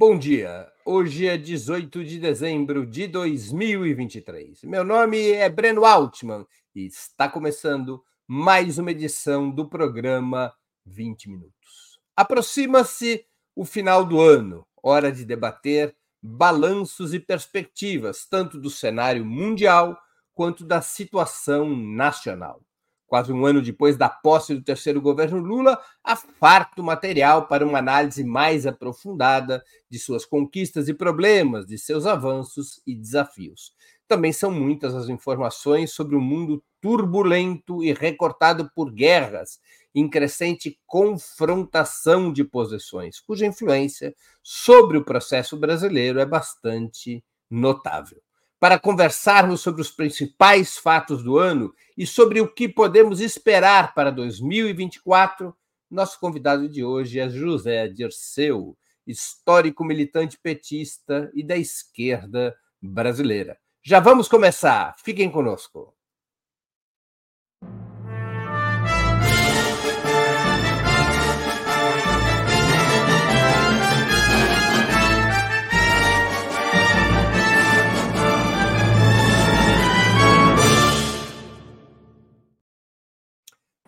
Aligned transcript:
Bom 0.00 0.16
dia. 0.16 0.66
Hoje 0.82 1.26
é 1.26 1.36
18 1.36 2.02
de 2.02 2.18
dezembro 2.18 2.86
de 2.86 3.06
2023. 3.06 4.62
Meu 4.62 4.82
nome 4.82 5.32
é 5.32 5.46
Breno 5.46 5.84
Altman 5.84 6.46
e 6.74 6.86
está 6.86 7.28
começando 7.28 8.02
mais 8.26 8.78
uma 8.78 8.92
edição 8.92 9.50
do 9.50 9.68
programa 9.68 10.54
20 10.86 11.28
Minutos. 11.28 12.00
Aproxima-se 12.16 13.26
o 13.54 13.62
final 13.66 14.02
do 14.02 14.18
ano, 14.22 14.66
hora 14.82 15.12
de 15.12 15.22
debater 15.22 15.94
balanços 16.22 17.12
e 17.12 17.20
perspectivas, 17.20 18.24
tanto 18.24 18.58
do 18.58 18.70
cenário 18.70 19.22
mundial 19.22 20.00
quanto 20.32 20.64
da 20.64 20.80
situação 20.80 21.76
nacional 21.76 22.62
quase 23.10 23.32
um 23.32 23.44
ano 23.44 23.60
depois 23.60 23.96
da 23.96 24.08
posse 24.08 24.54
do 24.54 24.62
terceiro 24.62 25.00
governo 25.00 25.40
Lula, 25.40 25.76
há 26.04 26.14
farto 26.14 26.80
material 26.80 27.48
para 27.48 27.66
uma 27.66 27.80
análise 27.80 28.22
mais 28.22 28.68
aprofundada 28.68 29.64
de 29.90 29.98
suas 29.98 30.24
conquistas 30.24 30.88
e 30.88 30.94
problemas, 30.94 31.66
de 31.66 31.76
seus 31.76 32.06
avanços 32.06 32.80
e 32.86 32.94
desafios. 32.94 33.74
Também 34.06 34.32
são 34.32 34.52
muitas 34.52 34.94
as 34.94 35.08
informações 35.08 35.92
sobre 35.92 36.14
um 36.14 36.20
mundo 36.20 36.62
turbulento 36.80 37.82
e 37.82 37.92
recortado 37.92 38.70
por 38.72 38.92
guerras, 38.92 39.58
em 39.92 40.08
crescente 40.08 40.78
confrontação 40.86 42.32
de 42.32 42.44
posições, 42.44 43.18
cuja 43.18 43.44
influência 43.44 44.14
sobre 44.40 44.96
o 44.96 45.04
processo 45.04 45.56
brasileiro 45.56 46.20
é 46.20 46.24
bastante 46.24 47.24
notável 47.50 48.22
para 48.60 48.78
conversarmos 48.78 49.62
sobre 49.62 49.80
os 49.80 49.90
principais 49.90 50.76
fatos 50.76 51.22
do 51.22 51.38
ano 51.38 51.74
e 51.96 52.06
sobre 52.06 52.42
o 52.42 52.46
que 52.46 52.68
podemos 52.68 53.18
esperar 53.18 53.94
para 53.94 54.10
2024, 54.10 55.56
nosso 55.90 56.20
convidado 56.20 56.68
de 56.68 56.84
hoje 56.84 57.18
é 57.18 57.28
José 57.30 57.88
Dirceu, 57.88 58.76
histórico 59.06 59.82
militante 59.82 60.38
petista 60.38 61.30
e 61.34 61.42
da 61.42 61.56
esquerda 61.56 62.54
brasileira. 62.80 63.58
Já 63.82 63.98
vamos 63.98 64.28
começar, 64.28 64.94
fiquem 65.02 65.30
conosco. 65.30 65.94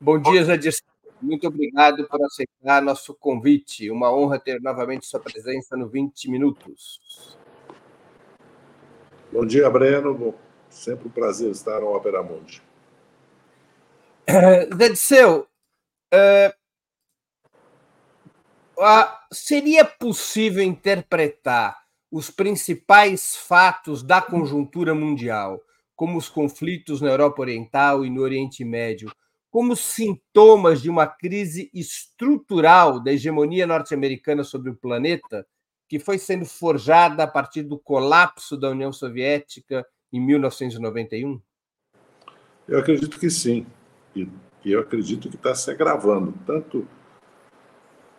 Bom 0.02 0.18
dia, 0.18 0.44
Jadir. 0.44 0.74
Muito 1.20 1.46
obrigado 1.46 2.08
por 2.08 2.20
aceitar 2.24 2.82
nosso 2.82 3.14
convite. 3.14 3.88
Uma 3.88 4.12
honra 4.12 4.36
ter 4.36 4.60
novamente 4.60 5.06
sua 5.06 5.20
presença 5.20 5.76
no 5.76 5.88
20 5.88 6.28
Minutos. 6.28 7.38
Bom 9.30 9.46
dia, 9.46 9.70
Breno. 9.70 10.34
Sempre 10.68 11.06
um 11.06 11.10
prazer 11.12 11.52
estar 11.52 11.80
no 11.80 11.94
Opera 11.94 12.20
Mundi. 12.20 12.60
Uh, 14.28 15.46
uh, 18.76 19.08
seria 19.32 19.84
possível 19.84 20.64
interpretar 20.64 21.80
os 22.10 22.28
principais 22.28 23.36
fatos 23.36 24.02
da 24.02 24.20
conjuntura 24.20 24.96
mundial, 24.96 25.62
como 25.94 26.18
os 26.18 26.28
conflitos 26.28 27.00
na 27.00 27.10
Europa 27.10 27.42
Oriental 27.42 28.04
e 28.04 28.10
no 28.10 28.20
Oriente 28.20 28.64
Médio, 28.64 29.12
como 29.52 29.76
sintomas 29.76 30.80
de 30.80 30.88
uma 30.88 31.06
crise 31.06 31.70
estrutural 31.74 32.98
da 32.98 33.12
hegemonia 33.12 33.66
norte-americana 33.66 34.42
sobre 34.42 34.70
o 34.70 34.74
planeta, 34.74 35.46
que 35.86 35.98
foi 35.98 36.16
sendo 36.16 36.46
forjada 36.46 37.24
a 37.24 37.26
partir 37.26 37.62
do 37.62 37.78
colapso 37.78 38.56
da 38.56 38.70
União 38.70 38.90
Soviética 38.90 39.86
em 40.10 40.18
1991? 40.18 41.38
Eu 42.66 42.78
acredito 42.78 43.20
que 43.20 43.28
sim. 43.28 43.66
E 44.16 44.26
eu 44.64 44.80
acredito 44.80 45.28
que 45.28 45.36
está 45.36 45.54
se 45.54 45.70
agravando. 45.70 46.32
Tanto 46.46 46.88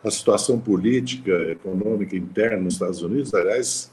a 0.03 0.12
situação 0.12 0.59
política, 0.59 1.31
econômica 1.50 2.16
interna 2.16 2.62
nos 2.62 2.74
Estados 2.74 3.02
Unidos, 3.02 3.34
aliás, 3.34 3.91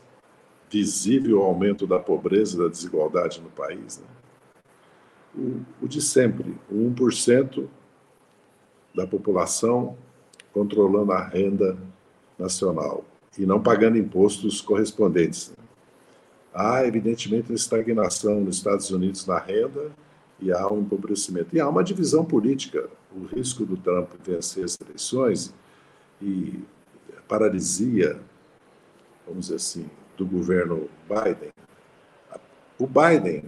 visível 0.71 1.41
o 1.41 1.45
aumento 1.45 1.87
da 1.87 1.99
pobreza 1.99 2.57
e 2.57 2.59
da 2.59 2.69
desigualdade 2.69 3.41
no 3.41 3.49
país. 3.49 3.99
Né? 3.99 4.20
O, 5.35 5.61
o 5.83 5.89
de 5.89 6.01
sempre, 6.01 6.55
o 6.71 6.75
1% 6.91 7.67
da 8.95 9.07
população 9.07 9.97
controlando 10.53 11.13
a 11.13 11.25
renda 11.25 11.79
nacional 12.39 13.05
e 13.39 13.47
não 13.47 13.63
pagando 13.63 13.97
impostos 13.97 14.61
correspondentes. 14.61 15.53
Há, 16.53 16.85
evidentemente, 16.85 17.53
estagnação 17.53 18.41
nos 18.41 18.57
Estados 18.57 18.91
Unidos 18.91 19.25
na 19.27 19.39
renda 19.39 19.93
e 20.41 20.51
há 20.51 20.67
um 20.73 20.81
empobrecimento. 20.81 21.55
E 21.55 21.61
há 21.61 21.69
uma 21.69 21.85
divisão 21.85 22.25
política. 22.25 22.89
O 23.15 23.25
risco 23.25 23.65
do 23.65 23.77
Trump 23.77 24.11
vencer 24.25 24.65
as 24.65 24.77
eleições 24.81 25.55
e 26.21 26.61
paralisia, 27.29 28.21
vamos 29.27 29.47
dizer 29.47 29.57
assim, 29.57 29.91
do 30.17 30.27
governo 30.27 30.89
Biden. 31.09 31.51
O 32.79 32.87
Biden 32.87 33.45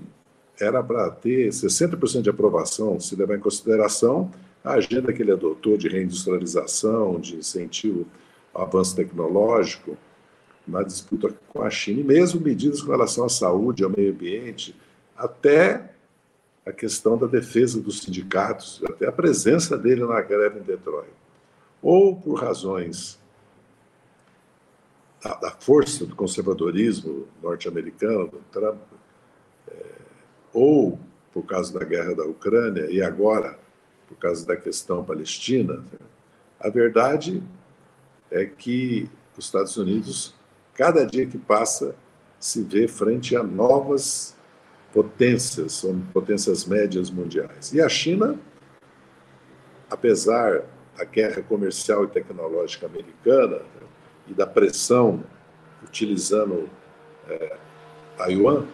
era 0.60 0.82
para 0.82 1.10
ter 1.10 1.48
60% 1.48 2.22
de 2.22 2.30
aprovação, 2.30 3.00
se 3.00 3.16
levar 3.16 3.36
em 3.36 3.40
consideração 3.40 4.30
a 4.64 4.74
agenda 4.74 5.12
que 5.12 5.22
ele 5.22 5.32
adotou 5.32 5.76
de 5.76 5.88
reindustrialização, 5.88 7.18
de 7.18 7.36
incentivo 7.36 8.06
ao 8.54 8.62
avanço 8.62 8.94
tecnológico, 8.94 9.96
na 10.66 10.82
disputa 10.82 11.34
com 11.48 11.62
a 11.62 11.70
China, 11.70 12.00
e 12.00 12.04
mesmo 12.04 12.40
medidas 12.40 12.80
com 12.80 12.92
relação 12.92 13.24
à 13.24 13.28
saúde, 13.28 13.82
ao 13.82 13.90
meio 13.90 14.12
ambiente, 14.12 14.76
até 15.16 15.92
a 16.64 16.72
questão 16.72 17.18
da 17.18 17.26
defesa 17.26 17.80
dos 17.80 18.02
sindicatos, 18.02 18.80
até 18.88 19.08
a 19.08 19.12
presença 19.12 19.76
dele 19.76 20.04
na 20.04 20.20
greve 20.20 20.60
em 20.60 20.62
Detroit. 20.62 21.10
Ou 21.82 22.14
por 22.14 22.34
razões 22.34 23.18
da, 25.20 25.50
força 25.58 26.06
do 26.06 26.14
conservadorismo 26.14 27.26
norte-americano, 27.42 28.28
do 28.28 28.38
Trump, 28.52 28.80
ou 30.52 30.98
por 31.32 31.44
causa 31.44 31.78
da 31.78 31.84
guerra 31.84 32.14
da 32.14 32.24
Ucrânia 32.24 32.90
e 32.90 33.02
agora 33.02 33.58
por 34.06 34.16
causa 34.16 34.46
da 34.46 34.56
questão 34.56 35.02
palestina, 35.02 35.82
a 36.60 36.68
verdade 36.68 37.42
é 38.30 38.44
que 38.44 39.10
os 39.36 39.46
Estados 39.46 39.76
Unidos, 39.76 40.34
cada 40.74 41.06
dia 41.06 41.26
que 41.26 41.38
passa, 41.38 41.94
se 42.38 42.62
vê 42.62 42.86
frente 42.86 43.34
a 43.34 43.42
novas 43.42 44.36
potências, 44.92 45.72
são 45.72 46.00
potências 46.12 46.66
médias 46.66 47.10
mundiais. 47.10 47.72
E 47.72 47.80
a 47.80 47.88
China, 47.88 48.38
apesar 49.90 50.64
da 50.96 51.04
guerra 51.04 51.42
comercial 51.42 52.04
e 52.04 52.08
tecnológica 52.08 52.86
americana 52.86 53.62
e 54.28 54.34
da 54.34 54.46
pressão 54.46 55.24
utilizando 55.82 56.68
é, 57.28 57.56
Taiwan, 58.16 58.66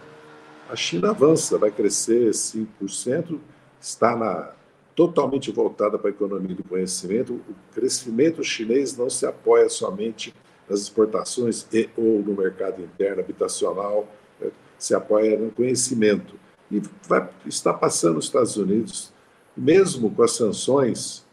a 0.68 0.76
China 0.76 1.10
avança, 1.10 1.56
vai 1.58 1.70
crescer 1.70 2.30
5%, 2.30 3.38
está 3.80 4.14
na, 4.14 4.52
totalmente 4.94 5.50
voltada 5.50 5.98
para 5.98 6.10
a 6.10 6.12
economia 6.12 6.54
do 6.54 6.64
conhecimento. 6.64 7.34
O 7.34 7.54
crescimento 7.74 8.44
chinês 8.44 8.96
não 8.96 9.08
se 9.08 9.24
apoia 9.24 9.68
somente 9.68 10.34
nas 10.68 10.80
exportações 10.80 11.66
e 11.72 11.88
ou 11.96 12.20
no 12.20 12.34
mercado 12.34 12.82
interno 12.82 13.20
habitacional, 13.20 14.06
né? 14.40 14.50
se 14.78 14.94
apoia 14.94 15.38
no 15.38 15.50
conhecimento. 15.50 16.34
E 16.70 16.82
vai, 17.08 17.26
está 17.46 17.72
passando 17.72 18.16
nos 18.16 18.26
Estados 18.26 18.56
Unidos, 18.56 19.12
mesmo 19.56 20.10
com 20.10 20.22
as 20.22 20.32
sanções, 20.32 21.24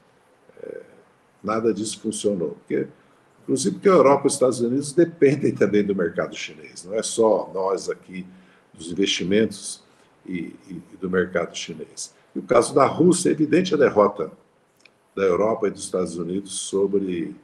é, 0.63 0.81
nada 1.43 1.73
disso 1.73 1.99
funcionou. 1.99 2.51
Porque, 2.51 2.87
inclusive 3.43 3.75
porque 3.75 3.89
a 3.89 3.93
Europa 3.93 4.23
e 4.23 4.27
os 4.27 4.33
Estados 4.33 4.61
Unidos 4.61 4.93
dependem 4.93 5.53
também 5.53 5.83
do 5.83 5.93
mercado 5.93 6.33
chinês, 6.33 6.85
não 6.85 6.93
é 6.93 7.03
só 7.03 7.51
nós 7.53 7.89
aqui 7.89 8.25
dos 8.77 8.91
investimentos 8.91 9.83
e, 10.25 10.55
e, 10.69 10.81
e 10.93 10.97
do 10.99 11.09
mercado 11.09 11.55
chinês. 11.55 12.13
E 12.35 12.39
o 12.39 12.43
caso 12.43 12.73
da 12.73 12.85
Rússia, 12.85 13.29
é 13.29 13.31
evidente 13.31 13.73
a 13.73 13.77
derrota 13.77 14.31
da 15.15 15.23
Europa 15.23 15.67
e 15.67 15.71
dos 15.71 15.83
Estados 15.83 16.17
Unidos 16.17 16.53
sobre 16.53 17.35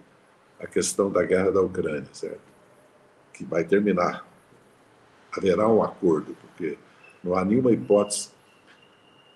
a 0.60 0.68
questão 0.68 1.10
da 1.10 1.24
guerra 1.24 1.51
da 1.51 1.62
Ucrânia, 1.62 2.07
certo? 2.12 2.42
Que 3.33 3.45
vai 3.45 3.63
terminar. 3.63 4.28
Haverá 5.31 5.68
um 5.68 5.81
acordo, 5.81 6.36
porque 6.42 6.78
não 7.24 7.36
há 7.36 7.45
nenhuma 7.45 7.72
hipótese, 7.72 8.30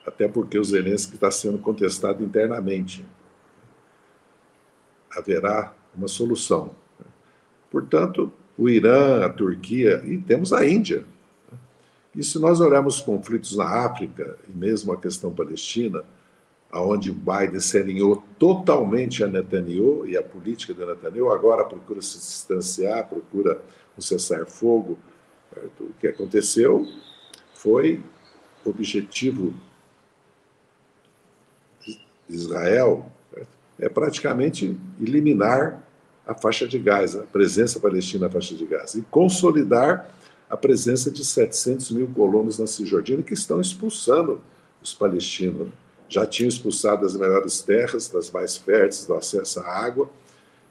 até 0.06 0.28
porque 0.28 0.60
o 0.60 0.64
Zelensky 0.64 1.16
está 1.16 1.32
sendo 1.32 1.58
contestado 1.58 2.24
internamente. 2.24 3.06
Haverá 5.10 5.74
uma 5.96 6.10
solução. 6.10 6.76
Portanto, 7.72 8.32
o 8.58 8.70
Irã, 8.70 9.26
a 9.26 9.30
Turquia 9.30 10.02
e 10.06 10.18
temos 10.18 10.54
a 10.54 10.68
Índia, 10.68 11.06
e 12.16 12.24
se 12.24 12.40
nós 12.40 12.62
olharmos 12.62 12.98
os 12.98 13.02
conflitos 13.02 13.58
na 13.58 13.86
África, 13.86 14.38
e 14.48 14.58
mesmo 14.58 14.94
a 14.94 14.98
questão 14.98 15.34
palestina, 15.34 16.04
aonde 16.72 17.12
Biden 17.12 17.60
se 17.60 17.78
alinhou 17.78 18.24
totalmente 18.40 19.24
a 19.24 19.28
Netanyahu 19.28 20.08
e 20.08 20.18
a 20.18 20.24
política 20.24 20.74
de 20.74 20.86
Netanyahu, 20.86 21.32
agora 21.32 21.64
procura 21.64 22.02
se 22.02 22.18
distanciar, 22.18 23.08
procura 23.08 23.62
um 23.98 24.02
cessar-fogo. 24.02 24.98
O 25.80 25.94
que 26.00 26.08
aconteceu 26.08 26.86
foi 27.54 28.02
objetivo 28.66 29.54
Israel 32.28 33.12
é 33.80 33.88
praticamente 33.88 34.78
eliminar 35.00 35.82
a 36.26 36.34
faixa 36.34 36.68
de 36.68 36.80
Gaza, 36.80 37.22
a 37.22 37.26
presença 37.26 37.80
palestina 37.80 38.26
na 38.26 38.32
faixa 38.32 38.56
de 38.56 38.66
Gaza, 38.66 38.98
e 38.98 39.02
consolidar 39.04 40.10
a 40.50 40.56
presença 40.56 41.10
de 41.10 41.26
700 41.26 41.92
mil 41.92 42.08
colonos 42.08 42.60
na 42.60 42.68
Cisjordânia 42.68 43.24
que 43.24 43.34
estão 43.34 43.60
expulsando 43.60 44.42
os 44.82 44.94
palestinos. 44.94 45.70
Já 46.08 46.26
tinham 46.26 46.48
expulsado 46.48 47.06
as 47.06 47.16
melhores 47.16 47.62
terras, 47.62 48.08
das 48.08 48.30
mais 48.30 48.56
férteis, 48.56 49.06
do 49.06 49.16
acesso 49.16 49.60
à 49.60 49.68
água. 49.68 50.10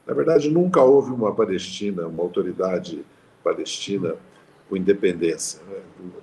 Na 0.07 0.13
verdade, 0.13 0.49
nunca 0.49 0.81
houve 0.81 1.11
uma 1.11 1.33
Palestina, 1.35 2.07
uma 2.07 2.23
autoridade 2.23 3.05
palestina 3.43 4.15
com 4.69 4.77
independência. 4.77 5.59
Né? 5.67 5.77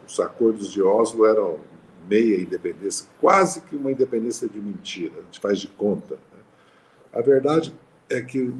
Os 0.06 0.18
acordos 0.18 0.72
de 0.72 0.82
Oslo 0.82 1.26
eram 1.26 1.60
meia 2.08 2.40
independência, 2.40 3.06
quase 3.20 3.60
que 3.60 3.76
uma 3.76 3.92
independência 3.92 4.48
de 4.48 4.60
mentira, 4.60 5.12
a 5.18 5.22
gente 5.22 5.40
faz 5.40 5.60
de 5.60 5.68
conta. 5.68 6.14
Né? 6.14 6.40
A 7.12 7.20
verdade 7.20 7.72
é 8.08 8.20
que 8.20 8.52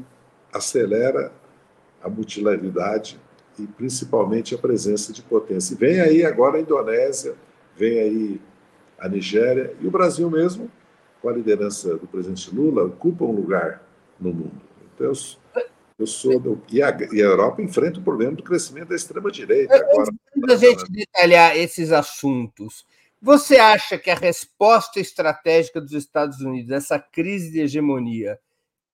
acelera 0.52 1.32
a 2.02 2.08
mutilaridade 2.08 3.18
e 3.58 3.66
principalmente 3.66 4.54
a 4.54 4.58
presença 4.58 5.12
de 5.12 5.22
potência. 5.22 5.74
E 5.74 5.76
vem 5.76 6.00
aí 6.00 6.24
agora 6.24 6.58
a 6.58 6.60
Indonésia, 6.60 7.34
vem 7.76 7.98
aí 7.98 8.40
a 8.98 9.08
Nigéria 9.08 9.74
e 9.80 9.86
o 9.86 9.90
Brasil 9.90 10.30
mesmo, 10.30 10.70
com 11.20 11.28
a 11.28 11.32
liderança 11.32 11.96
do 11.96 12.06
presidente 12.06 12.54
Lula, 12.54 12.84
ocupa 12.84 13.24
um 13.24 13.32
lugar 13.32 13.82
no 14.18 14.32
mundo. 14.32 14.60
Então, 14.94 15.06
eu, 15.06 15.62
eu 15.98 16.06
sou 16.06 16.38
do, 16.38 16.62
e, 16.70 16.82
a, 16.82 16.96
e 17.12 17.20
a 17.20 17.24
Europa 17.24 17.62
enfrenta 17.62 18.00
o 18.00 18.02
problema 18.02 18.32
do 18.32 18.42
crescimento 18.42 18.88
da 18.88 18.96
extrema-direita. 18.96 19.74
Agora, 19.74 20.10
Antes 20.36 20.48
da 20.48 20.56
gente 20.56 20.90
detalhar 20.90 21.56
esses 21.56 21.92
assuntos, 21.92 22.84
você 23.20 23.56
acha 23.56 23.96
que 23.96 24.10
a 24.10 24.16
resposta 24.16 24.98
estratégica 24.98 25.80
dos 25.80 25.92
Estados 25.92 26.40
Unidos 26.40 26.72
a 26.72 26.76
essa 26.76 26.98
crise 26.98 27.52
de 27.52 27.60
hegemonia 27.60 28.38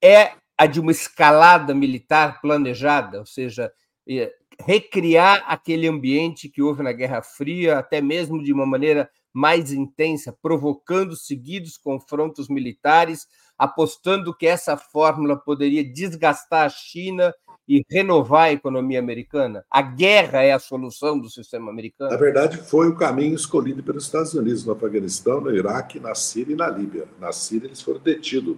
é 0.02 0.32
a 0.56 0.66
de 0.66 0.80
uma 0.80 0.90
escalada 0.90 1.74
militar 1.74 2.40
planejada, 2.40 3.20
ou 3.20 3.26
seja, 3.26 3.72
é, 4.08 4.32
recriar 4.64 5.44
aquele 5.46 5.86
ambiente 5.86 6.48
que 6.48 6.62
houve 6.62 6.82
na 6.82 6.92
Guerra 6.92 7.22
Fria, 7.22 7.78
até 7.78 8.00
mesmo 8.00 8.42
de 8.42 8.52
uma 8.52 8.66
maneira 8.66 9.08
mais 9.32 9.72
intensa, 9.72 10.36
provocando 10.42 11.14
seguidos 11.16 11.76
confrontos 11.76 12.48
militares, 12.48 13.26
apostando 13.56 14.34
que 14.36 14.46
essa 14.46 14.76
fórmula 14.76 15.36
poderia 15.36 15.84
desgastar 15.84 16.66
a 16.66 16.68
China 16.68 17.32
e 17.68 17.84
renovar 17.90 18.44
a 18.44 18.52
economia 18.52 18.98
americana? 18.98 19.64
A 19.70 19.82
guerra 19.82 20.42
é 20.42 20.52
a 20.52 20.58
solução 20.58 21.18
do 21.18 21.28
sistema 21.28 21.70
americano? 21.70 22.10
Na 22.10 22.16
verdade, 22.16 22.56
foi 22.56 22.88
o 22.88 22.96
caminho 22.96 23.34
escolhido 23.34 23.82
pelos 23.82 24.04
Estados 24.04 24.32
Unidos 24.32 24.64
no 24.64 24.72
Afeganistão, 24.72 25.40
no 25.40 25.54
Iraque, 25.54 26.00
na 26.00 26.14
Síria 26.14 26.54
e 26.54 26.56
na 26.56 26.68
Líbia. 26.68 27.06
Na 27.20 27.30
Síria, 27.30 27.66
eles 27.66 27.82
foram 27.82 28.00
detidos 28.00 28.56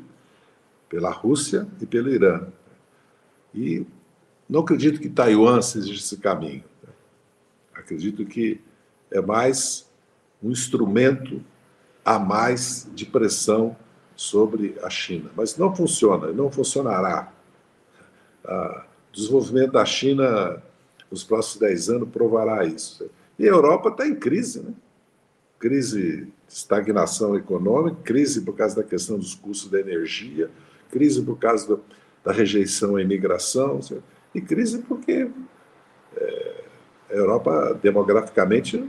pela 0.88 1.11
Rússia 1.11 1.67
e 1.81 1.87
pelo 1.87 2.08
Irã. 2.08 2.46
E 3.53 3.85
não 4.50 4.61
acredito 4.61 5.00
que 5.00 5.08
Taiwan 5.08 5.62
seja 5.62 5.94
esse 5.94 6.17
caminho. 6.17 6.64
Acredito 7.73 8.26
que 8.26 8.61
é 9.08 9.20
mais 9.20 9.88
um 10.43 10.50
instrumento 10.50 11.41
a 12.05 12.19
mais 12.19 12.91
de 12.93 13.06
pressão 13.06 13.76
sobre 14.17 14.76
a 14.82 14.91
China. 14.91 15.31
Mas 15.37 15.56
não 15.56 15.75
funciona, 15.75 16.32
não 16.32 16.50
funcionará. 16.50 17.32
O 18.44 18.82
desenvolvimento 19.12 19.73
da 19.73 19.85
China 19.85 20.61
nos 21.08 21.23
próximos 21.23 21.61
10 21.61 21.91
anos 21.91 22.08
provará 22.08 22.64
isso. 22.64 23.08
E 23.38 23.44
a 23.44 23.53
Europa 23.53 23.91
está 23.91 24.06
em 24.06 24.17
crise, 24.17 24.62
né? 24.62 24.75
Crise 25.61 26.26
de 26.26 26.32
estagnação 26.49 27.37
econômica, 27.37 27.99
crise 28.03 28.41
por 28.41 28.56
causa 28.56 28.76
da 28.76 28.82
questão 28.82 29.17
dos 29.17 29.35
custos 29.35 29.70
da 29.70 29.79
energia, 29.79 30.50
crise 30.91 31.23
por 31.23 31.38
causa 31.38 31.81
da 32.25 32.32
rejeição 32.32 32.96
à 32.96 33.03
imigração, 33.03 33.79
e 34.35 34.41
crise 34.41 34.79
porque 34.79 35.31
é, 36.17 36.65
a 37.11 37.15
Europa, 37.15 37.79
demograficamente, 37.82 38.82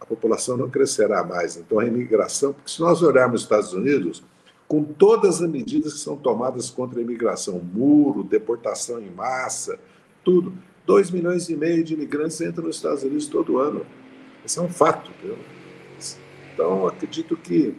a 0.00 0.04
população 0.04 0.56
não 0.56 0.68
crescerá 0.68 1.22
mais. 1.22 1.56
Então, 1.56 1.78
a 1.78 1.84
imigração, 1.84 2.52
porque 2.52 2.70
se 2.70 2.80
nós 2.80 3.02
olharmos 3.02 3.40
os 3.40 3.44
Estados 3.44 3.72
Unidos, 3.72 4.22
com 4.66 4.84
todas 4.84 5.42
as 5.42 5.48
medidas 5.48 5.94
que 5.94 5.98
são 6.00 6.16
tomadas 6.16 6.70
contra 6.70 6.98
a 6.98 7.02
imigração, 7.02 7.58
muro, 7.58 8.22
deportação 8.22 9.00
em 9.00 9.10
massa, 9.10 9.78
tudo, 10.24 10.52
2 10.86 11.10
milhões 11.10 11.48
e 11.48 11.56
meio 11.56 11.84
de 11.84 11.94
imigrantes 11.94 12.40
entram 12.40 12.66
nos 12.66 12.76
Estados 12.76 13.02
Unidos 13.02 13.26
todo 13.26 13.58
ano. 13.58 13.84
Isso 14.44 14.60
é 14.60 14.62
um 14.62 14.68
fato. 14.68 15.10
Viu? 15.22 15.36
Então, 16.52 16.86
acredito 16.86 17.36
que 17.36 17.74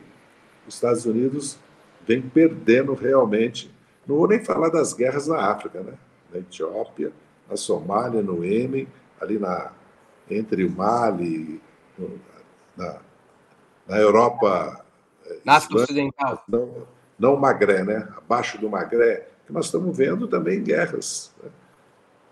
os 0.67 0.75
Estados 0.75 1.05
Unidos 1.05 1.57
vem 2.05 2.21
perdendo 2.21 2.93
realmente. 2.93 3.71
Não 4.07 4.17
vou 4.17 4.27
nem 4.27 4.43
falar 4.43 4.69
das 4.69 4.93
guerras 4.93 5.27
na 5.27 5.37
África, 5.37 5.81
né? 5.81 5.93
Na 6.31 6.39
Etiópia, 6.39 7.11
na 7.49 7.57
Somália, 7.57 8.21
no 8.21 8.43
Iêmen, 8.43 8.87
ali 9.19 9.37
na, 9.37 9.71
entre 10.29 10.63
o 10.63 10.71
Mali, 10.71 11.61
no, 11.97 12.19
na, 12.75 12.99
na 13.87 13.97
Europa. 13.97 14.83
Eh, 15.25 15.39
na 15.45 15.57
África 15.57 15.83
Ocidental. 15.83 16.43
Não, 16.47 16.87
não 17.19 17.35
Magré, 17.37 17.83
né? 17.83 18.07
abaixo 18.17 18.59
do 18.59 18.69
Magré, 18.69 19.27
que 19.45 19.53
nós 19.53 19.65
estamos 19.65 19.95
vendo 19.95 20.27
também 20.27 20.63
guerras. 20.63 21.33
Né? 21.43 21.49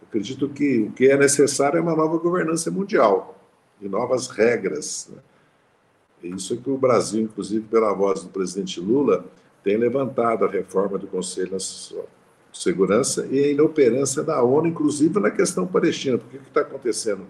Acredito 0.03 0.49
que 0.49 0.79
o 0.79 0.91
que 0.91 1.09
é 1.09 1.17
necessário 1.17 1.77
é 1.77 1.81
uma 1.81 1.95
nova 1.95 2.17
governança 2.17 2.71
mundial 2.71 3.37
e 3.79 3.87
novas 3.87 4.27
regras. 4.27 5.11
Né? 5.11 5.21
Isso 6.35 6.53
é 6.53 6.57
que 6.57 6.69
o 6.69 6.77
Brasil, 6.77 7.21
inclusive 7.21 7.65
pela 7.67 7.93
voz 7.93 8.23
do 8.23 8.29
presidente 8.29 8.79
Lula, 8.79 9.25
tem 9.63 9.77
levantado 9.77 10.45
a 10.45 10.49
reforma 10.49 10.97
do 10.97 11.07
Conselho 11.07 11.55
Segurança 12.59 13.25
e 13.31 13.41
a 13.41 13.47
inoperância 13.47 14.21
da 14.21 14.43
ONU, 14.43 14.67
inclusive 14.67 15.17
na 15.17 15.31
questão 15.31 15.65
palestina. 15.65 16.17
Porque 16.17 16.35
o 16.35 16.41
que 16.41 16.47
está 16.49 16.59
acontecendo 16.59 17.25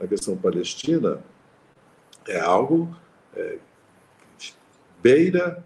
na 0.00 0.08
questão 0.08 0.36
palestina 0.36 1.22
é 2.26 2.40
algo 2.40 2.92
é, 3.36 3.58
beira, 5.00 5.64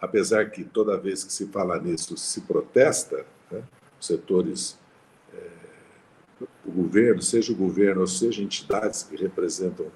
apesar 0.00 0.50
que 0.50 0.64
toda 0.64 0.98
vez 0.98 1.22
que 1.22 1.32
se 1.32 1.46
fala 1.46 1.78
nisso 1.78 2.16
se 2.16 2.40
protesta, 2.40 3.24
né, 3.48 3.62
os 4.00 4.08
setores, 4.08 4.76
é, 5.32 5.46
o 6.66 6.72
governo, 6.72 7.22
seja 7.22 7.52
o 7.52 7.56
governo 7.56 8.00
ou 8.00 8.08
seja 8.08 8.42
entidades 8.42 9.04
que 9.04 9.14
representam 9.14 9.86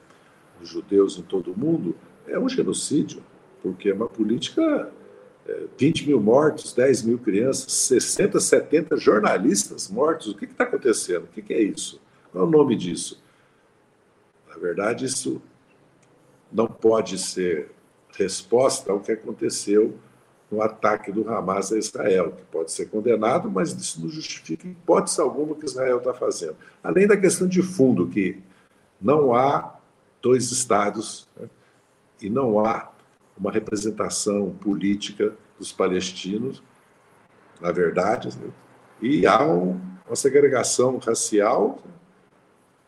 os 0.63 0.69
judeus 0.69 1.19
em 1.19 1.23
todo 1.23 1.51
o 1.51 1.59
mundo, 1.59 1.97
é 2.29 2.39
um 2.39 2.49
genocídio, 2.49 3.25
porque 3.61 3.91
é 3.91 3.93
uma 3.93 4.07
política 4.07 4.93
20 5.77 6.07
mil 6.07 6.21
mortos, 6.21 6.73
10 6.73 7.03
mil 7.03 7.19
crianças, 7.19 7.73
60, 7.73 8.41
70 8.41 8.97
jornalistas 8.97 9.89
mortos. 9.89 10.29
O 10.29 10.35
que 10.35 10.47
está 10.47 10.65
acontecendo? 10.65 11.25
O 11.25 11.29
que, 11.29 11.43
que 11.43 11.53
é 11.53 11.63
isso? 11.63 12.01
Qual 12.33 12.45
é 12.45 12.47
o 12.47 12.51
nome 12.51 12.77
disso? 12.77 13.23
Na 14.49 14.57
verdade, 14.57 15.05
isso 15.05 15.43
não 16.51 16.67
pode 16.67 17.19
ser 17.19 17.71
resposta 18.17 18.93
ao 18.93 19.01
que 19.01 19.13
aconteceu 19.13 19.99
no 20.51 20.63
ataque 20.63 21.11
do 21.11 21.29
Hamas 21.29 21.73
a 21.73 21.79
Israel, 21.79 22.33
que 22.33 22.45
pode 22.45 22.71
ser 22.71 22.87
condenado, 22.87 23.51
mas 23.51 23.73
isso 23.73 24.01
não 24.01 24.09
justifica 24.09 24.69
hipótese 24.69 25.21
alguma 25.21 25.53
o 25.53 25.57
que 25.57 25.67
Israel 25.67 25.99
está 25.99 26.15
fazendo. 26.15 26.57
Além 26.83 27.07
da 27.07 27.17
questão 27.17 27.49
de 27.49 27.61
fundo, 27.63 28.07
que 28.09 28.41
não 29.01 29.35
há 29.35 29.75
dois 30.23 30.53
estados 30.53 31.29
né, 31.37 31.49
e 32.21 32.31
não 32.31 32.65
há 32.65 32.94
uma 33.37 33.51
representação 33.51 34.51
política 34.61 35.35
dos 35.59 35.73
palestinos, 35.73 36.63
na 37.61 37.73
verdade, 37.73 38.29
né? 38.39 38.51
e 39.01 39.27
há 39.27 39.45
um, 39.45 39.81
uma 40.07 40.17
segregação 40.17 40.99
racial, 40.99 41.79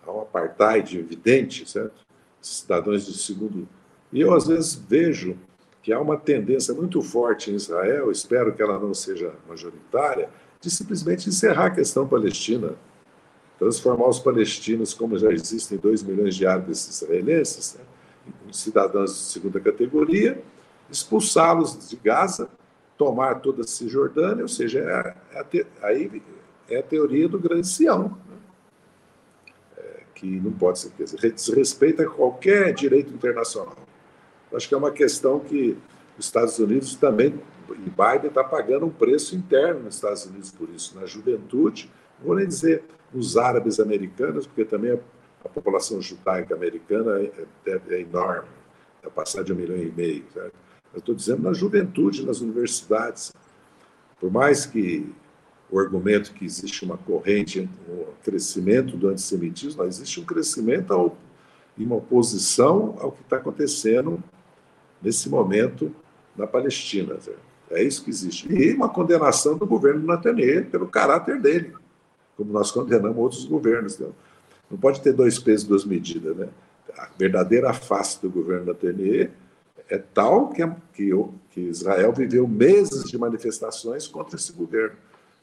há 0.07 0.13
um 0.13 0.21
apartheid 0.21 0.99
evidente, 0.99 1.69
certo? 1.69 2.07
Cidadãos 2.41 3.07
de 3.07 3.17
segundo. 3.19 3.69
E 4.13 4.21
eu, 4.21 4.33
às 4.35 4.47
vezes, 4.47 4.75
vejo 4.75 5.37
que 5.83 5.93
há 5.93 6.01
uma 6.01 6.17
tendência 6.17 6.75
muito 6.75 7.01
forte 7.03 7.51
em 7.51 7.55
Israel, 7.55 8.11
espero 8.11 8.55
que 8.55 8.63
ela 8.63 8.79
não 8.79 8.95
seja 8.95 9.35
majoritária, 9.49 10.29
de 10.61 10.71
simplesmente 10.71 11.29
encerrar 11.29 11.67
a 11.67 11.71
questão 11.71 12.07
palestina, 12.07 12.75
transformar 13.59 14.09
os 14.09 14.19
palestinos, 14.19 14.95
como 14.95 15.19
já 15.19 15.31
existem 15.31 15.79
2 15.79 16.03
milhões 16.03 16.35
de 16.35 16.47
árabes 16.47 16.89
israelenses, 16.89 17.75
né? 17.75 17.85
Cidadãos 18.53 19.15
de 19.15 19.21
segunda 19.33 19.61
categoria, 19.61 20.43
expulsá-los 20.91 21.89
de 21.89 21.97
Gaza, 21.97 22.49
tomar 22.97 23.37
toda 23.37 23.63
a 23.63 23.67
Cisjordânia, 23.67 24.43
ou 24.43 24.49
seja, 24.49 24.81
é, 24.81 25.39
é 25.39 25.45
te, 25.45 25.67
aí 25.83 26.23
é 26.69 26.79
a 26.79 26.83
teoria 26.83 27.29
do 27.29 27.39
grande 27.39 27.67
Sião, 27.67 28.17
né? 28.29 28.37
é, 29.77 30.01
que 30.15 30.27
não 30.41 30.53
pode 30.53 30.79
ser, 30.79 30.91
quer 30.91 31.05
dizer, 31.05 31.33
desrespeita 31.33 32.07
qualquer 32.09 32.73
direito 32.73 33.13
internacional. 33.13 33.77
Acho 34.53 34.69
que 34.69 34.75
é 34.75 34.79
uma 34.79 34.91
questão 34.91 35.41
que 35.41 35.77
os 36.19 36.25
Estados 36.25 36.59
Unidos 36.59 36.95
também, 36.95 37.39
e 37.69 37.91
Biden 37.91 38.29
está 38.29 38.43
pagando 38.43 38.87
um 38.87 38.91
preço 38.91 39.37
interno 39.37 39.83
nos 39.83 39.97
Estados 39.97 40.25
Unidos 40.25 40.51
por 40.51 40.69
isso, 40.71 40.99
na 40.99 41.05
juventude, 41.05 41.91
não 42.19 42.29
vou 42.29 42.37
nem 42.37 42.47
dizer 42.47 42.85
nos 43.13 43.37
árabes 43.37 43.79
americanos, 43.79 44.47
porque 44.47 44.65
também 44.65 44.93
a, 44.93 44.99
a 45.47 45.49
população 45.49 46.01
judaica 46.03 46.55
americana 46.55 47.21
é, 47.21 47.33
é, 47.67 47.81
é 47.89 48.01
enorme, 48.01 48.49
vai 49.03 49.11
passar 49.13 49.43
de 49.43 49.53
um 49.53 49.57
milhão 49.57 49.77
e 49.77 49.91
meio. 49.91 50.25
Certo? 50.33 50.55
Eu 50.93 50.99
estou 50.99 51.15
dizendo 51.15 51.43
na 51.43 51.53
juventude, 51.53 52.25
nas 52.25 52.41
universidades. 52.41 53.33
Por 54.21 54.31
mais 54.31 54.67
que 54.67 55.13
o 55.71 55.79
argumento 55.79 56.33
que 56.33 56.45
existe 56.45 56.85
uma 56.85 56.97
corrente, 56.97 57.69
um 57.89 58.05
crescimento 58.23 58.97
do 58.97 59.09
antissemitismo, 59.09 59.85
existe 59.85 60.21
um 60.21 60.25
crescimento 60.25 60.93
ao, 60.93 61.17
e 61.77 61.85
uma 61.85 61.97
oposição 61.97 62.97
ao 63.01 63.13
que 63.13 63.23
está 63.23 63.37
acontecendo 63.37 64.23
nesse 65.03 65.29
momento 65.29 65.95
na 66.37 66.47
Palestina. 66.47 67.17
É 67.71 67.83
isso 67.83 68.05
que 68.05 68.11
existe. 68.11 68.51
E 68.51 68.73
uma 68.75 68.89
condenação 68.89 69.57
do 69.57 69.67
governo 69.67 70.07
Netanyahu 70.07 70.67
pelo 70.67 70.89
caráter 70.89 71.41
dele, 71.41 71.75
como 72.37 72.53
nós 72.53 72.71
condenamos 72.71 73.19
outros 73.19 73.45
governos. 73.45 73.99
Né? 73.99 74.09
Não 74.71 74.79
pode 74.79 75.01
ter 75.01 75.13
dois 75.13 75.39
pesos, 75.39 75.67
duas 75.67 75.85
medidas. 75.85 76.37
Né? 76.37 76.49
A 76.97 77.09
verdadeira 77.17 77.73
face 77.73 78.21
do 78.21 78.31
governo 78.31 78.67
Netanyahu 78.67 79.31
é 79.89 79.99
tal 79.99 80.49
que, 80.49 80.67
que, 80.95 81.11
que 81.51 81.61
Israel 81.61 82.13
viveu 82.13 82.47
meses 82.49 83.05
de 83.05 83.17
manifestações 83.17 84.07
contra 84.09 84.37
esse 84.37 84.53
governo. 84.53 84.97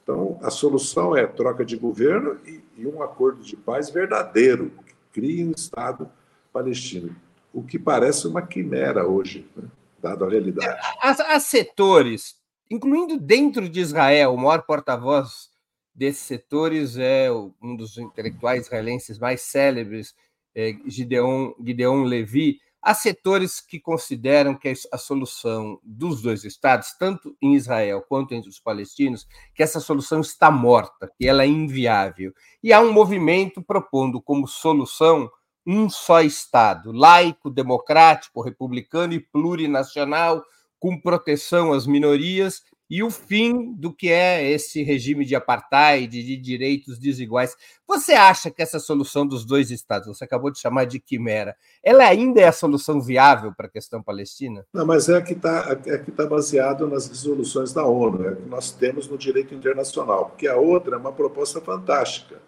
Então, 0.04 0.38
a 0.44 0.50
solução 0.50 1.16
é 1.16 1.26
troca 1.26 1.64
de 1.64 1.78
governo 1.78 2.38
e, 2.46 2.62
e 2.78 2.86
um 2.86 3.02
acordo 3.02 3.42
de 3.42 3.56
paz 3.56 3.90
verdadeiro, 3.90 4.72
que 4.86 4.94
crie 5.14 5.46
um 5.46 5.52
Estado 5.52 6.10
palestino, 6.52 7.16
o 7.54 7.64
que 7.64 7.80
parece 7.80 8.28
uma 8.28 8.42
quimera 8.42 9.08
hoje, 9.08 9.48
né? 9.56 9.64
dado 10.02 10.26
a 10.26 10.30
realidade. 10.30 10.78
Há, 11.02 11.40
setores, 11.40 12.36
incluindo 12.70 13.18
dentro 13.18 13.70
de 13.70 13.80
Israel, 13.80 14.34
o 14.34 14.38
maior 14.38 14.64
porta-voz 14.64 15.50
desses 15.94 16.24
setores 16.24 16.98
é 16.98 17.32
um 17.32 17.76
dos 17.76 17.98
intelectuais 17.98 18.66
israelenses 18.66 19.20
mais 19.20 19.42
célebres, 19.42 20.14
é 20.56 20.74
Gideon, 20.86 21.54
Gideon 21.64 22.04
Levi, 22.04 22.60
Há 22.86 22.94
setores 22.94 23.62
que 23.62 23.80
consideram 23.80 24.54
que 24.56 24.74
a 24.92 24.98
solução 24.98 25.80
dos 25.82 26.22
dois 26.22 26.44
estados, 26.44 26.92
tanto 27.00 27.34
em 27.42 27.56
Israel 27.56 28.04
quanto 28.10 28.34
entre 28.34 28.50
os 28.50 28.60
palestinos, 28.60 29.26
que 29.56 29.64
essa 29.64 29.80
solução 29.80 30.20
está 30.20 30.52
morta, 30.52 31.10
que 31.18 31.26
ela 31.26 31.44
é 31.44 31.48
inviável. 31.48 32.34
E 32.62 32.74
há 32.74 32.82
um 32.82 32.92
movimento 32.92 33.62
propondo 33.62 34.22
como 34.22 34.50
solução 34.50 35.32
um 35.66 35.90
só 35.90 36.22
Estado, 36.22 36.92
laico, 36.92 37.50
democrático, 37.50 38.42
republicano 38.42 39.14
e 39.14 39.20
plurinacional, 39.22 40.44
com 40.78 41.00
proteção 41.00 41.72
às 41.72 41.88
minorias 41.88 42.64
e 42.90 43.02
o 43.02 43.10
fim 43.10 43.74
do 43.74 43.92
que 43.92 44.10
é 44.10 44.50
esse 44.52 44.84
regime 44.84 45.26
de 45.26 45.36
apartheid, 45.36 46.08
de 46.24 46.38
direitos 46.38 47.00
desiguais. 47.00 47.56
Você 47.88 48.14
acha 48.14 48.52
que 48.52 48.62
essa 48.62 48.80
solução 48.80 49.26
dos 49.26 49.46
dois 49.46 49.72
estados, 49.72 50.08
você 50.08 50.24
acabou 50.24 50.52
de 50.52 50.60
chamar 50.60 50.86
de 50.86 51.00
quimera, 51.00 51.56
ela 51.84 52.06
ainda 52.06 52.42
é 52.42 52.48
a 52.48 52.52
solução 52.52 53.02
viável 53.02 53.54
para 53.56 53.68
a 53.68 53.70
questão 53.70 54.02
palestina? 54.02 54.66
Não, 54.74 54.86
mas 54.86 55.10
é 55.10 55.22
que 55.22 55.34
está 55.34 55.78
é 55.86 55.98
que 55.98 56.12
tá 56.12 56.26
baseado 56.26 56.88
nas 56.88 57.08
resoluções 57.08 57.74
da 57.74 57.86
ONU, 57.86 58.28
é 58.28 58.36
que 58.36 58.48
nós 58.48 58.72
temos 58.72 59.08
no 59.08 59.18
direito 59.18 59.54
internacional, 59.54 60.28
porque 60.28 60.48
a 60.48 60.56
outra 60.56 60.96
é 60.96 61.00
uma 61.00 61.12
proposta 61.12 61.62
fantástica. 61.62 62.42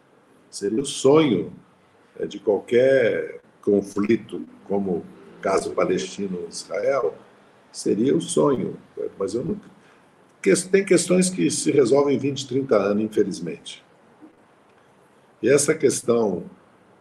Seria 0.50 0.82
o 0.82 0.86
sonho 0.86 1.52
é, 2.20 2.26
de 2.26 2.40
qualquer 2.40 3.42
conflito, 3.62 4.46
como 4.68 4.98
o 4.98 5.06
caso 5.42 5.72
palestino-israel, 5.72 7.16
seria 7.72 8.16
o 8.16 8.22
sonho. 8.22 8.78
Mas 9.18 9.34
eu 9.34 9.44
não 9.44 9.60
tem 10.70 10.86
questões 10.86 11.30
que 11.30 11.50
se 11.50 11.72
resolvem 11.72 12.16
em 12.16 12.20
20, 12.20 12.48
30 12.48 12.76
anos, 12.76 13.04
infelizmente. 13.04 13.84
E 15.42 15.50
essa 15.50 15.74
questão 15.74 16.44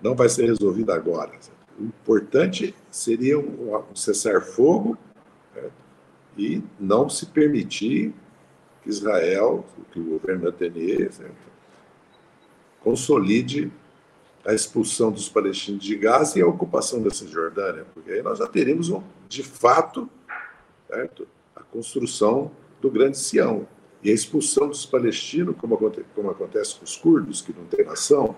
não 0.01 0.15
vai 0.15 0.29
ser 0.29 0.47
resolvida 0.47 0.95
agora. 0.95 1.33
O 1.79 1.85
importante 1.85 2.75
seria 2.91 3.39
um, 3.39 3.83
cessar-fogo 3.95 4.97
e 6.37 6.63
não 6.79 7.09
se 7.09 7.27
permitir 7.27 8.13
que 8.83 8.91
Israel, 8.91 9.65
que 9.93 9.99
o 9.99 10.05
governo 10.05 10.45
Netanyahu, 10.45 11.11
consolide 12.81 13.73
a 14.45 14.53
expulsão 14.53 15.11
dos 15.11 15.29
palestinos 15.29 15.83
de 15.83 15.97
Gaza 15.97 16.39
e 16.39 16.43
a 16.43 16.47
ocupação 16.47 17.03
da 17.03 17.11
Cisjordânia, 17.11 17.87
porque 17.95 18.11
aí 18.11 18.23
nós 18.23 18.39
já 18.39 18.47
teríamos, 18.47 18.93
de 19.27 19.43
fato, 19.43 20.09
certo, 20.87 21.27
a 21.57 21.63
construção 21.63 22.51
do 22.85 22.91
Grande 22.91 23.17
Sião. 23.17 23.67
E 24.03 24.11
a 24.11 24.13
expulsão 24.13 24.69
dos 24.69 24.85
palestinos, 24.85 25.57
como, 25.57 25.75
acontece, 25.75 26.07
como 26.15 26.31
acontece 26.31 26.77
com 26.77 26.85
os 26.85 26.97
curdos, 26.97 27.41
que 27.41 27.55
não 27.55 27.65
têm 27.65 27.87
nação, 27.87 28.37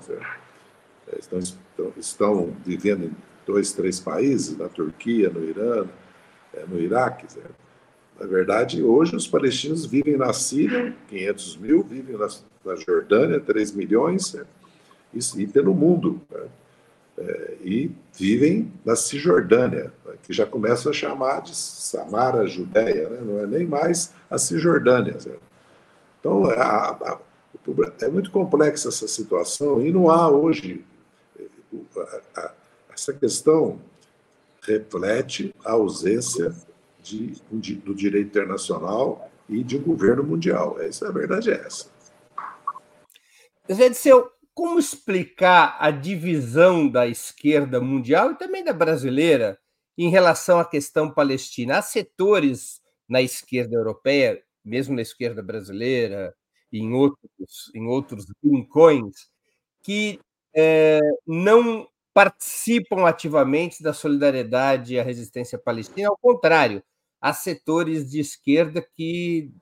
é, 1.08 1.18
estão, 1.18 1.38
estão, 1.40 1.92
estão, 1.96 2.56
vivendo 2.64 3.06
em 3.06 3.16
dois, 3.44 3.72
três 3.72 3.98
países, 3.98 4.56
na 4.56 4.68
Turquia, 4.68 5.28
no 5.28 5.42
Irã, 5.42 5.86
é, 6.54 6.64
no 6.66 6.80
Iraque. 6.80 7.32
Certo? 7.32 7.54
Na 8.20 8.26
verdade, 8.26 8.80
hoje 8.80 9.16
os 9.16 9.26
palestinos 9.26 9.84
vivem 9.84 10.16
na 10.16 10.32
Síria, 10.32 10.94
500 11.08 11.56
mil, 11.56 11.82
vivem 11.82 12.16
na, 12.16 12.28
na 12.64 12.76
Jordânia, 12.76 13.40
3 13.40 13.72
milhões, 13.72 14.28
certo? 14.28 14.48
E, 15.12 15.18
e 15.42 15.46
pelo 15.48 15.74
mundo. 15.74 16.20
Certo? 16.30 16.65
É, 17.18 17.56
e 17.62 17.90
vivem 18.12 18.73
na 18.85 18.94
Cisjordânia, 18.94 19.92
que 20.23 20.32
já 20.32 20.44
começa 20.44 20.90
a 20.90 20.92
chamar 20.92 21.40
de 21.40 21.56
Samara 21.56 22.46
Judéia, 22.46 23.08
né? 23.08 23.20
não 23.23 23.40
é 23.40 23.46
nem 23.46 23.66
mais 23.66 24.12
a 24.30 24.38
Cisjordânia. 24.38 25.18
Certo? 25.18 25.40
Então, 26.20 26.50
é, 26.50 28.04
é 28.04 28.08
muito 28.08 28.30
complexa 28.30 28.88
essa 28.88 29.08
situação 29.08 29.85
e 29.85 29.92
não 29.92 30.11
há 30.11 30.28
hoje. 30.28 30.85
A, 32.37 32.52
essa 32.92 33.12
questão 33.12 33.80
reflete 34.62 35.54
a 35.64 35.73
ausência 35.73 36.54
de, 37.02 37.35
de, 37.52 37.75
do 37.76 37.94
direito 37.94 38.28
internacional 38.28 39.30
e 39.49 39.62
de 39.62 39.76
um 39.76 39.82
governo 39.82 40.25
mundial. 40.25 40.80
Essa, 40.80 41.08
a 41.08 41.12
verdade 41.12 41.50
é 41.50 41.54
essa. 41.54 41.87
Zé 43.73 43.88
Disseu, 43.88 44.30
como 44.56 44.78
explicar 44.78 45.76
a 45.78 45.90
divisão 45.90 46.88
da 46.88 47.06
esquerda 47.06 47.78
mundial 47.78 48.32
e 48.32 48.38
também 48.38 48.64
da 48.64 48.72
brasileira 48.72 49.58
em 49.98 50.08
relação 50.08 50.58
à 50.58 50.64
questão 50.64 51.12
palestina? 51.12 51.76
Há 51.76 51.82
setores 51.82 52.80
na 53.06 53.20
esquerda 53.20 53.76
europeia, 53.76 54.42
mesmo 54.64 54.96
na 54.96 55.02
esquerda 55.02 55.42
brasileira 55.42 56.34
e 56.72 56.78
em 56.78 56.94
outros, 56.94 57.70
em 57.75 57.86
outros 57.86 58.25
rincões, 58.42 59.28
que 59.82 60.18
é, 60.56 61.00
não 61.26 61.86
participam 62.14 63.06
ativamente 63.06 63.82
da 63.82 63.92
solidariedade 63.92 64.98
a 64.98 65.02
resistência 65.02 65.58
palestina. 65.58 66.08
Ao 66.08 66.16
contrário, 66.16 66.82
há 67.20 67.34
setores 67.34 68.10
de 68.10 68.20
esquerda 68.20 68.80
que 68.96 69.52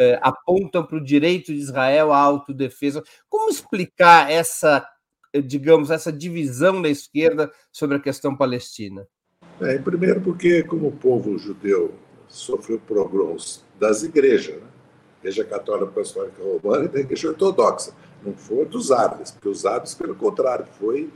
é, 0.00 0.18
apontam 0.22 0.82
para 0.82 0.96
o 0.96 1.04
direito 1.04 1.52
de 1.52 1.58
Israel 1.58 2.10
à 2.10 2.18
autodefesa. 2.18 3.04
Como 3.28 3.50
explicar 3.50 4.30
essa, 4.30 4.88
digamos, 5.44 5.90
essa 5.90 6.10
divisão 6.10 6.80
da 6.80 6.88
esquerda 6.88 7.52
sobre 7.70 7.98
a 7.98 8.00
questão 8.00 8.34
palestina? 8.34 9.06
É, 9.60 9.76
primeiro 9.78 10.22
porque, 10.22 10.62
como 10.62 10.88
o 10.88 10.92
povo 10.92 11.36
judeu 11.36 11.94
sofreu 12.26 12.80
pogroms 12.80 13.62
das 13.78 14.02
igrejas, 14.02 14.56
né? 14.56 14.68
Igreja 15.18 15.44
Católica 15.44 15.90
Apostólica 15.90 16.42
Romana 16.42 16.86
e 16.86 16.88
da 16.88 17.00
Igreja 17.00 17.28
Ortodoxa, 17.28 17.92
não 18.24 18.32
foi 18.32 18.64
dos 18.64 18.90
árabes, 18.90 19.30
porque 19.30 19.50
os 19.50 19.66
árabes, 19.66 19.94
pelo 19.94 20.14
contrário, 20.14 20.64
foi 20.78 21.12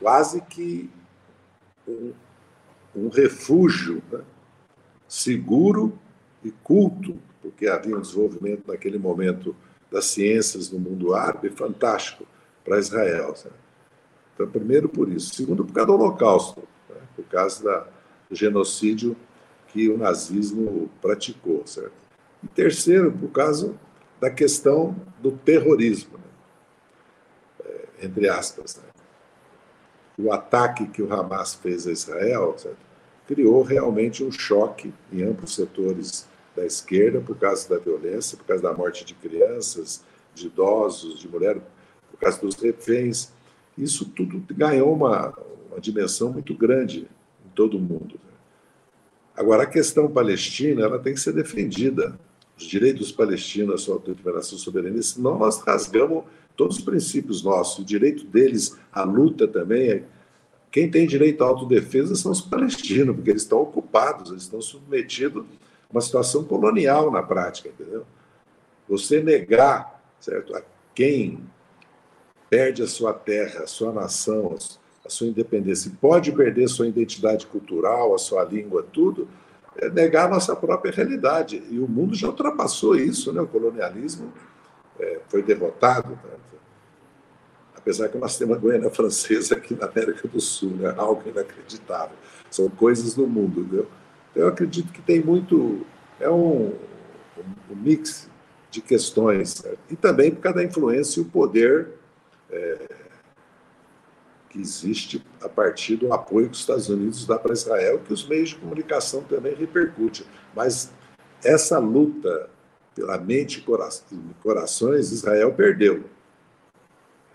quase 0.00 0.40
que 0.40 0.90
um, 1.86 2.14
um 2.94 3.08
refúgio 3.10 4.02
né? 4.10 4.22
seguro 5.06 5.98
e 6.42 6.50
culto 6.50 7.18
porque 7.46 7.68
havia 7.68 7.96
um 7.96 8.00
desenvolvimento 8.00 8.64
naquele 8.66 8.98
momento 8.98 9.54
das 9.88 10.06
ciências 10.06 10.68
no 10.68 10.80
mundo 10.80 11.14
árabe 11.14 11.48
fantástico 11.48 12.26
para 12.64 12.78
Israel. 12.78 13.36
Certo? 13.36 13.54
Então, 14.34 14.48
primeiro 14.48 14.88
por 14.88 15.08
isso. 15.08 15.32
Segundo, 15.32 15.64
por 15.64 15.72
causa 15.72 15.86
do 15.86 15.94
Holocausto, 15.94 16.60
né? 16.90 16.96
por 17.14 17.24
causa 17.26 17.62
da, 17.62 17.86
do 18.28 18.34
genocídio 18.34 19.16
que 19.68 19.88
o 19.88 19.96
nazismo 19.96 20.90
praticou. 21.00 21.64
Certo? 21.64 21.92
E 22.42 22.48
terceiro, 22.48 23.12
por 23.12 23.30
causa 23.30 23.72
da 24.20 24.28
questão 24.28 24.96
do 25.20 25.30
terrorismo, 25.30 26.18
né? 26.18 26.24
é, 27.64 28.06
entre 28.06 28.28
aspas. 28.28 28.76
Né? 28.76 28.82
O 30.18 30.32
ataque 30.32 30.88
que 30.88 31.00
o 31.00 31.12
Hamas 31.12 31.54
fez 31.54 31.86
a 31.86 31.92
Israel 31.92 32.56
certo? 32.58 32.78
criou 33.28 33.62
realmente 33.62 34.24
um 34.24 34.32
choque 34.32 34.92
em 35.12 35.22
amplos 35.22 35.54
setores 35.54 36.26
da 36.56 36.64
esquerda 36.64 37.20
por 37.20 37.36
causa 37.36 37.68
da 37.68 37.78
violência, 37.78 38.38
por 38.38 38.46
causa 38.46 38.62
da 38.62 38.72
morte 38.72 39.04
de 39.04 39.14
crianças, 39.14 40.02
de 40.34 40.46
idosos, 40.46 41.20
de 41.20 41.28
mulheres, 41.28 41.62
por 42.10 42.18
causa 42.18 42.40
dos 42.40 42.56
reféns. 42.56 43.30
Isso 43.76 44.06
tudo 44.06 44.42
ganhou 44.54 44.94
uma, 44.94 45.34
uma 45.70 45.80
dimensão 45.80 46.32
muito 46.32 46.54
grande 46.54 47.06
em 47.44 47.48
todo 47.54 47.76
o 47.76 47.80
mundo. 47.80 48.14
Né? 48.14 48.32
Agora, 49.36 49.64
a 49.64 49.66
questão 49.66 50.08
palestina 50.08 50.82
ela 50.82 50.98
tem 50.98 51.12
que 51.12 51.20
ser 51.20 51.32
defendida. 51.32 52.18
Os 52.58 52.64
direitos 52.64 53.12
palestinos, 53.12 53.74
a 53.74 53.78
sua 53.78 53.96
autodeterminação 53.96 54.56
soberana, 54.56 55.02
senão 55.02 55.38
nós 55.38 55.58
rasgamos 55.60 56.24
todos 56.56 56.78
os 56.78 56.82
princípios 56.82 57.42
nossos. 57.42 57.80
O 57.80 57.84
direito 57.84 58.24
deles, 58.24 58.78
a 58.90 59.02
luta 59.02 59.46
também. 59.46 59.90
É... 59.90 60.04
Quem 60.70 60.90
tem 60.90 61.06
direito 61.06 61.44
à 61.44 61.46
autodefesa 61.46 62.14
são 62.14 62.32
os 62.32 62.40
palestinos, 62.40 63.14
porque 63.14 63.28
eles 63.28 63.42
estão 63.42 63.60
ocupados, 63.60 64.30
eles 64.30 64.44
estão 64.44 64.60
submetidos 64.62 65.44
uma 65.90 66.00
situação 66.00 66.44
colonial 66.44 67.10
na 67.10 67.22
prática, 67.22 67.68
entendeu? 67.68 68.04
Você 68.88 69.22
negar, 69.22 70.02
certo, 70.20 70.54
a 70.56 70.62
quem 70.94 71.40
perde 72.48 72.82
a 72.82 72.86
sua 72.86 73.12
terra, 73.12 73.64
a 73.64 73.66
sua 73.66 73.92
nação, 73.92 74.56
a 75.04 75.08
sua 75.08 75.26
independência, 75.26 75.90
pode 76.00 76.32
perder 76.32 76.68
sua 76.68 76.86
identidade 76.86 77.46
cultural, 77.46 78.14
a 78.14 78.18
sua 78.18 78.44
língua, 78.44 78.86
tudo, 78.92 79.28
é 79.76 79.90
negar 79.90 80.26
a 80.26 80.30
nossa 80.30 80.56
própria 80.56 80.92
realidade. 80.92 81.62
E 81.70 81.78
o 81.78 81.86
mundo 81.86 82.14
já 82.14 82.28
ultrapassou 82.28 82.96
isso, 82.96 83.32
né? 83.32 83.40
O 83.40 83.46
colonialismo 83.46 84.32
é, 84.98 85.20
foi 85.28 85.42
derrotado. 85.42 86.10
Né? 86.10 86.30
Apesar 87.76 88.08
que 88.08 88.18
nós 88.18 88.36
temos 88.36 88.56
a 88.56 88.60
Guiana 88.60 88.90
Francesa 88.90 89.54
aqui 89.54 89.74
na 89.74 89.86
América 89.86 90.26
do 90.26 90.40
Sul, 90.40 90.70
né? 90.70 90.94
algo 90.96 91.22
inacreditável. 91.28 92.16
São 92.50 92.68
coisas 92.68 93.14
do 93.14 93.26
mundo. 93.26 93.60
Entendeu? 93.60 93.86
Eu 94.36 94.46
acredito 94.48 94.92
que 94.92 95.02
tem 95.02 95.20
muito. 95.20 95.84
É 96.20 96.30
um, 96.30 96.72
um 97.70 97.74
mix 97.74 98.30
de 98.70 98.80
questões. 98.80 99.50
Certo? 99.50 99.78
E 99.90 99.96
também 99.96 100.30
por 100.30 100.40
causa 100.40 100.58
da 100.58 100.64
influência 100.64 101.18
e 101.18 101.22
o 101.22 101.26
poder. 101.26 101.88
É, 102.50 103.06
que 104.48 104.60
existe 104.60 105.22
a 105.42 105.48
partir 105.48 105.96
do 105.96 106.12
apoio 106.12 106.46
que 106.46 106.54
os 106.54 106.60
Estados 106.60 106.88
Unidos 106.88 107.26
dá 107.26 107.38
para 107.38 107.52
Israel, 107.52 107.98
que 107.98 108.12
os 108.12 108.26
meios 108.26 108.50
de 108.50 108.56
comunicação 108.56 109.22
também 109.22 109.54
repercutem. 109.54 110.24
Mas 110.54 110.92
essa 111.44 111.78
luta 111.78 112.48
pela 112.94 113.18
mente 113.18 113.58
e 113.58 114.34
corações, 114.42 115.12
Israel 115.12 115.52
perdeu. 115.52 116.04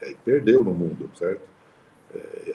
É, 0.01 0.15
perdeu 0.25 0.63
no 0.63 0.73
mundo, 0.73 1.11
certo? 1.15 1.50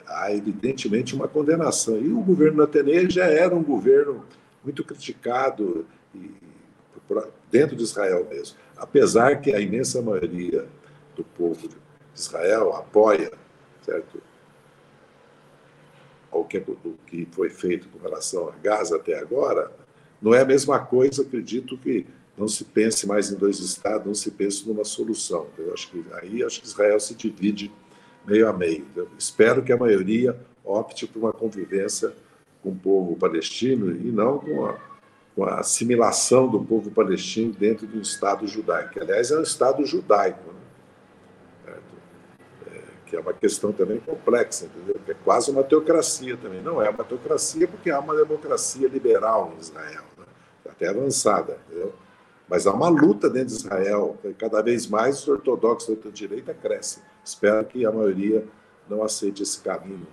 Há 0.05 0.33
evidentemente 0.33 1.15
uma 1.15 1.27
condenação. 1.27 1.99
E 1.99 2.11
o 2.11 2.21
governo 2.21 2.65
Netanyahu 2.65 3.09
já 3.09 3.25
era 3.25 3.55
um 3.55 3.63
governo 3.63 4.25
muito 4.63 4.83
criticado 4.83 5.85
e, 6.13 6.31
dentro 7.51 7.75
de 7.75 7.83
Israel 7.83 8.27
mesmo. 8.29 8.57
Apesar 8.75 9.41
que 9.41 9.53
a 9.53 9.59
imensa 9.59 10.01
maioria 10.01 10.65
do 11.15 11.23
povo 11.23 11.67
de 11.67 11.75
Israel 12.15 12.73
apoia, 12.73 13.31
certo? 13.81 14.21
que, 16.47 16.59
do 16.59 16.97
que 17.05 17.27
foi 17.31 17.49
feito 17.49 17.87
com 17.89 17.99
relação 17.99 18.49
a 18.49 18.51
Gaza 18.61 18.95
até 18.95 19.17
agora, 19.19 19.71
não 20.21 20.33
é 20.33 20.41
a 20.41 20.45
mesma 20.45 20.79
coisa, 20.79 21.21
acredito 21.21 21.77
que 21.77 22.05
não 22.37 22.47
se 22.47 22.63
pense 22.63 23.07
mais 23.07 23.31
em 23.31 23.35
dois 23.35 23.59
estados, 23.59 24.05
não 24.05 24.13
se 24.13 24.31
pense 24.31 24.67
numa 24.67 24.83
solução. 24.83 25.47
Eu 25.57 25.73
acho 25.73 25.89
que 25.89 26.05
aí 26.13 26.43
acho 26.43 26.61
que 26.61 26.67
Israel 26.67 26.99
se 26.99 27.15
divide 27.15 27.71
meio 28.27 28.47
a 28.47 28.53
meio. 28.53 28.85
Eu 28.95 29.07
espero 29.17 29.63
que 29.63 29.71
a 29.71 29.77
maioria 29.77 30.37
opte 30.63 31.07
por 31.07 31.19
uma 31.19 31.33
convivência 31.33 32.13
com 32.61 32.69
o 32.69 32.75
povo 32.75 33.15
palestino 33.15 33.91
e 33.91 34.11
não 34.11 34.37
com 34.39 34.65
a, 34.65 34.75
com 35.33 35.45
a 35.45 35.59
assimilação 35.61 36.47
do 36.47 36.59
povo 36.59 36.91
palestino 36.91 37.53
dentro 37.53 37.87
de 37.87 37.97
um 37.97 38.01
estado 38.01 38.45
judaico. 38.45 38.99
Aliás, 38.99 39.31
é 39.31 39.39
um 39.39 39.43
estado 39.43 39.85
judaico. 39.85 40.51
Né? 40.51 40.57
que 43.07 43.15
é 43.15 43.19
uma 43.19 43.33
questão 43.33 43.71
também 43.71 43.99
complexa, 43.99 44.65
entendeu? 44.65 44.99
Que 45.05 45.11
é 45.11 45.15
quase 45.23 45.49
uma 45.49 45.63
teocracia 45.63 46.35
também. 46.35 46.61
Não 46.61 46.81
é 46.81 46.89
uma 46.89 47.05
teocracia 47.05 47.65
porque 47.65 47.89
há 47.89 47.99
uma 47.99 48.13
democracia 48.13 48.87
liberal 48.89 49.53
em 49.55 49.61
Israel, 49.61 50.03
né? 50.17 50.25
até 50.69 50.89
avançada, 50.89 51.57
entendeu? 51.65 51.93
Mas 52.49 52.67
há 52.67 52.73
uma 52.73 52.89
luta 52.89 53.29
dentro 53.29 53.49
de 53.49 53.53
Israel, 53.53 54.17
cada 54.37 54.61
vez 54.61 54.87
mais 54.87 55.21
os 55.21 55.27
ortodoxos 55.27 55.97
da 55.97 56.09
direita 56.09 56.53
crescem. 56.53 57.01
Espero 57.27 57.65
que 57.65 57.85
a 57.85 57.91
maioria 57.91 58.45
não 58.89 59.03
aceite 59.03 59.43
esse 59.43 59.59
caminho. 59.61 60.07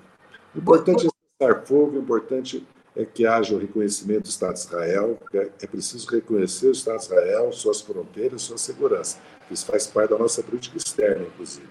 O 0.55 0.59
importante 0.59 1.07
é 1.07 1.11
cessar 1.39 1.65
fogo, 1.67 1.97
o 1.97 2.01
importante 2.01 2.67
é 2.97 3.05
que 3.05 3.27
haja 3.27 3.55
o 3.55 3.59
reconhecimento 3.59 4.25
do 4.25 4.29
Estado 4.29 4.55
de 4.55 4.61
Israel, 4.61 5.19
é 5.33 5.67
preciso 5.67 6.09
reconhecer 6.11 6.69
o 6.69 6.73
Estado 6.73 6.99
de 6.99 7.05
Israel, 7.05 7.53
suas 7.53 7.81
fronteiras, 7.81 8.43
sua 8.43 8.59
segurança. 8.59 9.19
Isso 9.51 9.67
faz 9.67 9.87
parte 9.87 10.11
da 10.11 10.19
nossa 10.19 10.43
política 10.43 10.77
externa, 10.77 11.25
inclusive 11.27 11.69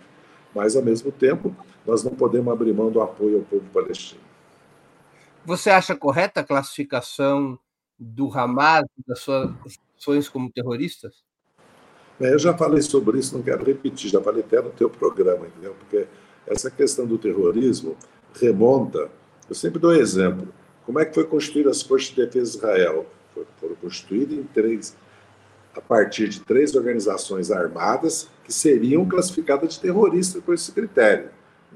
mas, 0.54 0.76
ao 0.76 0.84
mesmo 0.84 1.12
tempo, 1.12 1.56
nós 1.86 2.04
não 2.04 2.12
podemos 2.16 2.54
abrir 2.54 2.74
mão 2.74 2.92
do 2.92 3.02
apoio 3.02 3.40
ao 3.40 3.44
povo 3.44 3.66
palestino. 3.74 4.22
Você 5.46 5.70
acha 5.70 5.96
correta 5.96 6.42
a 6.42 6.44
classificação 6.44 7.60
do 7.98 8.32
Hamas, 8.32 8.86
das 9.06 9.20
suas 9.20 9.52
ações 9.98 10.30
como 10.30 10.52
terroristas? 10.52 11.24
Eu 12.20 12.40
já 12.40 12.54
falei 12.56 12.82
sobre 12.82 13.20
isso, 13.20 13.36
não 13.36 13.44
quero 13.44 13.64
repetir, 13.64 14.10
já 14.10 14.22
falei 14.22 14.42
até 14.42 14.62
no 14.62 14.70
teu 14.70 14.90
programa, 14.90 15.48
entendeu? 15.48 15.76
Porque 15.80 16.06
essa 16.48 16.70
questão 16.70 17.06
do 17.06 17.18
terrorismo 17.18 17.96
remonta. 18.34 19.10
Eu 19.50 19.56
sempre 19.56 19.80
dou 19.80 19.94
exemplo. 19.94 20.48
Como 20.86 21.00
é 21.00 21.06
que 21.06 21.14
foi 21.14 21.26
construída 21.26 21.70
as 21.70 21.82
Forças 21.82 22.10
de 22.10 22.26
Defesa 22.26 22.52
de 22.52 22.58
Israel? 22.58 23.06
Foram 23.60 23.76
construídas 23.76 24.38
em 24.38 24.44
três, 24.44 24.96
a 25.76 25.82
partir 25.82 26.30
de 26.30 26.42
três 26.42 26.76
organizações 26.76 27.52
armadas 27.52 28.30
que 28.44 28.54
seriam 28.54 29.08
classificadas 29.08 29.74
de 29.74 29.80
terroristas 29.80 30.44
por 30.44 30.54
esse 30.54 30.72
critério. 30.72 31.30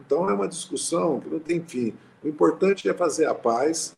Então 0.05 0.29
é 0.29 0.33
uma 0.33 0.47
discussão 0.47 1.19
que 1.19 1.29
não 1.29 1.39
tem 1.39 1.61
fim. 1.61 1.93
O 2.23 2.27
importante 2.27 2.87
é 2.87 2.93
fazer 2.93 3.25
a 3.25 3.33
paz 3.33 3.95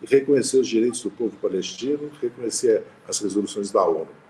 e 0.00 0.06
reconhecer 0.06 0.58
os 0.58 0.68
direitos 0.68 1.02
do 1.02 1.10
povo 1.10 1.36
palestino, 1.36 2.10
reconhecer 2.20 2.82
as 3.06 3.18
resoluções 3.18 3.70
da 3.70 3.84
ONU. 3.84 4.21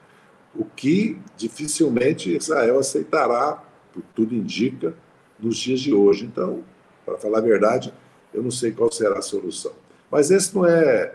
O 0.55 0.65
que 0.65 1.19
dificilmente 1.37 2.37
Israel 2.37 2.79
aceitará, 2.79 3.63
por 3.93 4.03
tudo 4.15 4.35
indica, 4.35 4.95
nos 5.39 5.57
dias 5.57 5.81
de 5.81 5.95
hoje. 5.95 6.25
Então, 6.25 6.63
para 7.05 7.17
falar 7.19 7.39
a 7.39 7.43
verdade, 7.43 7.93
eu 8.33 8.43
não 8.43 8.51
sei 8.51 8.73
qual 8.73 8.91
será 8.93 9.19
a 9.19 9.23
solução. 9.23 9.73
Mas 10.11 10.31
esse 10.31 10.55
não 10.55 10.67
é, 10.67 11.15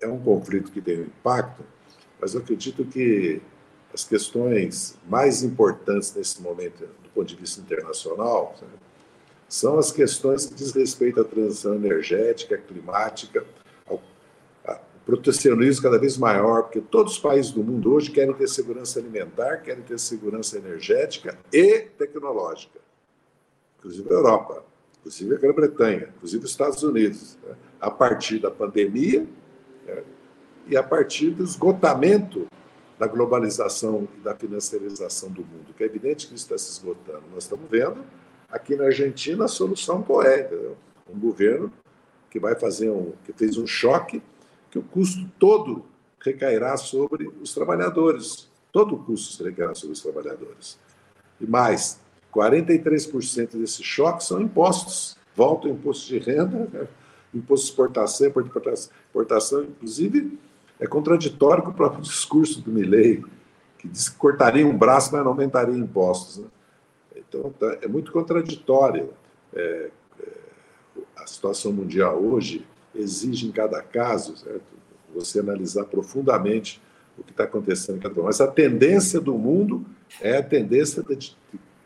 é 0.00 0.08
um 0.08 0.18
conflito 0.18 0.72
que 0.72 0.80
tem 0.80 1.00
um 1.00 1.04
impacto 1.04 1.62
mas 2.22 2.34
eu 2.34 2.40
acredito 2.40 2.84
que 2.84 3.42
as 3.92 4.04
questões 4.04 4.96
mais 5.08 5.42
importantes 5.42 6.14
nesse 6.14 6.40
momento, 6.40 6.86
do 7.02 7.08
ponto 7.12 7.26
de 7.26 7.34
vista 7.34 7.60
internacional, 7.60 8.54
são 9.48 9.76
as 9.76 9.90
questões 9.90 10.46
que 10.46 10.54
diz 10.54 10.70
respeito 10.70 11.20
à 11.20 11.24
transição 11.24 11.74
energética, 11.74 12.56
climática, 12.56 13.44
protecionismo 15.04 15.82
cada 15.82 15.98
vez 15.98 16.16
maior, 16.16 16.62
porque 16.62 16.80
todos 16.80 17.14
os 17.14 17.18
países 17.18 17.50
do 17.50 17.62
mundo 17.62 17.92
hoje 17.92 18.10
querem 18.10 18.32
ter 18.34 18.48
segurança 18.48 19.00
alimentar, 19.00 19.58
querem 19.58 19.82
ter 19.82 19.98
segurança 19.98 20.58
energética 20.58 21.38
e 21.52 21.80
tecnológica, 21.98 22.78
inclusive 23.78 24.08
a 24.08 24.12
Europa, 24.12 24.64
inclusive 25.00 25.34
a 25.34 25.38
Grã-Bretanha, 25.38 26.12
inclusive 26.16 26.44
os 26.44 26.50
Estados 26.50 26.82
Unidos. 26.82 27.36
Né? 27.44 27.54
A 27.80 27.90
partir 27.90 28.38
da 28.38 28.50
pandemia, 28.50 29.26
né? 29.86 30.02
e 30.68 30.76
a 30.76 30.82
partir 30.82 31.30
do 31.30 31.42
esgotamento 31.42 32.46
da 32.98 33.08
globalização 33.08 34.06
e 34.16 34.20
da 34.20 34.34
financiarização 34.34 35.28
do 35.30 35.40
mundo, 35.40 35.74
que 35.76 35.82
é 35.82 35.86
evidente 35.86 36.28
que 36.28 36.34
isso 36.34 36.44
está 36.44 36.56
se 36.56 36.70
esgotando. 36.70 37.24
Nós 37.34 37.44
estamos 37.44 37.68
vendo 37.68 38.04
aqui 38.48 38.76
na 38.76 38.84
Argentina 38.84 39.46
a 39.46 39.48
solução 39.48 40.02
entendeu? 40.02 40.76
um 41.12 41.18
governo 41.18 41.72
que 42.30 42.38
vai 42.38 42.54
fazer 42.54 42.90
um, 42.90 43.12
que 43.24 43.32
fez 43.32 43.58
um 43.58 43.66
choque, 43.66 44.22
que 44.72 44.78
o 44.78 44.82
custo 44.82 45.30
todo 45.38 45.84
recairá 46.18 46.78
sobre 46.78 47.30
os 47.42 47.52
trabalhadores, 47.52 48.48
todo 48.72 48.94
o 48.94 48.98
custo 48.98 49.44
recairá 49.44 49.74
sobre 49.74 49.92
os 49.92 50.00
trabalhadores. 50.00 50.78
E 51.38 51.46
mais, 51.46 52.00
43% 52.34 53.58
desse 53.58 53.84
choque 53.84 54.24
são 54.24 54.40
impostos, 54.40 55.14
volta 55.36 55.68
o 55.68 55.70
imposto 55.70 56.08
de 56.08 56.18
renda, 56.18 56.70
né? 56.72 56.88
imposto 57.34 57.66
de 57.66 57.72
exportação, 57.72 58.32
importação, 59.10 59.62
inclusive 59.62 60.38
é 60.80 60.86
contraditório 60.86 61.62
com 61.62 61.70
o 61.70 61.74
próprio 61.74 62.00
discurso 62.02 62.62
do 62.62 62.72
Milley, 62.72 63.22
que 63.76 63.86
diz 63.86 64.08
que 64.08 64.16
cortaria 64.16 64.66
um 64.66 64.76
braço, 64.76 65.12
mas 65.12 65.22
não 65.22 65.32
aumentaria 65.32 65.76
impostos. 65.76 66.38
Né? 66.38 66.46
Então, 67.16 67.52
tá, 67.58 67.76
é 67.82 67.86
muito 67.86 68.10
contraditório. 68.10 69.10
É, 69.54 69.90
é, 70.18 70.28
a 71.16 71.26
situação 71.26 71.72
mundial 71.72 72.18
hoje 72.22 72.66
exige, 72.94 73.46
em 73.46 73.52
cada 73.52 73.82
caso, 73.82 74.36
certo? 74.36 74.62
você 75.14 75.40
analisar 75.40 75.84
profundamente 75.84 76.80
o 77.18 77.22
que 77.22 77.32
está 77.32 77.44
acontecendo 77.44 77.96
em 77.96 78.00
cada 78.00 78.14
país. 78.14 78.26
Mas 78.26 78.40
a 78.40 78.46
tendência 78.46 79.20
do 79.20 79.34
mundo 79.34 79.84
é 80.20 80.38
a 80.38 80.42
tendência 80.42 81.02
de, 81.02 81.36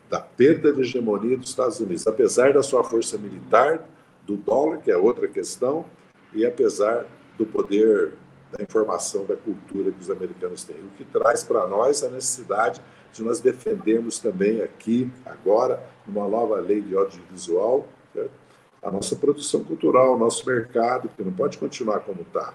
da 0.09 0.19
perda 0.19 0.71
de 0.71 0.81
hegemonia 0.81 1.37
dos 1.37 1.49
Estados 1.49 1.79
Unidos, 1.79 2.07
apesar 2.07 2.53
da 2.53 2.63
sua 2.63 2.83
força 2.83 3.17
militar, 3.17 3.87
do 4.25 4.35
dólar, 4.35 4.79
que 4.79 4.91
é 4.91 4.97
outra 4.97 5.27
questão, 5.27 5.85
e 6.33 6.45
apesar 6.45 7.05
do 7.37 7.45
poder 7.45 8.13
da 8.51 8.63
informação, 8.63 9.25
da 9.25 9.35
cultura 9.35 9.91
que 9.91 10.01
os 10.01 10.09
americanos 10.09 10.63
têm. 10.63 10.77
O 10.77 10.89
que 10.97 11.03
traz 11.03 11.43
para 11.43 11.67
nós 11.67 12.03
a 12.03 12.09
necessidade 12.09 12.81
de 13.11 13.21
nós 13.23 13.41
defendermos 13.41 14.19
também 14.19 14.61
aqui, 14.61 15.11
agora, 15.25 15.83
uma 16.07 16.27
nova 16.27 16.59
lei 16.59 16.81
de 16.81 16.95
audiovisual, 16.95 17.87
certo? 18.13 18.46
A 18.87 18.91
nossa 18.91 19.17
produção 19.17 19.65
cultural, 19.65 20.15
o 20.15 20.17
nosso 20.17 20.47
mercado, 20.47 21.09
que 21.09 21.21
não 21.21 21.33
pode 21.33 21.57
continuar 21.57 21.99
como 21.99 22.21
está. 22.21 22.53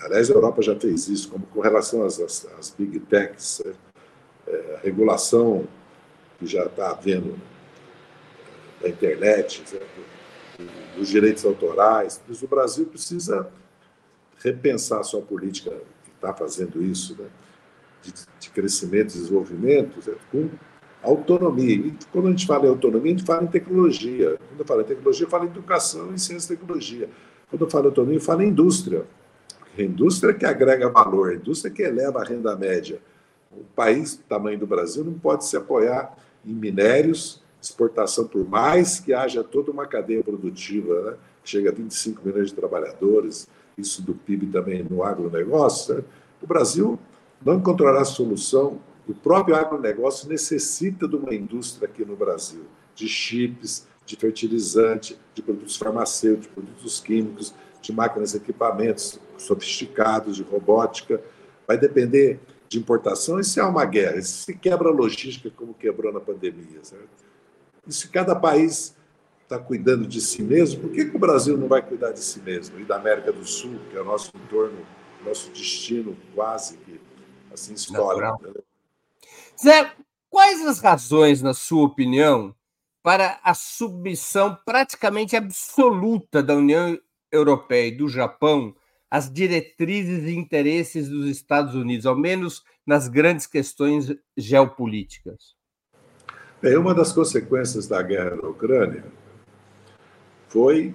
aliás, 0.00 0.30
a 0.30 0.34
Europa 0.34 0.62
já 0.62 0.78
fez 0.78 1.08
isso, 1.08 1.28
como 1.28 1.44
com 1.46 1.60
relação 1.60 2.04
às, 2.04 2.20
às, 2.20 2.46
às 2.56 2.70
big 2.70 3.00
techs, 3.00 3.60
é, 4.46 4.76
a 4.76 4.84
regulação 4.84 5.66
que 6.38 6.46
já 6.46 6.64
está 6.64 6.90
havendo 6.90 7.36
da 8.80 8.88
internet, 8.88 9.64
dos 10.96 11.08
direitos 11.08 11.44
autorais. 11.44 12.22
Mas 12.28 12.40
o 12.42 12.46
Brasil 12.46 12.86
precisa 12.86 13.50
repensar 14.38 15.02
sua 15.02 15.22
política, 15.22 15.72
que 16.04 16.10
está 16.14 16.32
fazendo 16.32 16.80
isso, 16.80 17.20
né? 17.20 17.28
de, 18.00 18.12
de, 18.38 18.50
crescimento 18.50 19.16
e 19.16 19.18
desenvolvimento, 19.18 20.00
com 20.30 20.48
autonomia. 21.06 21.76
E 21.76 21.94
quando 22.12 22.28
a 22.28 22.30
gente 22.30 22.46
fala 22.46 22.66
em 22.66 22.68
autonomia, 22.68 23.12
a 23.12 23.16
gente 23.16 23.26
fala 23.26 23.44
em 23.44 23.48
tecnologia. 23.48 24.38
Quando 24.48 24.60
eu 24.60 24.66
falo 24.66 24.80
em 24.80 24.84
tecnologia, 24.84 25.26
eu 25.26 25.30
falo 25.30 25.44
em 25.44 25.48
educação 25.48 26.14
e 26.14 26.18
ciência 26.18 26.52
e 26.52 26.56
tecnologia. 26.56 27.08
Quando 27.48 27.62
eu 27.62 27.70
falo 27.70 27.84
em 27.84 27.88
autonomia, 27.88 28.16
eu 28.16 28.22
falo 28.22 28.42
em 28.42 28.48
indústria. 28.48 29.04
A 29.78 29.82
indústria 29.82 30.32
que 30.32 30.44
agrega 30.44 30.88
valor, 30.88 31.30
a 31.30 31.34
indústria 31.34 31.72
que 31.72 31.82
eleva 31.82 32.20
a 32.20 32.24
renda 32.24 32.56
média. 32.56 33.00
O 33.52 33.64
país 33.74 34.16
do 34.16 34.22
tamanho 34.24 34.58
do 34.58 34.66
Brasil 34.66 35.04
não 35.04 35.14
pode 35.14 35.46
se 35.46 35.56
apoiar 35.56 36.16
em 36.44 36.52
minérios, 36.52 37.42
exportação, 37.60 38.26
por 38.26 38.48
mais 38.48 39.00
que 39.00 39.12
haja 39.12 39.42
toda 39.42 39.70
uma 39.70 39.86
cadeia 39.86 40.22
produtiva, 40.22 41.10
né? 41.10 41.16
chega 41.44 41.70
a 41.70 41.72
25 41.72 42.26
milhões 42.26 42.50
de 42.50 42.54
trabalhadores, 42.54 43.48
isso 43.76 44.02
do 44.02 44.14
PIB 44.14 44.46
também 44.46 44.82
no 44.82 45.02
agronegócio, 45.02 45.96
né? 45.96 46.02
o 46.40 46.46
Brasil 46.46 46.98
não 47.44 47.54
encontrará 47.54 48.04
solução. 48.04 48.78
O 49.08 49.14
próprio 49.14 49.54
agronegócio 49.54 50.28
necessita 50.28 51.06
de 51.06 51.14
uma 51.14 51.34
indústria 51.34 51.88
aqui 51.88 52.04
no 52.04 52.16
Brasil, 52.16 52.64
de 52.94 53.06
chips, 53.08 53.86
de 54.04 54.16
fertilizante, 54.16 55.18
de 55.34 55.42
produtos 55.42 55.76
farmacêuticos, 55.76 56.46
de 56.46 56.52
produtos 56.52 57.00
químicos, 57.00 57.54
de 57.80 57.92
máquinas 57.92 58.34
e 58.34 58.38
equipamentos 58.38 59.20
sofisticados, 59.38 60.36
de 60.36 60.42
robótica. 60.42 61.20
Vai 61.66 61.78
depender 61.78 62.40
de 62.68 62.78
importação 62.78 63.38
e 63.38 63.44
se 63.44 63.60
há 63.60 63.68
uma 63.68 63.84
guerra, 63.84 64.20
se 64.22 64.54
quebra 64.54 64.88
a 64.88 64.92
logística 64.92 65.50
como 65.50 65.72
quebrou 65.74 66.12
na 66.12 66.20
pandemia. 66.20 66.82
Certo? 66.82 67.08
E 67.86 67.92
se 67.92 68.08
cada 68.08 68.34
país 68.34 68.96
está 69.42 69.58
cuidando 69.58 70.06
de 70.06 70.20
si 70.20 70.42
mesmo, 70.42 70.82
por 70.82 70.90
que, 70.90 71.04
que 71.04 71.16
o 71.16 71.20
Brasil 71.20 71.56
não 71.56 71.68
vai 71.68 71.80
cuidar 71.80 72.10
de 72.10 72.20
si 72.20 72.40
mesmo? 72.40 72.80
E 72.80 72.84
da 72.84 72.96
América 72.96 73.32
do 73.32 73.46
Sul, 73.46 73.78
que 73.90 73.96
é 73.96 74.00
o 74.00 74.04
nosso 74.04 74.32
entorno, 74.34 74.78
nosso 75.24 75.50
destino 75.50 76.16
quase 76.34 76.76
que 76.78 77.00
assim 77.52 77.74
histórico. 77.74 78.42
Né? 78.42 78.65
Zé, 79.60 79.90
quais 80.28 80.66
as 80.66 80.80
razões, 80.80 81.40
na 81.40 81.54
sua 81.54 81.84
opinião, 81.84 82.54
para 83.02 83.40
a 83.42 83.54
submissão 83.54 84.56
praticamente 84.66 85.36
absoluta 85.36 86.42
da 86.42 86.54
União 86.54 86.98
Europeia 87.32 87.88
e 87.88 87.96
do 87.96 88.08
Japão 88.08 88.74
às 89.10 89.32
diretrizes 89.32 90.24
e 90.24 90.34
interesses 90.34 91.08
dos 91.08 91.26
Estados 91.26 91.74
Unidos, 91.74 92.04
ao 92.04 92.16
menos 92.16 92.64
nas 92.86 93.08
grandes 93.08 93.46
questões 93.46 94.14
geopolíticas? 94.36 95.54
Bem, 96.60 96.76
uma 96.76 96.94
das 96.94 97.12
consequências 97.12 97.86
da 97.86 98.02
guerra 98.02 98.36
na 98.36 98.48
Ucrânia 98.48 99.04
foi 100.48 100.94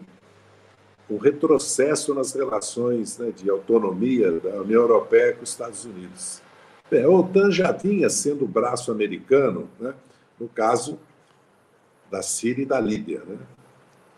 um 1.09 1.17
retrocesso 1.17 2.13
nas 2.13 2.33
relações 2.33 3.17
né, 3.17 3.31
de 3.31 3.49
autonomia 3.49 4.31
da 4.39 4.61
União 4.61 4.81
Europeia 4.81 5.33
com 5.33 5.43
os 5.43 5.49
Estados 5.49 5.83
Unidos. 5.85 6.40
Bem, 6.91 7.05
a 7.05 7.09
OTAN 7.09 7.49
já 7.49 7.71
vinha 7.71 8.09
sendo 8.09 8.43
o 8.43 8.47
braço 8.49 8.91
americano, 8.91 9.69
né, 9.79 9.93
no 10.37 10.49
caso 10.49 10.99
da 12.11 12.21
Síria 12.21 12.63
e 12.63 12.65
da 12.65 12.81
Líbia. 12.81 13.23
Né? 13.25 13.37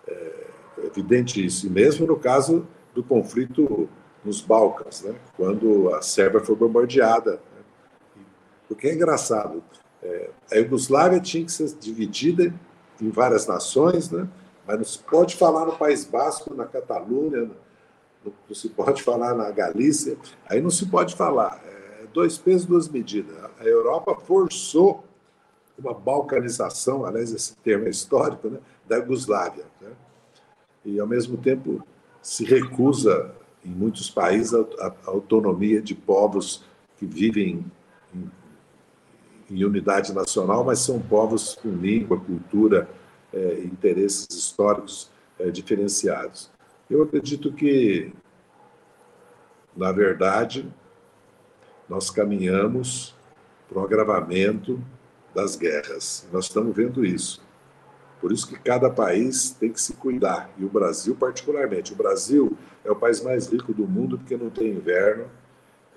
É 0.08 0.48
evidente 0.88 1.46
isso, 1.46 1.68
e 1.68 1.70
mesmo 1.70 2.08
no 2.08 2.18
caso 2.18 2.68
do 2.96 3.04
conflito 3.04 3.88
nos 4.26 4.42
Balcãs, 4.42 5.04
né, 5.04 5.14
quando 5.38 5.94
a 5.94 6.02
Sérvia 6.02 6.40
foi 6.40 6.56
bombardeada. 6.56 7.34
Né? 7.34 8.24
O 8.68 8.76
que 8.76 8.88
é 8.88 8.96
engraçado, 8.96 9.64
é, 10.02 10.32
a 10.52 10.56
Iugoslávia 10.56 11.20
tinha 11.20 11.46
que 11.46 11.52
ser 11.52 11.76
dividida 11.80 12.52
em 13.00 13.10
várias 13.12 13.46
nações, 13.46 14.10
né? 14.10 14.28
mas 14.66 14.78
não 14.78 14.86
se 14.86 14.98
pode 14.98 15.36
falar 15.36 15.68
no 15.68 15.78
País 15.78 16.06
Basco, 16.06 16.56
na 16.56 16.66
Catalunha, 16.66 17.52
não 18.26 18.56
se 18.56 18.70
pode 18.70 19.04
falar 19.04 19.36
na 19.36 19.52
Galícia, 19.52 20.18
aí 20.48 20.60
não 20.60 20.72
se 20.72 20.88
pode 20.88 21.16
falar. 21.16 21.62
É 21.68 21.83
dois 22.14 22.38
pesos, 22.38 22.66
duas 22.66 22.88
medidas. 22.88 23.36
A 23.60 23.64
Europa 23.64 24.16
forçou 24.16 25.04
uma 25.78 25.94
balcanização, 25.94 27.06
aliás, 27.06 27.34
esse 27.34 27.56
termo 27.58 27.88
é 27.88 27.90
histórico, 27.90 28.50
né? 28.50 28.60
da 28.88 28.98
Iugoslávia. 28.98 29.66
Né? 29.82 29.92
E, 30.86 31.00
ao 31.00 31.08
mesmo 31.08 31.38
tempo, 31.38 31.86
se 32.22 32.46
recusa, 32.46 33.34
em 33.66 33.70
muitos 33.70 34.10
países, 34.10 34.54
a, 34.54 34.88
a 34.88 34.94
autonomia 35.08 35.82
de 35.82 35.96
povos 35.96 36.64
que 36.98 37.06
vivem 37.06 37.66
em 38.14 38.32
em 39.54 39.64
unidade 39.64 40.14
nacional, 40.14 40.64
mas 40.64 40.80
são 40.80 41.00
povos 41.00 41.56
com 41.56 41.70
língua, 41.70 42.20
cultura, 42.20 42.90
é, 43.32 43.60
interesses 43.64 44.28
históricos 44.32 45.12
é, 45.40 45.50
diferenciados. 45.50 46.50
Eu 46.90 47.04
acredito 47.04 47.52
que, 47.54 48.12
na 49.76 49.92
verdade, 49.92 50.68
nós 51.90 52.10
caminhamos 52.10 53.16
para 53.70 53.80
um 53.80 53.84
agravamento 53.84 54.80
das 55.34 55.56
guerras. 55.56 56.28
Nós 56.32 56.46
estamos 56.46 56.76
vendo 56.76 57.06
isso. 57.06 57.42
Por 58.22 58.32
isso 58.32 58.48
que 58.48 58.58
cada 58.58 58.90
país 58.90 59.50
tem 59.52 59.72
que 59.72 59.82
se 59.82 59.94
cuidar, 59.94 60.50
e 60.58 60.64
o 60.64 60.70
Brasil 60.70 61.16
particularmente. 61.16 61.92
O 61.92 61.96
Brasil 61.96 62.58
é 62.86 62.92
o 62.92 62.96
país 62.96 63.22
mais 63.22 63.48
rico 63.48 63.74
do 63.74 63.86
mundo 63.86 64.18
porque 64.18 64.38
não 64.38 64.50
tem 64.50 64.70
inverno, 64.70 65.26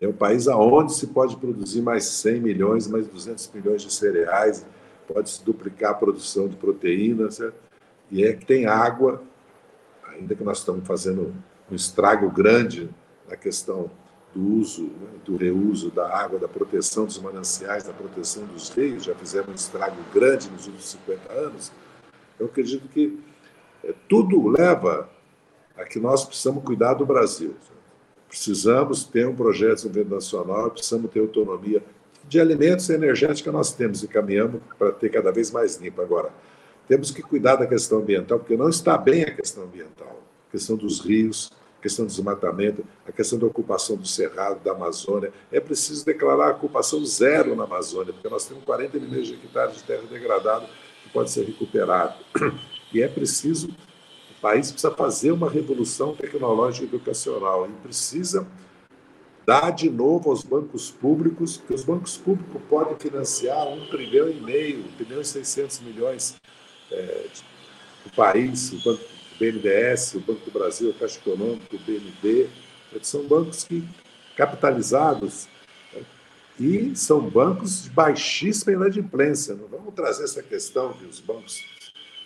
é 0.00 0.08
um 0.08 0.12
país 0.12 0.48
aonde 0.48 0.94
se 0.94 1.06
pode 1.08 1.36
produzir 1.36 1.80
mais 1.80 2.04
100 2.04 2.40
milhões, 2.40 2.86
mais 2.86 3.06
200 3.06 3.50
milhões 3.54 3.82
de 3.82 3.92
cereais, 3.92 4.66
pode 5.06 5.30
se 5.30 5.44
duplicar 5.44 5.92
a 5.92 5.94
produção 5.94 6.48
de 6.48 6.56
proteínas, 6.56 7.36
certo? 7.36 7.56
e 8.10 8.24
é 8.24 8.32
que 8.32 8.44
tem 8.44 8.66
água, 8.66 9.22
ainda 10.12 10.34
que 10.34 10.44
nós 10.44 10.58
estamos 10.58 10.86
fazendo 10.86 11.34
um 11.70 11.74
estrago 11.74 12.30
grande 12.30 12.88
na 13.28 13.36
questão 13.36 13.90
do 14.36 14.60
uso, 14.60 14.82
né, 14.82 15.08
do 15.24 15.36
reuso 15.36 15.90
da 15.90 16.06
água, 16.14 16.38
da 16.38 16.46
proteção 16.46 17.06
dos 17.06 17.18
mananciais, 17.18 17.84
da 17.84 17.92
proteção 17.92 18.44
dos 18.44 18.68
rios, 18.68 19.04
já 19.04 19.14
fizemos 19.14 19.48
um 19.48 19.54
estrago 19.54 19.96
grande 20.12 20.50
nos 20.50 20.66
últimos 20.66 20.90
50 20.90 21.32
anos, 21.32 21.72
eu 22.38 22.44
acredito 22.44 22.86
que 22.88 23.18
é, 23.82 23.94
tudo 24.06 24.46
leva 24.48 25.08
a 25.74 25.84
que 25.84 25.98
nós 25.98 26.24
precisamos 26.24 26.62
cuidar 26.62 26.94
do 26.94 27.06
Brasil. 27.06 27.54
Precisamos 28.28 29.04
ter 29.04 29.26
um 29.26 29.34
projeto 29.34 29.68
de 29.68 29.74
desenvolvimento 29.74 30.14
nacional, 30.14 30.70
precisamos 30.70 31.10
ter 31.10 31.20
autonomia 31.20 31.82
de 32.28 32.38
alimentos 32.38 32.88
e 32.90 32.92
energética 32.92 33.50
nós 33.50 33.72
temos 33.72 34.02
e 34.02 34.08
caminhamos 34.08 34.60
para 34.78 34.92
ter 34.92 35.08
cada 35.08 35.32
vez 35.32 35.50
mais 35.50 35.76
limpo. 35.76 36.02
Agora, 36.02 36.30
temos 36.86 37.10
que 37.10 37.22
cuidar 37.22 37.56
da 37.56 37.66
questão 37.66 38.00
ambiental, 38.00 38.38
porque 38.38 38.56
não 38.56 38.68
está 38.68 38.98
bem 38.98 39.22
a 39.22 39.34
questão 39.34 39.64
ambiental. 39.64 40.20
A 40.48 40.52
questão 40.52 40.76
dos 40.76 41.00
rios, 41.00 41.50
a 41.78 41.82
questão 41.82 42.04
do 42.04 42.08
desmatamento, 42.08 42.84
a 43.06 43.12
questão 43.12 43.38
da 43.38 43.46
ocupação 43.46 43.96
do 43.96 44.06
Cerrado, 44.06 44.62
da 44.62 44.72
Amazônia. 44.72 45.32
É 45.52 45.60
preciso 45.60 46.04
declarar 46.04 46.48
a 46.48 46.52
ocupação 46.52 47.04
zero 47.04 47.54
na 47.54 47.64
Amazônia, 47.64 48.12
porque 48.12 48.28
nós 48.28 48.46
temos 48.46 48.64
40 48.64 48.98
milhões 48.98 49.26
de 49.26 49.34
hectares 49.34 49.76
de 49.76 49.82
terra 49.82 50.02
degradada 50.10 50.66
que 51.02 51.10
pode 51.10 51.30
ser 51.30 51.44
recuperado. 51.44 52.14
E 52.94 53.02
é 53.02 53.08
preciso 53.08 53.68
o 54.36 54.40
país 54.40 54.70
precisa 54.70 54.94
fazer 54.94 55.32
uma 55.32 55.48
revolução 55.48 56.14
tecnológica 56.14 56.84
e 56.84 56.88
educacional 56.88 57.66
e 57.66 57.72
precisa 57.82 58.46
dar 59.46 59.70
de 59.70 59.88
novo 59.88 60.30
aos 60.30 60.42
bancos 60.42 60.90
públicos, 60.90 61.56
porque 61.56 61.72
os 61.72 61.84
bancos 61.84 62.16
públicos 62.18 62.60
podem 62.68 62.96
financiar 62.98 63.66
um 63.68 63.86
trilhão 63.86 64.28
e 64.28 64.40
meio, 64.40 64.80
um 64.80 64.92
trilhão 64.96 65.20
e 65.20 65.24
seiscentos 65.24 65.80
milhões 65.80 66.36
é, 66.90 67.26
do 68.04 68.10
país, 68.14 68.72
o 68.72 68.84
Banco 68.84 69.15
BNDES, 69.38 70.14
o 70.14 70.20
Banco 70.20 70.44
do 70.44 70.50
Brasil, 70.50 70.90
a 70.90 70.98
Caixa 70.98 71.18
Econômica, 71.18 71.76
o 71.76 71.78
BND, 71.78 72.48
são 73.02 73.26
bancos 73.26 73.64
que 73.64 73.86
capitalizados 74.36 75.48
né, 75.92 76.02
e 76.58 76.96
são 76.96 77.20
bancos 77.20 77.84
de 77.84 77.90
baixíssima 77.90 78.72
inadimplência. 78.72 79.54
Não 79.54 79.66
vamos 79.66 79.94
trazer 79.94 80.24
essa 80.24 80.42
questão 80.42 80.92
de 80.92 81.04
os 81.06 81.20
bancos 81.20 81.62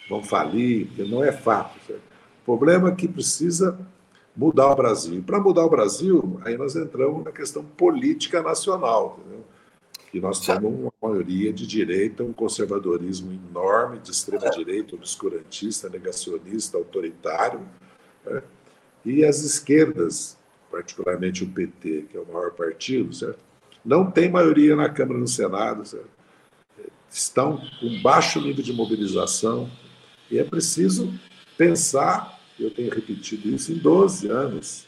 vão 0.09 0.23
falir, 0.23 0.87
porque 0.89 1.05
não 1.05 1.25
é 1.25 1.33
fato. 1.33 1.79
O 1.93 2.45
problema 2.45 2.89
é 2.89 2.95
que 2.95 3.07
precisa 3.07 3.79
mudar 4.37 4.71
o 4.71 4.77
Brasil. 4.77 5.23
Para 5.23 5.41
mudar 5.41 5.65
o 5.65 5.71
Brasil, 5.71 6.41
aí 6.45 6.57
nós 6.57 6.75
entramos 6.75 7.25
na 7.25 7.33
questão 7.33 7.65
política 7.65 8.43
nacional, 8.43 9.19
entendeu? 9.21 9.40
Que 10.11 10.21
nós 10.21 10.41
temos 10.41 10.73
uma 10.73 10.93
maioria 11.01 11.53
de 11.53 11.67
direita, 11.67 12.25
um 12.25 12.33
conservadorismo 12.33 13.33
enorme, 13.33 14.01
de 14.01 14.11
extrema-direita, 14.11 14.97
obscurantista, 14.97 15.89
negacionista, 15.89 16.77
autoritário, 16.77 17.61
né? 18.25 18.43
e 19.05 19.25
as 19.25 19.43
esquerdas, 19.43 20.37
particularmente 20.71 21.45
o 21.45 21.49
PT, 21.49 22.07
que 22.11 22.17
é 22.17 22.21
o 22.21 22.27
maior 22.27 22.51
partido, 22.53 23.13
certo? 23.15 23.39
não 23.85 24.11
tem 24.11 24.29
maioria 24.29 24.75
na 24.75 24.89
Câmara 24.89 25.19
e 25.19 25.21
no 25.23 25.29
Senado, 25.29 25.85
certo? 25.87 26.11
estão 27.09 27.61
com 27.81 28.03
baixo 28.03 28.41
nível 28.41 28.65
de 28.65 28.73
mobilização, 28.73 29.71
e 30.31 30.39
é 30.39 30.45
preciso 30.45 31.13
pensar, 31.57 32.41
eu 32.59 32.71
tenho 32.71 32.93
repetido 32.93 33.49
isso 33.49 33.73
em 33.73 33.77
12 33.77 34.29
anos, 34.29 34.87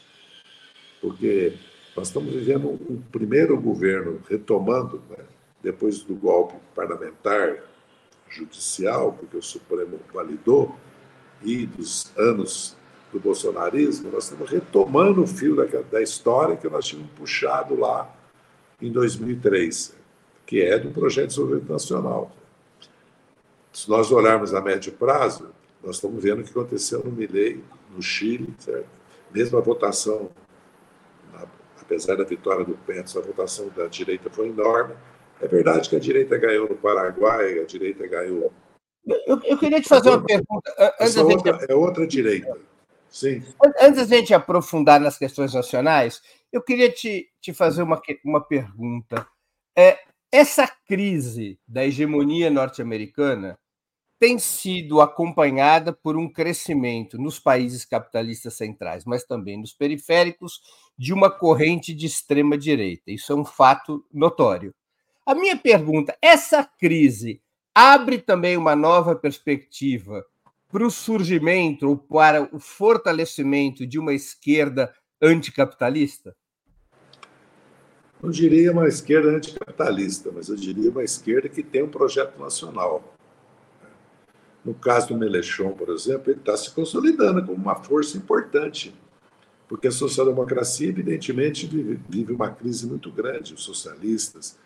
porque 1.01 1.53
nós 1.95 2.07
estamos 2.07 2.33
vivendo 2.33 2.69
um 2.89 3.01
primeiro 3.11 3.59
governo 3.59 4.19
retomando, 4.27 5.01
né, 5.09 5.23
depois 5.61 6.03
do 6.03 6.15
golpe 6.15 6.55
parlamentar, 6.75 7.57
judicial, 8.29 9.13
porque 9.13 9.37
o 9.37 9.41
Supremo 9.41 9.99
validou, 10.11 10.75
e 11.43 11.65
dos 11.65 12.11
anos 12.17 12.75
do 13.11 13.19
bolsonarismo, 13.19 14.11
nós 14.11 14.23
estamos 14.25 14.49
retomando 14.49 15.21
o 15.21 15.27
fio 15.27 15.55
da, 15.55 15.65
da 15.81 16.01
história 16.01 16.57
que 16.57 16.67
nós 16.67 16.85
tínhamos 16.85 17.11
puxado 17.11 17.75
lá 17.75 18.11
em 18.81 18.91
2003, 18.91 19.95
que 20.45 20.61
é 20.61 20.79
do 20.79 20.89
projeto 20.89 21.27
de 21.27 21.35
desenvolvimento 21.35 21.71
nacional. 21.71 22.31
Se 23.71 23.89
nós 23.89 24.11
olharmos 24.11 24.53
a 24.53 24.61
médio 24.61 24.91
prazo, 24.93 25.49
nós 25.83 25.97
estamos 25.97 26.23
vendo 26.23 26.41
o 26.41 26.43
que 26.43 26.51
aconteceu 26.51 27.03
no 27.03 27.11
Milei, 27.11 27.63
no 27.93 28.01
Chile, 28.01 28.53
certo? 28.57 28.87
mesmo 29.31 29.57
a 29.57 29.61
votação, 29.61 30.29
apesar 31.81 32.15
da 32.15 32.23
vitória 32.23 32.63
do 32.63 32.75
Petros, 32.77 33.15
a 33.17 33.21
votação 33.21 33.69
da 33.69 33.87
direita 33.87 34.29
foi 34.29 34.49
enorme. 34.49 34.95
É 35.41 35.47
verdade 35.47 35.89
que 35.89 35.95
a 35.95 35.99
direita 35.99 36.37
ganhou 36.37 36.69
no 36.69 36.75
Paraguai, 36.75 37.59
a 37.59 37.65
direita 37.65 38.07
ganhou. 38.07 38.53
Eu, 39.05 39.41
eu 39.43 39.57
queria 39.57 39.81
te 39.81 39.89
fazer 39.89 40.09
uma 40.09 40.23
pergunta. 40.23 40.73
Antes 40.77 40.95
Essa 40.99 41.23
outra, 41.23 41.53
gente... 41.53 41.71
É 41.71 41.75
outra 41.75 42.07
direita. 42.07 42.57
Sim. 43.09 43.43
Antes 43.79 44.07
da 44.07 44.17
gente 44.17 44.33
aprofundar 44.33 44.99
nas 44.99 45.17
questões 45.17 45.53
nacionais, 45.53 46.21
eu 46.51 46.61
queria 46.61 46.89
te, 46.91 47.29
te 47.41 47.53
fazer 47.53 47.83
uma, 47.83 48.01
uma 48.23 48.41
pergunta. 48.41 49.27
É, 49.77 49.99
essa 50.31 50.67
crise 50.87 51.59
da 51.67 51.85
hegemonia 51.85 52.49
norte-americana 52.49 53.59
tem 54.23 54.39
sido 54.39 55.01
acompanhada 55.01 55.91
por 55.91 56.15
um 56.15 56.31
crescimento 56.31 57.17
nos 57.17 57.39
países 57.39 57.83
capitalistas 57.83 58.53
centrais, 58.53 59.03
mas 59.03 59.25
também 59.25 59.59
nos 59.59 59.73
periféricos, 59.73 60.61
de 60.97 61.11
uma 61.11 61.29
corrente 61.29 61.93
de 61.93 62.05
extrema 62.05 62.57
direita. 62.57 63.11
Isso 63.11 63.33
é 63.33 63.35
um 63.35 63.43
fato 63.43 64.05
notório. 64.13 64.73
A 65.25 65.35
minha 65.35 65.57
pergunta: 65.57 66.17
essa 66.21 66.63
crise 66.63 67.41
abre 67.75 68.17
também 68.17 68.55
uma 68.55 68.77
nova 68.77 69.13
perspectiva 69.13 70.25
para 70.71 70.87
o 70.87 70.89
surgimento 70.89 71.89
ou 71.89 71.97
para 71.97 72.47
o 72.55 72.59
fortalecimento 72.61 73.85
de 73.85 73.99
uma 73.99 74.13
esquerda 74.13 74.95
anticapitalista? 75.21 76.33
Não 78.21 78.31
diria 78.31 78.71
uma 78.71 78.87
esquerda 78.87 79.31
anticapitalista, 79.31 80.31
mas 80.31 80.47
eu 80.47 80.55
diria 80.55 80.89
uma 80.89 81.03
esquerda 81.03 81.49
que 81.49 81.61
tem 81.61 81.83
um 81.83 81.89
projeto 81.89 82.39
nacional. 82.39 83.12
No 84.63 84.73
caso 84.73 85.09
do 85.09 85.17
Melechon, 85.17 85.71
por 85.71 85.89
exemplo, 85.89 86.31
ele 86.31 86.39
está 86.39 86.55
se 86.55 86.71
consolidando 86.71 87.45
como 87.45 87.57
uma 87.57 87.75
força 87.75 88.17
importante, 88.17 88.95
porque 89.67 89.87
a 89.87 89.91
social-democracia, 89.91 90.87
evidentemente, 90.87 91.67
vive, 91.67 91.99
vive, 92.07 92.33
uma 92.33 92.49
crise 92.49 92.87
muito 92.87 93.11
grande. 93.11 93.53
Os 93.53 93.63
socialistas. 93.63 94.57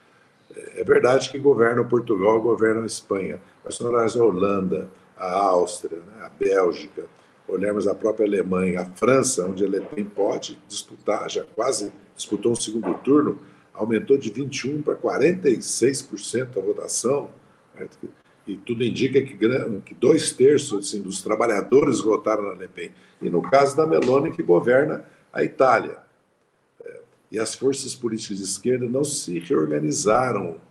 É, 0.56 0.82
é 0.82 0.84
verdade 0.84 1.30
que 1.30 1.40
governam 1.40 1.88
Portugal, 1.88 2.42
governam 2.42 2.84
a 2.84 2.86
Espanha, 2.86 3.42
mas 3.64 3.76
se 3.76 3.84
a 4.20 4.24
Holanda, 4.24 4.90
a 5.18 5.34
Áustria, 5.34 5.98
né, 6.00 6.26
a 6.26 6.30
Bélgica, 6.30 7.06
olharmos 7.48 7.88
a 7.88 7.96
própria 7.96 8.26
Alemanha, 8.26 8.82
a 8.82 8.86
França, 8.86 9.46
onde 9.46 9.64
a 9.64 9.68
Le 9.68 9.82
Pen 9.82 10.06
pode 10.06 10.60
disputar, 10.68 11.30
já 11.30 11.44
quase 11.56 11.92
disputou 12.16 12.52
um 12.52 12.56
segundo 12.56 12.94
turno, 12.96 13.40
aumentou 13.74 14.18
de 14.18 14.32
21% 14.32 14.84
para 14.84 14.96
46% 14.96 16.58
a 16.58 16.62
votação. 16.62 17.30
Né? 17.76 17.88
E 18.48 18.56
tudo 18.58 18.84
indica 18.84 19.22
que, 19.22 19.38
que 19.82 19.94
dois 19.94 20.32
terços 20.32 20.88
assim, 20.88 21.02
dos 21.02 21.22
trabalhadores 21.22 22.00
votaram 22.00 22.44
na 22.44 22.54
Le 22.54 22.68
Pen. 22.68 22.92
E 23.22 23.30
no 23.30 23.42
caso 23.42 23.76
da 23.76 23.86
Meloni, 23.86 24.32
que 24.32 24.42
governa 24.42 25.06
a 25.34 25.44
Itália. 25.44 25.98
É, 26.84 27.02
e 27.32 27.40
as 27.40 27.54
forças 27.54 27.94
políticas 27.94 28.38
de 28.38 28.44
esquerda 28.44 28.88
não 28.88 29.04
se 29.04 29.38
reorganizaram 29.40 30.62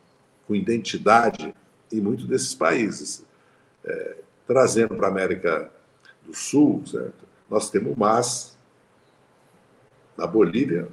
com 0.47 0.55
identidade 0.55 1.55
em 1.93 2.01
muitos 2.01 2.27
desses 2.27 2.55
países. 2.55 3.25
É, 3.85 4.17
trazendo 4.47 4.95
para 4.95 5.09
a 5.09 5.11
América 5.11 5.71
do 6.25 6.35
Sul, 6.35 6.83
certo? 6.87 7.27
nós 7.49 7.71
temos 7.71 7.93
o 7.93 7.99
MAS, 7.99 8.57
na 10.17 10.27
Bolívia, 10.27 10.89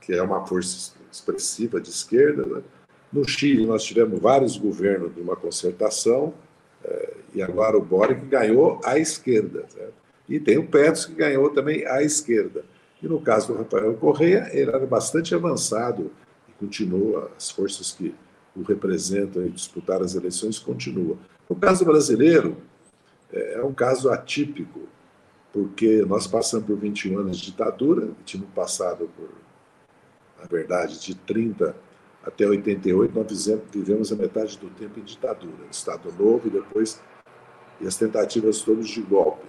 que 0.00 0.12
é 0.12 0.22
uma 0.22 0.46
força 0.46 0.94
expressiva 1.10 1.80
de 1.80 1.90
esquerda, 1.90 2.46
né? 2.46 2.62
No 3.12 3.28
Chile, 3.28 3.66
nós 3.66 3.84
tivemos 3.84 4.18
vários 4.18 4.56
governos 4.56 5.14
de 5.14 5.20
uma 5.20 5.36
concertação, 5.36 6.32
eh, 6.82 7.14
e 7.34 7.42
agora 7.42 7.76
o 7.76 7.82
Boric 7.82 8.24
ganhou 8.24 8.80
à 8.82 8.98
esquerda. 8.98 9.66
E 10.26 10.40
tem 10.40 10.56
o 10.56 10.66
Petros, 10.66 11.04
que 11.04 11.14
ganhou 11.14 11.50
também 11.50 11.86
à 11.86 12.02
esquerda. 12.02 12.64
E 13.02 13.06
no 13.06 13.20
caso 13.20 13.52
do 13.52 13.58
Rafael 13.58 13.94
Correia, 13.94 14.48
ele 14.52 14.70
era 14.70 14.86
bastante 14.86 15.34
avançado 15.34 16.10
e 16.48 16.52
continua, 16.52 17.30
as 17.36 17.50
forças 17.50 17.92
que 17.92 18.14
o 18.56 18.62
representam 18.62 19.44
e 19.44 19.50
disputaram 19.50 20.04
as 20.04 20.14
eleições 20.14 20.58
continuam. 20.58 21.18
No 21.50 21.56
caso 21.56 21.84
brasileiro, 21.84 22.56
eh, 23.30 23.54
é 23.56 23.62
um 23.62 23.74
caso 23.74 24.10
atípico, 24.10 24.88
porque 25.52 26.02
nós 26.06 26.26
passamos 26.26 26.66
por 26.66 26.78
21 26.78 27.18
anos 27.18 27.36
de 27.38 27.50
ditadura, 27.50 28.08
tínhamos 28.24 28.54
passado 28.54 29.10
por, 29.14 29.28
na 30.40 30.46
verdade, 30.46 30.98
de 30.98 31.14
30 31.14 31.76
até 32.24 32.46
88, 32.46 33.14
nós 33.14 33.46
vivemos 33.72 34.12
a 34.12 34.16
metade 34.16 34.58
do 34.58 34.68
tempo 34.70 35.00
em 35.00 35.02
ditadura, 35.02 35.66
Estado 35.70 36.12
Novo 36.16 36.46
e 36.46 36.50
depois 36.50 37.00
e 37.80 37.86
as 37.86 37.96
tentativas 37.96 38.62
todas 38.62 38.88
de 38.88 39.02
golpe. 39.02 39.44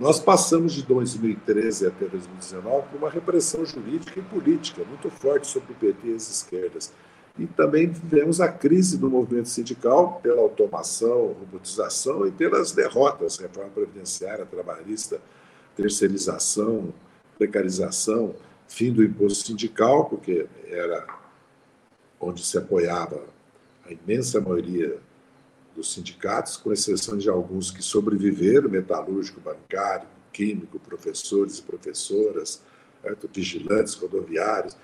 Nós 0.00 0.18
passamos 0.18 0.72
de 0.72 0.82
2013 0.84 1.86
até 1.86 2.06
2019 2.06 2.88
por 2.88 2.96
uma 2.96 3.10
repressão 3.10 3.64
jurídica 3.64 4.18
e 4.18 4.22
política 4.22 4.82
muito 4.84 5.10
forte 5.10 5.46
sobre 5.46 5.72
o 5.72 5.76
PT 5.76 6.08
e 6.08 6.14
as 6.14 6.30
esquerdas. 6.30 6.92
E 7.38 7.46
também 7.46 7.88
vivemos 7.88 8.40
a 8.40 8.48
crise 8.48 8.98
do 8.98 9.08
movimento 9.08 9.48
sindical 9.48 10.20
pela 10.22 10.40
automação, 10.40 11.34
robotização 11.38 12.26
e 12.26 12.30
pelas 12.30 12.72
derrotas, 12.72 13.38
reforma 13.38 13.70
previdenciária, 13.70 14.46
trabalhista, 14.46 15.20
terceirização, 15.76 16.92
precarização, 17.38 18.34
fim 18.66 18.92
do 18.92 19.02
imposto 19.02 19.46
sindical, 19.46 20.06
porque 20.06 20.46
era 20.66 21.06
onde 22.22 22.44
se 22.44 22.56
apoiava 22.56 23.24
a 23.84 23.92
imensa 23.92 24.40
maioria 24.40 24.96
dos 25.74 25.92
sindicatos, 25.92 26.56
com 26.56 26.72
exceção 26.72 27.18
de 27.18 27.28
alguns 27.28 27.70
que 27.70 27.82
sobreviveram, 27.82 28.68
metalúrgico, 28.68 29.40
bancário, 29.40 30.06
químico, 30.32 30.78
professores 30.78 31.58
e 31.58 31.62
professoras, 31.62 32.62
certo? 33.02 33.28
vigilantes 33.32 33.94
rodoviários. 33.94 34.76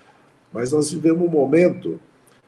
Mas 0.51 0.71
nós 0.71 0.91
vivemos 0.91 1.25
um 1.25 1.31
momento 1.31 1.99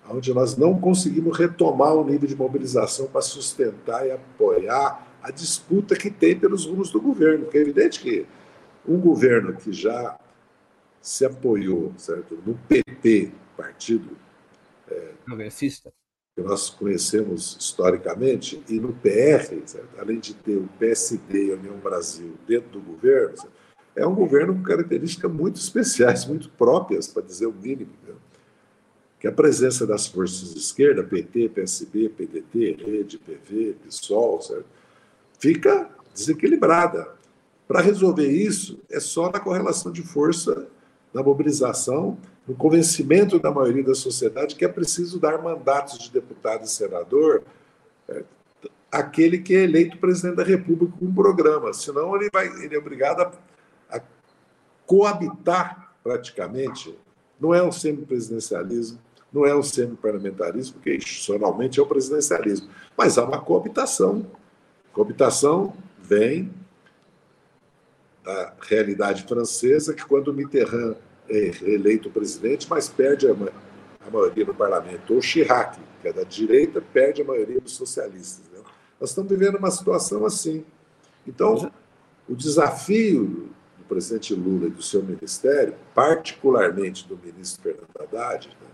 onde 0.09 0.33
nós 0.33 0.57
não 0.57 0.79
conseguimos 0.79 1.37
retomar 1.37 1.93
o 1.93 2.03
nível 2.03 2.27
de 2.27 2.35
mobilização 2.35 3.07
para 3.07 3.21
sustentar 3.21 4.05
e 4.05 4.11
apoiar 4.11 5.07
a 5.21 5.31
disputa 5.31 5.95
que 5.95 6.09
tem 6.09 6.37
pelos 6.37 6.65
rumos 6.65 6.91
do 6.91 6.99
governo. 6.99 7.45
Porque 7.45 7.59
é 7.59 7.61
evidente 7.61 7.99
que 7.99 8.25
um 8.85 8.99
governo 8.99 9.53
que 9.53 9.71
já 9.71 10.19
se 10.99 11.23
apoiou 11.23 11.93
certo? 11.97 12.37
no 12.45 12.55
PP, 12.67 13.31
partido 13.55 14.17
progressista. 15.25 15.93
Que 16.35 16.41
nós 16.41 16.69
conhecemos 16.69 17.57
historicamente, 17.59 18.63
e 18.69 18.79
no 18.79 18.93
PR, 18.93 19.43
certo? 19.65 19.99
além 19.99 20.19
de 20.19 20.33
ter 20.33 20.55
o 20.55 20.69
PSD 20.79 21.47
e 21.47 21.51
a 21.51 21.55
União 21.55 21.77
Brasil 21.77 22.35
dentro 22.47 22.69
do 22.69 22.79
governo, 22.79 23.37
certo? 23.37 23.61
é 23.95 24.05
um 24.05 24.15
governo 24.15 24.55
com 24.55 24.63
características 24.63 25.31
muito 25.31 25.57
especiais, 25.57 26.25
muito 26.25 26.49
próprias, 26.51 27.07
para 27.07 27.23
dizer 27.23 27.47
o 27.47 27.53
mínimo. 27.53 27.91
Né? 28.07 28.13
Que 29.19 29.27
a 29.27 29.31
presença 29.31 29.85
das 29.85 30.07
forças 30.07 30.53
de 30.53 30.59
esquerda, 30.59 31.03
PT, 31.03 31.49
PSB, 31.49 32.09
PDT, 32.09 32.77
Rede, 32.83 33.19
PV, 33.19 33.75
PSOL, 33.83 34.39
fica 35.39 35.89
desequilibrada. 36.13 37.13
Para 37.67 37.81
resolver 37.81 38.27
isso, 38.27 38.79
é 38.89 38.99
só 38.99 39.31
na 39.31 39.39
correlação 39.39 39.91
de 39.91 40.01
força, 40.01 40.67
na 41.13 41.21
mobilização 41.23 42.17
no 42.47 42.55
convencimento 42.55 43.39
da 43.39 43.51
maioria 43.51 43.83
da 43.83 43.95
sociedade 43.95 44.55
que 44.55 44.65
é 44.65 44.67
preciso 44.67 45.19
dar 45.19 45.41
mandatos 45.41 45.99
de 45.99 46.11
deputado 46.11 46.63
e 46.63 46.69
senador 46.69 47.43
é, 48.09 48.23
aquele 48.91 49.37
que 49.37 49.55
é 49.55 49.63
eleito 49.63 49.97
presidente 49.97 50.35
da 50.35 50.43
República 50.43 50.93
com 50.99 51.05
um 51.05 51.13
programa, 51.13 51.73
senão 51.73 52.15
ele, 52.15 52.29
vai, 52.31 52.47
ele 52.47 52.75
é 52.75 52.77
obrigado 52.77 53.21
a, 53.21 53.97
a 53.97 54.01
coabitar 54.85 55.93
praticamente. 56.03 56.97
Não 57.39 57.53
é 57.53 57.63
um 57.63 57.71
semipresidencialismo, 57.71 58.99
não 59.31 59.45
é 59.45 59.55
um 59.55 59.63
semiparlamentarismo, 59.63 60.73
porque 60.73 60.95
institucionalmente 60.95 61.79
é 61.79 61.83
o 61.83 61.85
presidencialismo, 61.85 62.69
mas 62.97 63.17
há 63.17 63.23
uma 63.23 63.39
coabitação. 63.39 64.25
Coabitação 64.91 65.73
vem 65.97 66.51
da 68.23 68.53
realidade 68.61 69.23
francesa, 69.23 69.93
que 69.93 70.05
quando 70.05 70.33
Mitterrand 70.33 70.95
é 71.29 71.51
eleito 71.63 72.09
presidente, 72.09 72.67
mas 72.69 72.89
perde 72.89 73.27
a, 73.27 73.31
a 73.31 74.09
maioria 74.11 74.45
no 74.45 74.53
parlamento. 74.53 75.13
Ou 75.13 75.21
Chirac, 75.21 75.79
que 76.01 76.07
é 76.07 76.13
da 76.13 76.23
direita, 76.23 76.81
perde 76.81 77.21
a 77.21 77.25
maioria 77.25 77.59
dos 77.59 77.73
socialistas. 77.73 78.45
Né? 78.51 78.59
Nós 78.99 79.09
estamos 79.09 79.29
vivendo 79.29 79.57
uma 79.57 79.71
situação 79.71 80.25
assim. 80.25 80.65
Então, 81.27 81.71
o 82.27 82.35
desafio 82.35 83.49
do 83.77 83.83
presidente 83.87 84.33
Lula 84.33 84.67
e 84.67 84.71
do 84.71 84.81
seu 84.81 85.03
ministério, 85.03 85.75
particularmente 85.93 87.07
do 87.07 87.17
ministro 87.17 87.63
Fernando 87.63 87.89
Haddad, 87.99 88.47
né, 88.47 88.67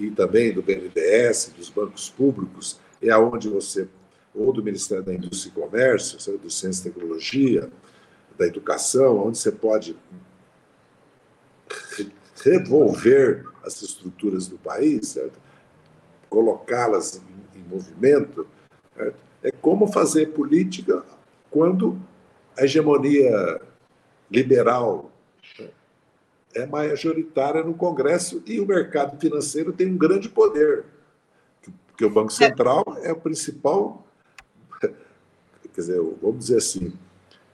e 0.00 0.10
também 0.10 0.52
do 0.52 0.62
BNDES, 0.62 1.52
dos 1.56 1.70
bancos 1.70 2.08
públicos, 2.10 2.80
é 3.00 3.10
aonde 3.10 3.48
você, 3.48 3.88
ou 4.34 4.52
do 4.52 4.62
Ministério 4.62 5.04
da 5.04 5.14
Indústria 5.14 5.50
e 5.50 5.60
Comércio, 5.60 6.38
do 6.38 6.50
Ciência 6.50 6.88
e 6.88 6.92
Tecnologia, 6.92 7.70
da 8.42 8.46
Educação, 8.48 9.26
onde 9.26 9.38
você 9.38 9.52
pode 9.52 9.96
revolver 12.42 13.44
as 13.64 13.80
estruturas 13.80 14.48
do 14.48 14.58
país, 14.58 15.16
colocá-las 16.28 17.16
em, 17.16 17.60
em, 17.60 17.62
movimento, 17.62 18.46
certo? 18.96 19.16
é 19.44 19.52
como 19.52 19.86
fazer 19.86 20.32
política 20.32 21.04
quando 21.50 22.00
a 22.58 22.64
hegemonia 22.64 23.60
liberal 24.28 25.10
é 26.54 26.66
majoritária 26.66 27.62
no 27.62 27.74
Congresso 27.74 28.42
e 28.44 28.60
o 28.60 28.66
mercado 28.66 29.18
financeiro 29.20 29.72
tem 29.72 29.86
um 29.86 29.96
grande 29.96 30.28
poder, 30.28 30.84
porque 31.86 32.04
o 32.04 32.10
Banco 32.10 32.32
Central 32.32 32.84
é 33.02 33.12
o 33.12 33.16
principal, 33.16 34.04
quer 34.82 34.90
dizer, 35.80 36.00
vamos 36.20 36.40
dizer 36.40 36.58
assim, 36.58 36.92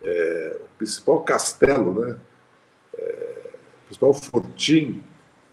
é, 0.03 0.61
o 0.65 0.79
principal 0.79 1.23
castelo, 1.23 2.01
né? 2.01 2.19
É, 2.97 3.51
o 3.83 3.87
principal 3.87 4.15
fortim 4.15 5.03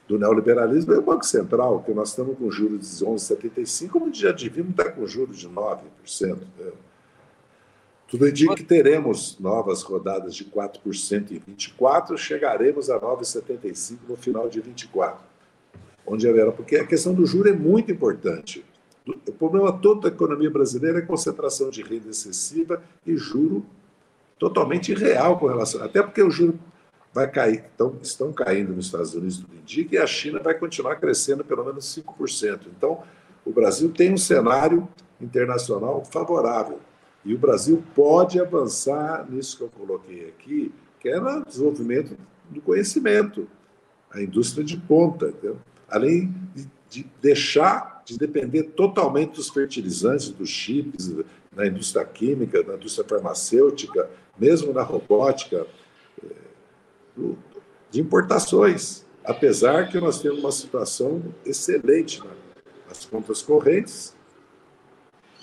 do 0.08 0.20
neoliberalismo 0.20 0.94
é 0.94 0.98
o 1.00 1.02
Banco 1.02 1.26
Central, 1.26 1.82
que 1.84 1.94
nós 1.94 2.10
estamos 2.10 2.38
com 2.38 2.52
juros 2.52 3.00
de 3.00 3.06
11,75, 3.06 3.90
como 3.90 4.14
já 4.14 4.32
devíamos 4.32 4.72
estar 4.72 4.92
com 4.92 5.06
juros 5.08 5.38
de 5.38 5.50
9%. 5.50 6.38
Né? 6.60 6.72
Tudo 8.08 8.28
indica 8.28 8.54
que 8.56 8.64
teremos 8.64 9.40
novas 9.40 9.82
rodadas 9.82 10.36
de 10.36 10.46
4% 10.46 11.32
em 11.32 11.40
24, 11.40 12.18
chegaremos 12.18 12.90
a 12.90 13.00
9,75 13.00 13.98
no 14.08 14.16
final 14.16 14.48
de 14.48 14.62
24. 14.62 15.26
Onde 16.06 16.30
haverá, 16.30 16.52
porque 16.52 16.76
a 16.76 16.86
questão 16.86 17.16
do 17.16 17.26
juro 17.26 17.50
é 17.50 17.54
muito 17.54 17.92
importante. 17.92 18.64
O 19.08 19.32
problema 19.32 19.72
todo 19.74 20.02
da 20.02 20.10
economia 20.10 20.52
brasileira 20.52 21.00
é 21.00 21.02
concentração 21.02 21.72
de 21.72 21.82
renda 21.82 22.10
excessiva 22.10 22.84
e 23.06 23.18
juro 23.18 23.66
totalmente 24.38 24.92
irreal 24.92 25.38
com 25.38 25.48
relação. 25.48 25.84
Até 25.84 26.02
porque 26.02 26.22
o 26.22 26.30
juro 26.30 26.60
vai 27.14 27.30
cair, 27.30 27.64
então, 27.74 27.98
estão 28.02 28.34
caindo 28.34 28.74
nos 28.74 28.88
Estados 28.88 29.14
Unidos, 29.14 29.38
tudo 29.38 29.56
indica, 29.56 29.96
e 29.96 29.98
a 29.98 30.06
China 30.06 30.40
vai 30.40 30.54
continuar 30.54 30.98
crescendo 30.98 31.46
pelo 31.46 31.64
menos 31.64 31.86
5%. 31.86 32.62
Então, 32.78 33.04
o 33.46 33.52
Brasil 33.52 33.90
tem 33.92 34.14
um 34.14 34.18
cenário 34.18 34.88
internacional 35.22 36.04
favorável. 36.04 36.80
E 37.24 37.34
o 37.34 37.38
Brasil 37.38 37.82
pode 37.96 38.40
avançar 38.40 39.26
nisso 39.30 39.58
que 39.58 39.64
eu 39.64 39.70
coloquei 39.70 40.28
aqui, 40.28 40.74
que 41.00 41.08
é 41.08 41.20
no 41.20 41.46
desenvolvimento 41.46 42.18
do 42.50 42.62
conhecimento, 42.62 43.48
a 44.12 44.22
indústria 44.22 44.64
de 44.64 44.78
ponta, 44.78 45.28
entendeu? 45.28 45.58
além 45.90 46.34
de 46.90 47.06
deixar 47.22 48.02
de 48.06 48.18
depender 48.18 48.64
totalmente 48.64 49.36
dos 49.36 49.50
fertilizantes, 49.50 50.30
dos 50.30 50.50
chips, 50.50 51.16
na 51.56 51.66
indústria 51.66 52.06
química, 52.06 52.62
na 52.64 52.76
indústria 52.76 53.08
farmacêutica, 53.08 54.10
mesmo 54.38 54.74
na 54.74 54.84
robótica, 54.84 55.66
de 57.90 58.02
importações, 58.02 59.06
apesar 59.24 59.90
que 59.90 60.00
nós 60.00 60.20
temos 60.20 60.40
uma 60.40 60.52
situação 60.52 61.22
excelente 61.46 62.22
nas 62.88 63.06
contas 63.06 63.42
correntes, 63.42 64.16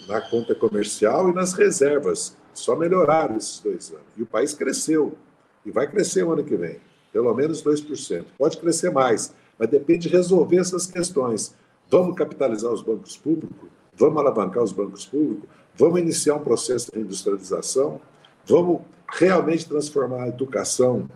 na 0.07 0.21
conta 0.21 0.55
comercial 0.55 1.31
e 1.31 1.35
nas 1.35 1.53
reservas. 1.53 2.37
Só 2.55 2.77
melhoraram 2.77 3.37
esses 3.37 3.61
dois 3.61 3.91
anos. 3.91 4.05
E 4.17 4.23
o 4.23 4.27
país 4.27 4.53
cresceu. 4.53 5.17
E 5.65 5.71
vai 5.71 5.91
crescer 5.91 6.23
o 6.23 6.33
ano 6.33 6.45
que 6.45 6.57
vem. 6.57 6.81
Pelo 7.13 7.33
menos 7.35 7.63
2%. 7.63 8.25
Pode 8.37 8.59
crescer 8.59 8.91
mais, 8.91 9.35
mas 9.59 9.71
depende 9.71 10.09
de 10.09 10.15
resolver 10.15 10.59
essas 10.59 10.87
questões. 10.87 11.55
Vamos 11.91 12.17
capitalizar 12.17 12.71
os 12.71 12.83
bancos 12.83 13.17
públicos? 13.17 13.69
Vamos 13.95 14.19
alavancar 14.19 14.63
os 14.63 14.73
bancos 14.73 15.07
públicos? 15.07 15.49
Vamos 15.75 16.01
iniciar 16.01 16.35
um 16.35 16.45
processo 16.45 16.91
de 16.93 17.01
industrialização? 17.01 18.01
Vamos 18.47 18.83
realmente 19.09 19.69
transformar 19.69 20.25
a 20.25 20.29
educação 20.29 21.09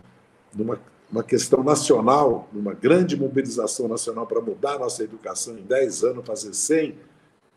numa 0.54 0.78
uma 1.10 1.22
questão 1.22 1.62
nacional, 1.62 2.48
numa 2.52 2.74
grande 2.74 3.16
mobilização 3.16 3.88
nacional 3.88 4.26
para 4.26 4.40
mudar 4.40 4.74
a 4.74 4.78
nossa 4.80 5.04
educação 5.04 5.56
em 5.56 5.62
10 5.62 6.04
anos, 6.04 6.26
fazer 6.26 6.52
100. 6.52 6.98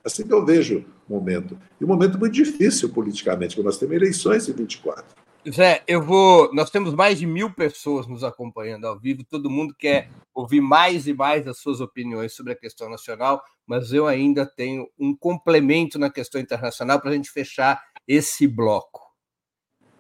Assim 0.04 0.26
que 0.26 0.34
eu 0.34 0.46
vejo 0.46 0.86
o 1.10 1.14
momento. 1.14 1.58
E 1.80 1.84
um 1.84 1.88
momento 1.88 2.18
muito 2.18 2.34
difícil 2.34 2.90
politicamente, 2.90 3.56
porque 3.56 3.66
nós 3.66 3.78
temos 3.78 3.96
eleições 3.96 4.48
em 4.48 4.54
24. 4.54 5.04
Zé, 5.50 5.84
eu 5.88 6.02
vou. 6.02 6.54
Nós 6.54 6.70
temos 6.70 6.94
mais 6.94 7.18
de 7.18 7.26
mil 7.26 7.52
pessoas 7.52 8.08
nos 8.08 8.24
acompanhando 8.24 8.86
ao 8.86 9.00
vivo, 9.00 9.24
todo 9.24 9.50
mundo 9.50 9.74
quer 9.78 10.10
ouvir 10.34 10.62
mais 10.62 11.08
e 11.08 11.14
mais 11.14 11.48
as 11.48 11.58
suas 11.60 11.82
opiniões 11.82 12.34
sobre 12.34 12.54
a 12.54 12.56
questão 12.56 12.90
nacional, 12.90 13.42
mas 13.66 13.92
eu 13.92 14.06
ainda 14.06 14.46
tenho 14.46 14.88
um 14.98 15.16
complemento 15.16 15.98
na 15.98 16.10
questão 16.10 16.40
internacional 16.40 17.00
para 17.00 17.12
a 17.12 17.14
gente 17.14 17.32
fechar 17.32 17.82
esse 18.08 18.48
bloco. 18.48 19.09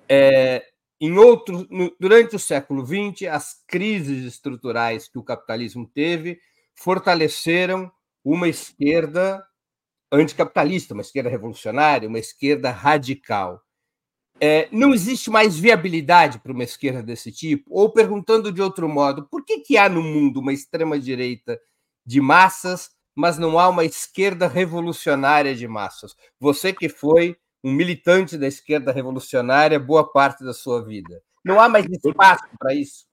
É, 0.09 0.65
em 0.99 1.17
outro, 1.17 1.67
no, 1.69 1.95
durante 1.99 2.35
o 2.35 2.39
século 2.39 2.85
XX, 2.85 3.27
as 3.29 3.63
crises 3.67 4.25
estruturais 4.25 5.07
que 5.07 5.17
o 5.17 5.23
capitalismo 5.23 5.87
teve 5.87 6.39
fortaleceram 6.75 7.91
uma 8.23 8.47
esquerda 8.47 9.45
anticapitalista, 10.11 10.93
uma 10.93 11.01
esquerda 11.01 11.29
revolucionária, 11.29 12.09
uma 12.09 12.19
esquerda 12.19 12.71
radical. 12.71 13.61
É, 14.41 14.69
não 14.71 14.93
existe 14.93 15.29
mais 15.29 15.57
viabilidade 15.57 16.39
para 16.39 16.51
uma 16.51 16.63
esquerda 16.63 17.03
desse 17.03 17.31
tipo? 17.31 17.65
Ou 17.69 17.91
perguntando 17.91 18.51
de 18.51 18.61
outro 18.61 18.87
modo, 18.87 19.27
por 19.29 19.43
que, 19.45 19.59
que 19.59 19.77
há 19.77 19.87
no 19.87 20.01
mundo 20.01 20.39
uma 20.39 20.53
extrema-direita 20.53 21.59
de 22.05 22.21
massas, 22.21 22.89
mas 23.15 23.37
não 23.37 23.59
há 23.59 23.67
uma 23.67 23.85
esquerda 23.85 24.47
revolucionária 24.47 25.53
de 25.53 25.67
massas? 25.67 26.15
Você 26.39 26.73
que 26.73 26.89
foi 26.89 27.37
um 27.63 27.71
militante 27.71 28.37
da 28.37 28.47
esquerda 28.47 28.91
revolucionária 28.91 29.79
boa 29.79 30.09
parte 30.09 30.43
da 30.43 30.53
sua 30.53 30.83
vida. 30.83 31.21
Não 31.43 31.59
há 31.59 31.67
mais 31.67 31.85
espaço 31.85 32.43
para 32.57 32.73
isso? 32.73 33.05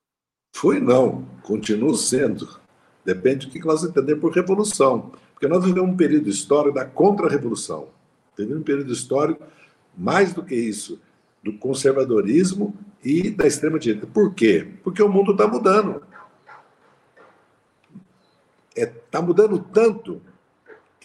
Fui, 0.55 0.81
não. 0.81 1.27
Continuo 1.43 1.95
sendo. 1.97 2.61
Depende 3.05 3.47
do 3.47 3.53
que 3.53 3.65
nós 3.65 3.85
entendemos 3.85 4.21
por 4.21 4.33
revolução. 4.33 5.13
Porque 5.33 5.49
nós 5.49 5.65
vivemos 5.65 5.91
um 5.91 5.97
período 5.97 6.29
histórico 6.29 6.75
da 6.75 6.85
contra-revolução. 6.85 7.89
Vivemos 8.37 8.63
um 8.63 8.65
período 8.65 8.93
histórico, 8.93 9.45
mais 9.97 10.33
do 10.33 10.43
que 10.43 10.55
isso, 10.55 11.01
do 11.43 11.53
conservadorismo 11.59 12.75
e 13.03 13.31
da 13.31 13.47
extrema-direita. 13.47 14.07
Por 14.07 14.35
quê? 14.35 14.67
Porque 14.83 15.03
o 15.03 15.09
mundo 15.09 15.33
está 15.33 15.47
mudando. 15.47 16.03
Está 18.75 18.83
é, 18.83 18.87
tá 18.87 19.23
mudando 19.23 19.59
tanto 19.59 20.21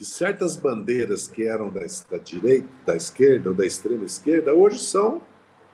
que 0.01 0.05
certas 0.05 0.57
bandeiras 0.57 1.27
que 1.27 1.43
eram 1.43 1.69
da, 1.69 1.81
da 2.09 2.17
direita, 2.17 2.67
da 2.87 2.95
esquerda 2.95 3.49
ou 3.49 3.55
da 3.55 3.63
extrema 3.63 4.03
esquerda, 4.03 4.51
hoje 4.51 4.79
são 4.79 5.21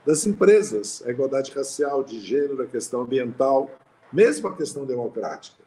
das 0.06 0.28
empresas. 0.28 1.02
A 1.06 1.12
igualdade 1.12 1.50
racial, 1.54 2.04
de 2.04 2.20
gênero, 2.20 2.62
a 2.62 2.66
questão 2.66 3.04
ambiental, 3.04 3.72
mesmo 4.12 4.50
a 4.50 4.54
questão 4.54 4.86
democrática. 4.86 5.64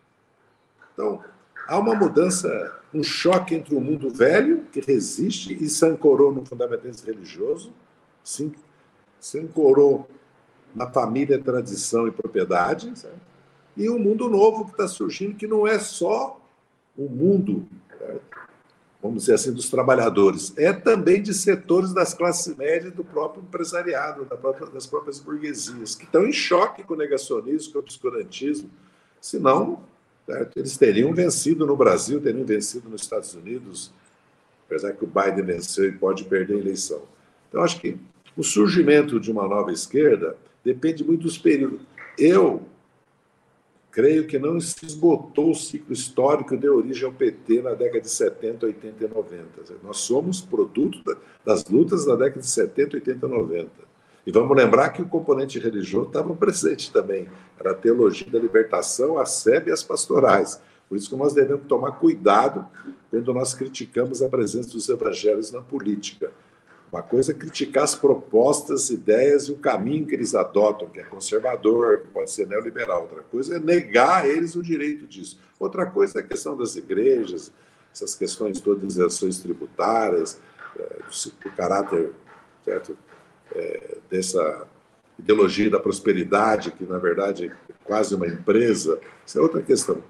Então, 0.93 1.25
há 1.67 1.79
uma 1.79 1.95
mudança, 1.95 2.79
um 2.93 3.03
choque 3.03 3.55
entre 3.55 3.75
o 3.75 3.81
mundo 3.81 4.11
velho, 4.11 4.67
que 4.71 4.81
resiste 4.83 5.57
e 5.59 5.67
se 5.67 5.87
ancorou 5.87 6.31
no 6.31 6.45
fundamentalismo 6.45 7.07
religioso, 7.07 7.73
se, 8.23 8.53
se 9.19 9.39
ancorou 9.39 10.07
na 10.75 10.87
família, 10.87 11.43
tradição 11.43 12.07
e 12.07 12.11
propriedade, 12.11 12.93
certo? 12.95 13.21
e 13.75 13.89
o 13.89 13.95
um 13.95 13.99
mundo 13.99 14.29
novo 14.29 14.67
que 14.67 14.73
está 14.73 14.87
surgindo, 14.87 15.35
que 15.35 15.47
não 15.47 15.67
é 15.67 15.79
só 15.79 16.39
o 16.95 17.09
mundo 17.09 17.67
vamos 19.03 19.23
dizer 19.23 19.35
assim, 19.35 19.53
dos 19.53 19.71
trabalhadores, 19.71 20.53
é 20.57 20.73
também 20.73 21.23
de 21.23 21.33
setores 21.33 21.93
das 21.93 22.13
classes 22.13 22.55
médias 22.55 22.93
do 22.93 23.03
próprio 23.03 23.43
empresariado, 23.43 24.27
das 24.73 24.87
próprias 24.87 25.19
burguesias, 25.19 25.95
que 25.95 26.05
estão 26.05 26.27
em 26.27 26.33
choque 26.33 26.83
com 26.83 26.95
o 26.95 26.97
negacionismo, 26.97 27.73
com 27.73 27.79
o 27.79 27.83
obscurantismo. 27.83 28.71
Senão, 29.21 29.83
certo? 30.27 30.59
eles 30.59 30.77
teriam 30.77 31.15
vencido 31.15 31.67
no 31.67 31.77
Brasil, 31.77 32.21
teriam 32.21 32.45
vencido 32.45 32.89
nos 32.91 33.03
Estados 33.03 33.35
Unidos, 33.35 33.91
apesar 34.67 34.93
que 34.93 35.05
o 35.05 35.09
Biden 35.09 35.45
venceu 35.45 35.87
e 35.89 35.93
pode 35.93 36.25
perder 36.25 36.57
a 36.57 36.59
eleição. 36.59 37.03
Então, 37.49 37.63
acho 37.63 37.81
que 37.81 37.97
o 38.37 38.43
surgimento 38.43 39.19
de 39.19 39.31
uma 39.33 39.49
nova 39.49 39.73
esquerda 39.73 40.37
depende 40.65 41.03
muito 41.03 41.23
dos 41.23 41.39
períodos. 41.39 41.81
Eu 42.19 42.63
creio 43.91 44.27
que 44.27 44.39
não 44.39 44.61
se 44.61 44.87
esgotou 44.87 45.51
o 45.51 45.55
ciclo 45.55 45.93
histórico 45.93 46.57
de 46.57 46.69
origem 46.69 47.05
ao 47.05 47.13
PT 47.13 47.63
na 47.63 47.75
década 47.75 48.01
de 48.01 48.11
70, 48.11 48.67
80 48.67 49.05
e 49.05 49.09
90. 49.09 49.45
Nós 49.83 49.99
somos 49.99 50.41
produto 50.41 50.99
das 51.45 51.65
lutas 51.67 52.05
da 52.05 52.15
década 52.15 52.41
de 52.41 52.47
70, 52.47 52.97
80 52.97 53.27
e 53.27 53.29
90. 53.29 53.71
E 54.27 54.31
vamos 54.33 54.57
lembrar 54.57 54.91
que 54.91 55.03
o 55.03 55.09
componente 55.09 55.59
religioso 55.59 56.09
estava 56.09 56.35
presente 56.37 56.93
também. 56.93 57.29
Era 57.59 57.73
a 57.73 57.75
teologia 57.75 58.31
da 58.31 58.39
libertação, 58.39 59.19
a 59.19 59.25
SEB 59.25 59.69
e 59.69 59.73
as 59.73 59.83
pastorais. 59.83 60.61
Por 60.89 60.97
isso 60.97 61.09
que 61.09 61.17
nós 61.17 61.33
devemos 61.33 61.67
tomar 61.67 61.93
cuidado 61.93 62.67
quando 63.11 63.35
nós 63.35 63.55
criticamos 63.55 64.23
a 64.23 64.29
presença 64.29 64.71
dos 64.71 64.89
evangelhos 64.89 65.51
na 65.51 65.63
política. 65.63 66.31
Uma 66.93 67.03
coisa 67.03 67.31
é 67.31 67.35
criticar 67.35 67.85
as 67.85 67.95
propostas, 67.95 68.91
ideias 68.91 69.45
e 69.45 69.53
o 69.53 69.57
caminho 69.57 70.07
que 70.07 70.15
eles 70.15 70.35
adotam, 70.35 70.89
que 70.89 70.99
é 70.99 71.05
conservador, 71.05 72.01
que 72.01 72.09
pode 72.09 72.31
ser 72.33 72.49
neoliberal. 72.49 73.03
Outra 73.03 73.23
coisa 73.23 73.57
é 73.57 73.59
negar 73.61 74.25
a 74.25 74.29
eles 74.29 74.57
o 74.57 74.63
direito 74.63 75.07
disso. 75.07 75.39
Outra 75.59 75.87
coisa 75.87 76.19
é 76.19 76.23
a 76.23 76.27
questão 76.27 76.57
das 76.57 76.75
igrejas, 76.75 77.53
essas 77.95 78.15
questões 78.17 78.61
todas 78.61 78.97
das 78.97 79.15
ações 79.15 79.39
tributárias, 79.39 80.41
é, 80.77 80.99
o 81.47 81.53
caráter 81.53 82.13
certo, 82.65 82.99
é, 83.55 83.99
dessa 84.11 84.67
ideologia 85.19 85.71
da 85.71 85.79
prosperidade, 85.79 86.73
que 86.73 86.85
na 86.85 86.99
verdade 86.99 87.53
é 87.69 87.73
quase 87.85 88.15
uma 88.15 88.27
empresa. 88.27 88.99
Isso 89.25 89.39
é 89.39 89.41
outra 89.43 89.63
questão. 89.63 90.03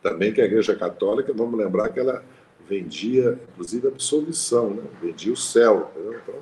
Também 0.00 0.32
que 0.32 0.40
a 0.40 0.44
Igreja 0.44 0.74
Católica, 0.76 1.32
vamos 1.32 1.58
lembrar 1.58 1.88
que 1.88 1.98
ela 1.98 2.24
vendia, 2.68 3.38
inclusive, 3.52 3.88
absolvição, 3.88 4.70
né? 4.70 4.82
vendia 5.00 5.32
o 5.32 5.36
céu. 5.36 5.90
Entendeu? 5.94 6.20
Então, 6.22 6.34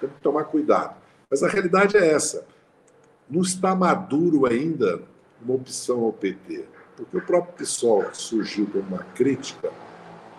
tem 0.00 0.08
que 0.08 0.20
tomar 0.20 0.44
cuidado. 0.44 0.96
Mas 1.30 1.42
a 1.42 1.48
realidade 1.48 1.96
é 1.96 2.06
essa. 2.12 2.46
Não 3.28 3.42
está 3.42 3.74
maduro 3.74 4.46
ainda 4.46 5.02
uma 5.42 5.54
opção 5.54 6.04
ao 6.04 6.12
PT. 6.12 6.64
Porque 6.96 7.16
o 7.16 7.20
próprio 7.20 7.54
PSOL, 7.54 8.06
surgiu 8.12 8.66
como 8.66 8.84
uma 8.84 9.04
crítica 9.14 9.70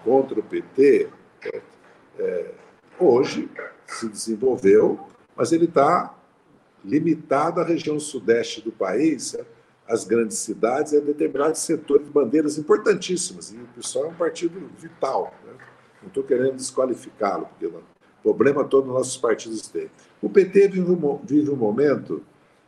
contra 0.04 0.40
o 0.40 0.44
PT, 0.44 1.10
é, 1.42 1.62
é, 2.18 2.52
hoje 3.00 3.50
se 3.88 4.10
desenvolveu, 4.10 5.00
mas 5.36 5.52
ele 5.52 5.66
está 5.66 6.16
limitado 6.84 7.60
à 7.60 7.64
região 7.64 8.00
sudeste 8.00 8.62
do 8.62 8.72
país, 8.72 9.36
às 9.90 10.04
grandes 10.04 10.38
cidades 10.38 10.94
a 10.94 11.00
determinados 11.00 11.62
setores 11.62 12.06
de 12.06 12.14
bandeiras 12.14 12.58
importantíssimas. 12.60 13.52
E 13.52 13.58
o 13.58 13.66
PSOL 13.76 14.06
é 14.06 14.08
um 14.10 14.14
partido 14.14 14.70
vital. 14.78 15.34
Né? 15.46 15.54
Não 16.02 16.08
estou 16.08 16.24
querendo 16.24 16.56
desqualificá-lo, 16.56 17.48
porque 17.48 17.66
o 17.66 17.82
problema 18.22 18.64
todos 18.64 18.88
nossos 18.88 19.18
partidos 19.18 19.68
têm. 19.68 19.90
O 20.22 20.30
PT 20.30 20.68
vive 20.68 20.92
um, 20.92 21.20
vive 21.24 21.50
um 21.50 21.56
momento, 21.56 22.22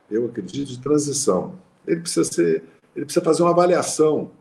eu 0.10 0.26
acredito, 0.26 0.70
de 0.70 0.80
transição. 0.80 1.60
Ele 1.86 2.02
precisa, 2.02 2.24
ser, 2.24 2.64
ele 2.96 3.06
precisa 3.06 3.24
fazer 3.24 3.44
uma 3.44 3.52
avaliação 3.52 4.32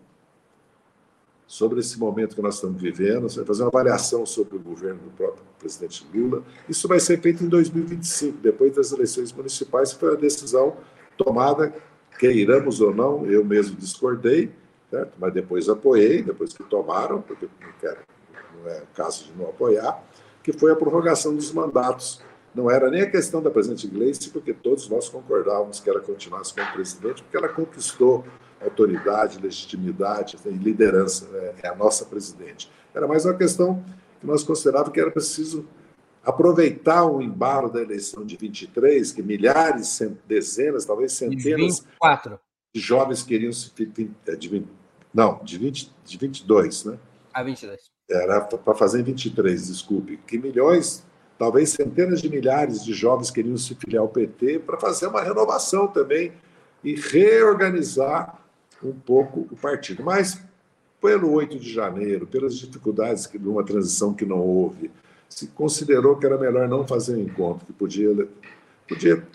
sobre 1.47 1.81
esse 1.81 1.99
momento 1.99 2.37
que 2.37 2.41
nós 2.41 2.55
estamos 2.55 2.81
vivendo, 2.81 3.29
vai 3.29 3.45
fazer 3.45 3.63
uma 3.65 3.69
avaliação 3.69 4.25
sobre 4.25 4.57
o 4.57 4.61
governo 4.61 5.01
do 5.01 5.11
próprio 5.11 5.45
presidente 5.59 6.07
Lula. 6.15 6.45
Isso 6.69 6.87
vai 6.87 7.01
ser 7.01 7.21
feito 7.21 7.43
em 7.43 7.49
2025, 7.49 8.39
depois 8.39 8.75
das 8.75 8.93
eleições 8.93 9.33
municipais, 9.33 9.93
que 9.93 9.99
foi 9.99 10.13
a 10.13 10.17
decisão 10.17 10.77
tomada, 11.17 11.75
queiramos 12.21 12.83
ou 12.83 12.95
não, 12.95 13.25
eu 13.25 13.43
mesmo 13.43 13.77
discordei, 13.77 14.53
certo? 14.91 15.15
mas 15.19 15.33
depois 15.33 15.71
apoiei, 15.71 16.23
depois 16.23 16.53
que 16.53 16.63
tomaram, 16.65 17.23
porque 17.23 17.49
não, 17.59 17.73
quero, 17.81 18.01
não 18.63 18.71
é 18.71 18.83
caso 18.95 19.25
de 19.25 19.33
não 19.39 19.49
apoiar, 19.49 20.05
que 20.43 20.53
foi 20.53 20.71
a 20.71 20.77
prorrogação 20.77 21.35
dos 21.35 21.51
mandatos. 21.51 22.21
Não 22.55 22.71
era 22.71 22.91
nem 22.91 23.01
a 23.01 23.11
questão 23.11 23.41
da 23.41 23.51
presidente 23.51 23.89
Gleice, 23.89 24.29
porque 24.29 24.53
todos 24.53 24.87
nós 24.91 25.09
concordávamos 25.09 25.81
que 25.81 25.89
ela 25.89 26.01
continuasse 26.01 26.53
como 26.53 26.71
presidente, 26.73 27.23
porque 27.23 27.37
ela 27.39 27.49
conquistou 27.49 28.23
autoridade, 28.61 29.41
legitimidade 29.41 30.37
e 30.45 30.51
liderança, 30.51 31.27
né? 31.29 31.55
é 31.63 31.69
a 31.69 31.75
nossa 31.75 32.05
presidente. 32.05 32.71
Era 32.95 33.09
mais 33.09 33.25
uma 33.25 33.35
questão 33.35 33.83
que 34.21 34.27
nós 34.27 34.43
considerávamos 34.43 34.93
que 34.93 35.01
era 35.01 35.11
preciso 35.11 35.67
aproveitar 36.25 37.05
o 37.05 37.23
embalo 37.23 37.71
da 37.71 37.81
eleição 37.81 38.25
de 38.25 38.37
23, 38.37 39.13
que 39.13 39.23
milhares, 39.23 40.01
dezenas, 40.27 40.85
talvez 40.85 41.13
centenas 41.13 41.85
de 42.75 42.81
jovens 42.81 43.23
queriam 43.23 43.53
se. 43.53 43.73
É, 44.27 44.37
de, 44.37 44.65
não, 45.13 45.43
de, 45.43 45.59
20, 45.59 45.93
de 46.05 46.19
22, 46.19 46.85
né? 46.85 46.99
A 47.33 47.43
22. 47.43 47.81
Era 48.09 48.41
para 48.41 48.75
fazer 48.75 49.01
em 49.01 49.05
23, 49.05 49.69
desculpe. 49.69 50.19
Que 50.27 50.39
milhões, 50.39 51.05
talvez 51.39 51.71
centenas 51.71 52.21
de 52.21 52.29
milhares 52.29 52.85
de 52.85 52.93
jovens 52.93 53.31
queriam 53.31 53.57
se 53.57 53.75
filiar 53.75 54.03
ao 54.03 54.09
PT 54.09 54.61
para 54.61 54.79
fazer 54.79 55.07
uma 55.07 55.23
renovação 55.23 55.89
também 55.89 56.33
e 56.83 56.95
reorganizar 56.95 58.41
um 58.83 58.93
pouco 58.93 59.47
o 59.51 59.57
partido. 59.57 60.03
Mas, 60.03 60.41
pelo 61.01 61.33
8 61.33 61.59
de 61.59 61.73
janeiro, 61.73 62.27
pelas 62.27 62.57
dificuldades 62.57 63.27
de 63.27 63.49
uma 63.49 63.65
transição 63.65 64.15
que 64.15 64.25
não 64.25 64.39
houve, 64.39 64.91
se 65.31 65.47
considerou 65.47 66.17
que 66.17 66.27
era 66.27 66.37
melhor 66.37 66.69
não 66.69 66.87
fazer 66.87 67.15
um 67.15 67.21
encontro, 67.21 67.65
que 67.65 67.73
podia, 67.73 68.29
podia 68.87 69.27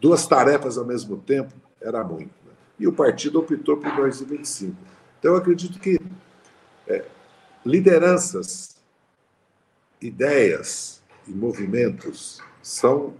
duas 0.00 0.26
tarefas 0.26 0.78
ao 0.78 0.84
mesmo 0.84 1.18
tempo, 1.18 1.52
era 1.80 2.02
muito. 2.02 2.32
Né? 2.44 2.52
E 2.80 2.88
o 2.88 2.92
partido 2.92 3.38
optou 3.38 3.76
por 3.76 3.92
2,25. 3.92 4.74
Então, 5.18 5.32
eu 5.32 5.36
acredito 5.36 5.78
que 5.78 6.00
é, 6.88 7.04
lideranças, 7.64 8.76
ideias 10.00 11.02
e 11.28 11.30
movimentos 11.30 12.40
são 12.62 13.14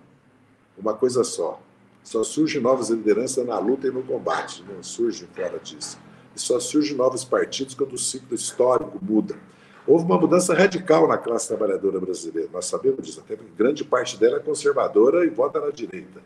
uma 0.77 0.95
coisa 0.95 1.23
só. 1.23 1.61
Só 2.03 2.25
surgem 2.25 2.61
novas 2.61 2.89
lideranças 2.89 3.47
na 3.47 3.59
luta 3.59 3.87
e 3.87 3.91
no 3.91 4.03
combate, 4.03 4.65
não 4.69 4.83
surgem 4.83 5.29
fora 5.33 5.59
disso. 5.61 5.99
E 6.35 6.41
só 6.41 6.59
surgem 6.59 6.97
novos 6.97 7.23
partidos 7.23 7.75
quando 7.75 7.93
o 7.93 7.99
ciclo 7.99 8.35
histórico 8.35 8.99
muda. 9.01 9.37
Houve 9.87 10.05
uma 10.05 10.19
mudança 10.19 10.55
radical 10.55 11.09
na 11.09 11.19
classe 11.19 11.49
trabalhadora 11.49 11.99
brasileira, 11.99 12.49
nós 12.53 12.67
sabemos 12.67 13.05
disso, 13.05 13.21
até 13.21 13.35
porque 13.35 13.51
grande 13.57 13.83
parte 13.83 14.19
dela 14.19 14.37
é 14.37 14.41
conservadora 14.41 15.25
e 15.25 15.29
vota 15.29 15.61
na 15.61 15.71
direita. 15.71 16.21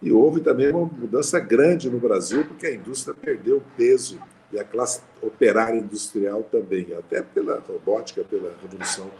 E 0.00 0.12
houve 0.12 0.40
também 0.40 0.70
uma 0.70 0.86
mudança 0.86 1.40
grande 1.40 1.90
no 1.90 1.98
Brasil, 1.98 2.44
porque 2.44 2.66
a 2.66 2.74
indústria 2.74 3.14
perdeu 3.14 3.62
peso 3.76 4.20
e 4.52 4.58
a 4.58 4.64
classe 4.64 5.00
operária 5.20 5.78
industrial 5.78 6.42
também, 6.44 6.94
até 6.96 7.22
pela 7.22 7.58
robótica, 7.60 8.22
pela 8.22 8.54
revolução 8.60 9.10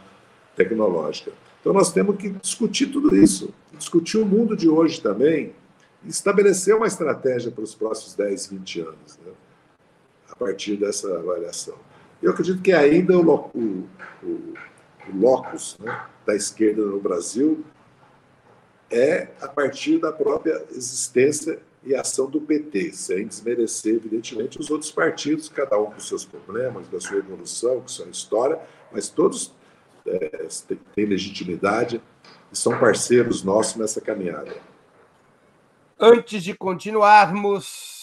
tecnológica. 0.55 1.31
Então 1.59 1.73
nós 1.73 1.91
temos 1.91 2.15
que 2.17 2.29
discutir 2.29 2.87
tudo 2.87 3.15
isso, 3.15 3.53
discutir 3.73 4.17
o 4.17 4.25
mundo 4.25 4.55
de 4.55 4.69
hoje 4.69 5.01
também, 5.01 5.53
estabelecer 6.05 6.75
uma 6.75 6.87
estratégia 6.87 7.51
para 7.51 7.63
os 7.63 7.73
próximos 7.73 8.15
10, 8.15 8.47
20 8.47 8.81
anos, 8.81 9.19
né? 9.25 9.31
a 10.29 10.35
partir 10.35 10.75
dessa 10.75 11.17
avaliação. 11.17 11.75
Eu 12.23 12.31
acredito 12.31 12.61
que 12.61 12.71
ainda 12.71 13.19
o, 13.19 13.51
o, 13.53 13.89
o, 14.23 14.27
o 15.09 15.17
locus 15.19 15.77
né, 15.77 16.05
da 16.25 16.33
esquerda 16.33 16.81
no 16.81 17.01
Brasil 17.01 17.65
é 18.89 19.27
a 19.41 19.47
partir 19.49 19.99
da 19.99 20.09
própria 20.09 20.63
existência 20.71 21.59
e 21.83 21.93
ação 21.93 22.29
do 22.29 22.39
PT, 22.39 22.93
sem 22.93 23.27
desmerecer, 23.27 23.95
evidentemente, 23.95 24.57
os 24.57 24.71
outros 24.71 24.89
partidos, 24.89 25.49
cada 25.49 25.77
um 25.77 25.87
com 25.87 25.99
seus 25.99 26.23
problemas, 26.23 26.87
da 26.87 27.01
sua 27.01 27.17
evolução, 27.17 27.81
com 27.81 27.89
sua 27.89 28.07
história, 28.07 28.57
mas 28.89 29.09
todos 29.09 29.53
é, 30.07 30.47
têm 30.95 31.05
legitimidade 31.05 32.01
e 32.49 32.57
são 32.57 32.79
parceiros 32.79 33.43
nossos 33.43 33.75
nessa 33.75 33.99
caminhada. 33.99 34.55
Antes 35.99 36.41
de 36.41 36.53
continuarmos, 36.53 38.02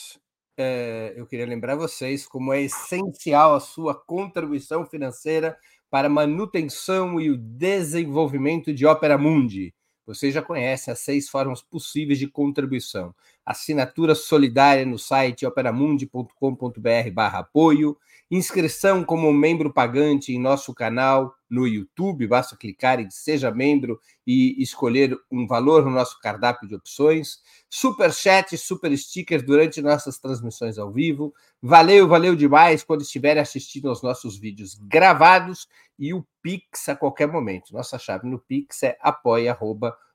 é, 0.61 1.14
eu 1.16 1.26
queria 1.26 1.46
lembrar 1.46 1.76
vocês 1.76 2.26
como 2.26 2.52
é 2.52 2.61
essencial 2.62 3.54
a 3.54 3.61
sua 3.61 3.94
contribuição 3.94 4.84
financeira 4.84 5.56
para 5.90 6.06
a 6.06 6.11
manutenção 6.11 7.20
e 7.20 7.30
o 7.30 7.36
desenvolvimento 7.36 8.72
de 8.72 8.86
Opera 8.86 9.18
Mundi. 9.18 9.74
Vocês 10.06 10.32
já 10.34 10.42
conhecem 10.42 10.92
as 10.92 11.00
seis 11.00 11.28
formas 11.28 11.62
possíveis 11.62 12.18
de 12.18 12.26
contribuição. 12.26 13.14
Assinatura 13.46 14.14
solidária 14.14 14.84
no 14.84 14.98
site 14.98 15.46
operamundi.com.br/apoio 15.46 17.96
inscrição 18.31 19.03
como 19.03 19.33
membro 19.33 19.72
pagante 19.72 20.33
em 20.33 20.39
nosso 20.39 20.72
canal 20.72 21.35
no 21.51 21.66
YouTube, 21.66 22.28
basta 22.28 22.57
clicar 22.57 23.01
em 23.01 23.11
seja 23.11 23.51
membro 23.51 24.01
e 24.24 24.62
escolher 24.62 25.18
um 25.28 25.49
valor 25.49 25.85
no 25.85 25.91
nosso 25.91 26.20
cardápio 26.20 26.68
de 26.68 26.76
opções, 26.76 27.39
super 27.68 28.12
chat, 28.12 28.57
super 28.57 28.97
sticker 28.97 29.45
durante 29.45 29.83
nossas 29.83 30.18
transmissões 30.18 30.78
ao 30.78 30.93
vivo. 30.93 31.35
Valeu, 31.61 32.07
valeu 32.07 32.37
demais 32.37 32.85
quando 32.85 33.03
estiverem 33.03 33.43
assistindo 33.43 33.89
aos 33.89 34.01
nossos 34.01 34.39
vídeos 34.39 34.76
gravados 34.76 35.66
e 35.99 36.14
o 36.14 36.24
Pix 36.41 36.89
a 36.89 36.95
qualquer 36.95 37.26
momento. 37.26 37.72
Nossa 37.72 37.99
chave 37.99 38.28
no 38.28 38.39
Pix 38.39 38.85
é 38.85 38.97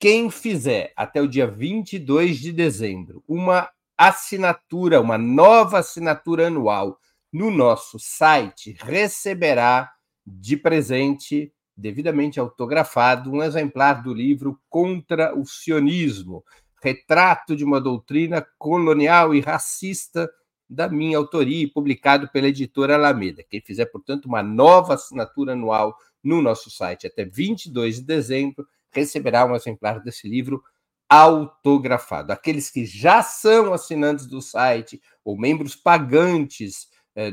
quem 0.00 0.28
fizer 0.28 0.92
até 0.96 1.22
o 1.22 1.28
dia 1.28 1.46
22 1.46 2.38
de 2.38 2.52
dezembro 2.52 3.22
uma 3.28 3.70
assinatura, 3.96 5.00
uma 5.00 5.16
nova 5.16 5.78
assinatura 5.78 6.48
anual 6.48 6.98
no 7.32 7.50
nosso 7.50 7.98
site, 7.98 8.76
receberá 8.78 9.90
de 10.26 10.56
presente, 10.56 11.52
devidamente 11.76 12.38
autografado, 12.38 13.32
um 13.32 13.42
exemplar 13.42 14.02
do 14.02 14.12
livro 14.12 14.60
Contra 14.68 15.36
o 15.36 15.46
Sionismo, 15.46 16.44
retrato 16.82 17.56
de 17.56 17.64
uma 17.64 17.80
doutrina 17.80 18.46
colonial 18.58 19.34
e 19.34 19.40
racista 19.40 20.30
da 20.68 20.88
minha 20.88 21.16
autoria 21.16 21.70
publicado 21.72 22.28
pela 22.28 22.48
editora 22.48 22.94
Alameda. 22.94 23.44
Quem 23.48 23.60
fizer, 23.60 23.86
portanto, 23.86 24.26
uma 24.26 24.42
nova 24.42 24.94
assinatura 24.94 25.52
anual 25.52 25.96
no 26.22 26.40
nosso 26.40 26.70
site 26.70 27.06
até 27.06 27.24
22 27.24 27.96
de 27.96 28.02
dezembro 28.02 28.66
receberá 28.90 29.44
um 29.44 29.54
exemplar 29.54 30.00
desse 30.00 30.28
livro 30.28 30.62
autografado. 31.08 32.32
Aqueles 32.32 32.70
que 32.70 32.86
já 32.86 33.22
são 33.22 33.72
assinantes 33.72 34.26
do 34.26 34.40
site 34.40 35.00
ou 35.24 35.38
membros 35.38 35.76
pagantes 35.76 36.88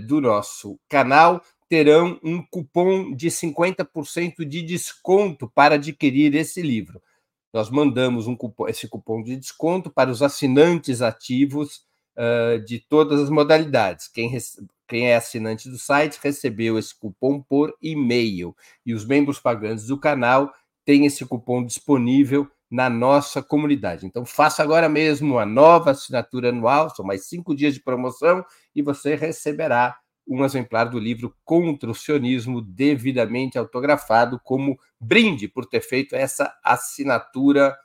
do 0.08 0.20
nosso 0.20 0.80
canal 0.90 1.42
terão 1.70 2.20
um 2.24 2.42
cupom 2.42 3.16
de 3.16 3.30
50% 3.30 4.44
de 4.44 4.64
desconto 4.64 5.48
para 5.48 5.76
adquirir 5.76 6.36
esse 6.36 6.62
livro. 6.62 7.02
Nós 7.54 7.70
mandamos 7.70 8.28
um 8.28 8.36
cupom, 8.36 8.68
esse 8.68 8.88
cupom 8.88 9.22
de 9.22 9.36
desconto 9.36 9.90
para 9.90 10.10
os 10.10 10.22
assinantes 10.22 11.02
ativos 11.02 11.84
uh, 12.18 12.60
de 12.66 12.80
todas 12.80 13.22
as 13.22 13.30
modalidades. 13.30 14.08
Quem, 14.08 14.36
quem 14.88 15.10
é 15.10 15.16
assinante 15.16 15.70
do 15.70 15.78
site 15.78 16.20
recebeu 16.22 16.78
esse 16.78 16.94
cupom 16.94 17.42
por 17.42 17.76
e-mail. 17.82 18.56
E 18.86 18.94
os 18.94 19.06
membros 19.06 19.40
pagantes 19.40 19.86
do 19.86 19.98
canal 19.98 20.52
têm 20.84 21.06
esse 21.06 21.26
cupom 21.26 21.64
disponível 21.64 22.50
na 22.70 22.90
nossa 22.90 23.42
comunidade. 23.42 24.06
Então, 24.06 24.26
faça 24.26 24.62
agora 24.62 24.88
mesmo 24.88 25.40
a 25.40 25.46
nova 25.46 25.92
assinatura 25.92 26.50
anual, 26.50 26.90
são 26.90 27.04
mais 27.04 27.26
cinco 27.26 27.56
dias 27.56 27.74
de 27.74 27.82
promoção, 27.82 28.46
e 28.76 28.82
você 28.82 29.16
receberá 29.16 29.98
um 30.28 30.46
exemplar 30.46 30.88
do 30.88 31.00
livro 31.00 31.36
Contra 31.44 31.90
o 31.90 31.96
Sionismo, 31.96 32.62
devidamente 32.62 33.58
autografado, 33.58 34.40
como 34.44 34.80
brinde 35.00 35.48
por 35.48 35.66
ter 35.66 35.82
feito 35.82 36.16
essa 36.16 36.54
assinatura 36.64 37.76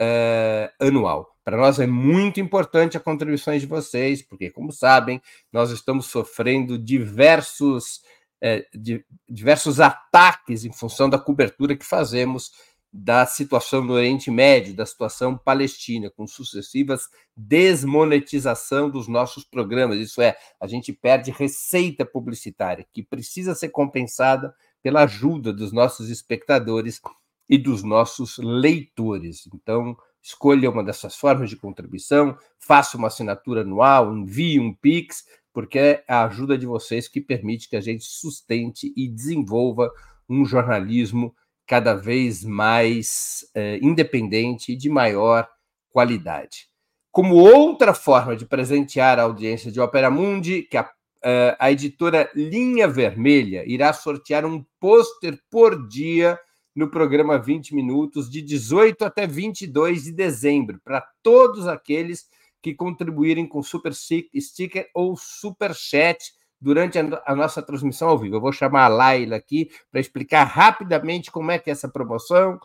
uh, 0.00 0.86
anual. 0.86 1.34
Para 1.42 1.56
nós 1.56 1.78
é 1.80 1.86
muito 1.86 2.40
importante 2.40 2.96
a 2.96 3.00
contribuição 3.00 3.56
de 3.56 3.66
vocês, 3.66 4.20
porque, 4.22 4.50
como 4.50 4.70
sabem, 4.70 5.20
nós 5.50 5.70
estamos 5.70 6.06
sofrendo 6.06 6.78
diversos, 6.78 8.02
uh, 8.42 9.02
diversos 9.26 9.80
ataques 9.80 10.66
em 10.66 10.72
função 10.72 11.08
da 11.08 11.18
cobertura 11.18 11.74
que 11.74 11.86
fazemos 11.86 12.52
da 12.96 13.26
situação 13.26 13.82
no 13.82 13.94
Oriente 13.94 14.30
Médio, 14.30 14.72
da 14.72 14.86
situação 14.86 15.36
palestina, 15.36 16.08
com 16.10 16.28
sucessivas 16.28 17.08
desmonetização 17.36 18.88
dos 18.88 19.08
nossos 19.08 19.42
programas. 19.42 19.98
Isso 19.98 20.22
é, 20.22 20.36
a 20.60 20.68
gente 20.68 20.92
perde 20.92 21.32
receita 21.32 22.06
publicitária, 22.06 22.86
que 22.92 23.02
precisa 23.02 23.52
ser 23.52 23.70
compensada 23.70 24.54
pela 24.80 25.02
ajuda 25.02 25.52
dos 25.52 25.72
nossos 25.72 26.08
espectadores 26.08 27.00
e 27.48 27.58
dos 27.58 27.82
nossos 27.82 28.38
leitores. 28.38 29.48
Então, 29.52 29.96
escolha 30.22 30.70
uma 30.70 30.84
dessas 30.84 31.16
formas 31.16 31.50
de 31.50 31.56
contribuição, 31.56 32.38
faça 32.60 32.96
uma 32.96 33.08
assinatura 33.08 33.62
anual, 33.62 34.16
envie 34.16 34.60
um 34.60 34.72
Pix, 34.72 35.24
porque 35.52 35.80
é 35.80 36.04
a 36.06 36.26
ajuda 36.26 36.56
de 36.56 36.64
vocês 36.64 37.08
que 37.08 37.20
permite 37.20 37.68
que 37.68 37.74
a 37.74 37.80
gente 37.80 38.04
sustente 38.04 38.92
e 38.96 39.08
desenvolva 39.08 39.90
um 40.28 40.44
jornalismo 40.44 41.34
cada 41.66 41.94
vez 41.94 42.44
mais 42.44 43.46
eh, 43.54 43.78
independente 43.82 44.72
e 44.72 44.76
de 44.76 44.88
maior 44.88 45.48
qualidade. 45.90 46.68
Como 47.10 47.36
outra 47.36 47.94
forma 47.94 48.36
de 48.36 48.44
presentear 48.44 49.18
a 49.18 49.22
audiência 49.22 49.70
de 49.70 49.80
Opera 49.80 50.10
Mundi, 50.10 50.62
que 50.62 50.76
a, 50.76 50.90
eh, 51.22 51.56
a 51.58 51.70
editora 51.70 52.28
Linha 52.34 52.88
Vermelha 52.88 53.64
irá 53.66 53.92
sortear 53.92 54.44
um 54.44 54.64
pôster 54.80 55.38
por 55.50 55.88
dia 55.88 56.38
no 56.74 56.90
programa 56.90 57.38
20 57.38 57.74
Minutos, 57.74 58.28
de 58.28 58.42
18 58.42 59.04
até 59.04 59.26
22 59.26 60.04
de 60.04 60.12
dezembro, 60.12 60.80
para 60.84 61.06
todos 61.22 61.68
aqueles 61.68 62.26
que 62.60 62.74
contribuírem 62.74 63.46
com 63.46 63.62
Super 63.62 63.92
Sticker 63.94 64.88
ou 64.92 65.16
Super 65.16 65.74
Chat 65.74 66.32
durante 66.64 66.98
a, 66.98 67.34
nossa 67.36 67.60
transmissão 67.60 68.08
ao 68.08 68.18
vivo. 68.18 68.36
Eu 68.36 68.40
vou 68.40 68.50
chamar 68.50 68.86
a 68.86 68.88
Laila 68.88 69.36
aqui 69.36 69.70
para 69.90 70.00
explicar 70.00 70.44
rapidamente 70.44 71.30
como 71.30 71.50
é 71.50 71.58
que 71.58 71.68
é 71.68 71.72
essa 71.74 71.90
promoção, 71.90 72.58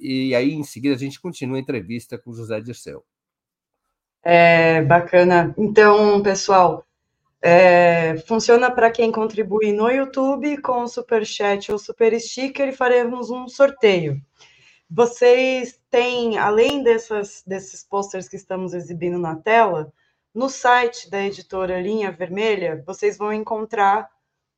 e 0.00 0.34
aí 0.34 0.54
em 0.54 0.64
seguida 0.64 0.94
a 0.94 0.98
gente 0.98 1.20
continua 1.20 1.58
a 1.58 1.60
entrevista 1.60 2.16
com 2.16 2.30
o 2.30 2.34
José 2.34 2.58
Dirceu. 2.58 3.04
É, 4.22 4.80
bacana. 4.80 5.54
Então, 5.58 6.22
pessoal, 6.22 6.86
é, 7.42 8.16
funciona 8.26 8.70
para 8.70 8.90
quem 8.90 9.12
contribui 9.12 9.72
no 9.72 9.90
YouTube 9.90 10.56
com 10.62 10.84
o 10.84 10.88
Super 10.88 11.26
Chat 11.26 11.70
ou 11.70 11.78
Super 11.78 12.18
Sticker 12.18 12.68
e 12.68 12.76
faremos 12.76 13.30
um 13.30 13.46
sorteio. 13.46 14.18
Vocês 14.90 15.78
têm, 15.90 16.38
além 16.38 16.82
dessas, 16.82 17.42
desses 17.46 17.84
posters 17.84 18.26
que 18.26 18.36
estamos 18.36 18.72
exibindo 18.72 19.18
na 19.18 19.36
tela, 19.36 19.92
no 20.38 20.48
site 20.48 21.10
da 21.10 21.20
editora 21.20 21.80
Linha 21.80 22.12
Vermelha, 22.12 22.80
vocês 22.86 23.18
vão 23.18 23.32
encontrar 23.32 24.08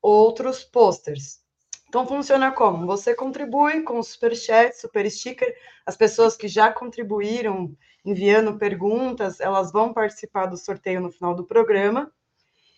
outros 0.03 0.63
posters. 0.63 1.41
Então 1.89 2.07
funciona 2.07 2.53
como? 2.53 2.87
Você 2.87 3.15
contribui 3.15 3.81
com 3.81 4.03
super 4.03 4.37
chat, 4.37 4.75
super 4.75 5.11
sticker. 5.11 5.57
As 5.87 5.97
pessoas 5.97 6.37
que 6.37 6.49
já 6.49 6.71
contribuíram 6.71 7.75
enviando 8.05 8.59
perguntas, 8.59 9.41
elas 9.41 9.73
vão 9.73 9.95
participar 9.95 10.45
do 10.45 10.57
sorteio 10.59 11.01
no 11.01 11.11
final 11.11 11.35
do 11.35 11.47
programa. 11.47 12.13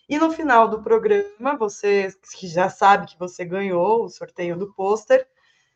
E 0.09 0.17
no 0.17 0.31
final 0.31 0.69
do 0.69 0.81
programa, 0.81 1.57
você 1.57 2.15
que 2.39 2.47
já 2.47 2.71
sabe 2.71 3.09
que 3.09 3.19
você 3.19 3.45
ganhou 3.45 4.05
o 4.05 4.09
sorteio 4.09 4.57
do 4.57 4.73
pôster, 4.75 5.27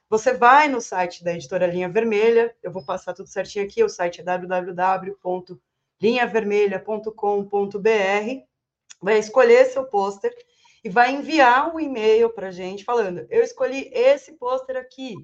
você 0.08 0.32
vai 0.32 0.68
no 0.68 0.80
site 0.80 1.24
da 1.24 1.32
editora 1.32 1.66
Linha 1.66 1.88
Vermelha. 1.88 2.54
Eu 2.62 2.70
vou 2.70 2.84
passar 2.84 3.14
tudo 3.14 3.28
certinho 3.28 3.64
aqui. 3.64 3.82
O 3.82 3.88
site 3.88 4.20
é 4.20 4.24
www 4.24 5.60
linhavermelha.com.br, 6.01 8.47
vai 9.01 9.18
escolher 9.18 9.66
seu 9.66 9.86
pôster 9.86 10.34
e 10.84 10.88
vai 10.88 11.14
enviar 11.14 11.74
um 11.74 11.80
e-mail 11.80 12.30
para 12.30 12.49
a 12.49 12.53
gente 12.53 12.84
falando: 12.84 13.26
eu 13.30 13.42
escolhi 13.42 13.90
esse 13.92 14.32
pôster 14.32 14.76
aqui, 14.76 15.14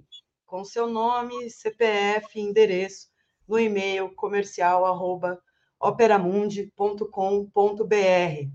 com 0.47 0.65
seu 0.65 0.89
nome, 0.89 1.51
CPF, 1.51 2.41
endereço, 2.41 3.09
no 3.47 3.59
e-mail 3.59 4.15
comercial 4.15 4.85
arroba 4.85 5.41
operamundi.com.br. 5.81 8.49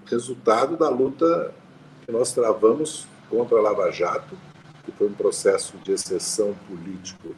resultado 0.07 0.79
da 0.79 0.89
luta 0.89 1.55
que 2.03 2.11
nós 2.11 2.33
travamos 2.33 3.07
contra 3.29 3.59
a 3.59 3.61
Lava 3.61 3.91
Jato, 3.91 4.35
que 4.83 4.93
foi 4.93 5.09
um 5.09 5.13
processo 5.13 5.77
de 5.77 5.93
exceção 5.93 6.55
político 6.67 7.37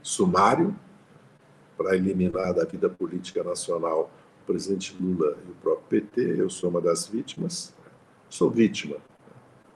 sumário 0.00 0.78
para 1.76 1.96
eliminar 1.96 2.54
da 2.54 2.64
vida 2.64 2.88
política 2.88 3.42
nacional 3.42 4.12
o 4.44 4.46
presidente 4.46 4.96
Lula 5.00 5.36
e 5.44 5.50
o 5.50 5.54
próprio 5.56 6.02
PT. 6.02 6.40
Eu 6.40 6.48
sou 6.48 6.70
uma 6.70 6.80
das 6.80 7.08
vítimas. 7.08 7.74
Sou 8.30 8.48
vítima. 8.48 8.98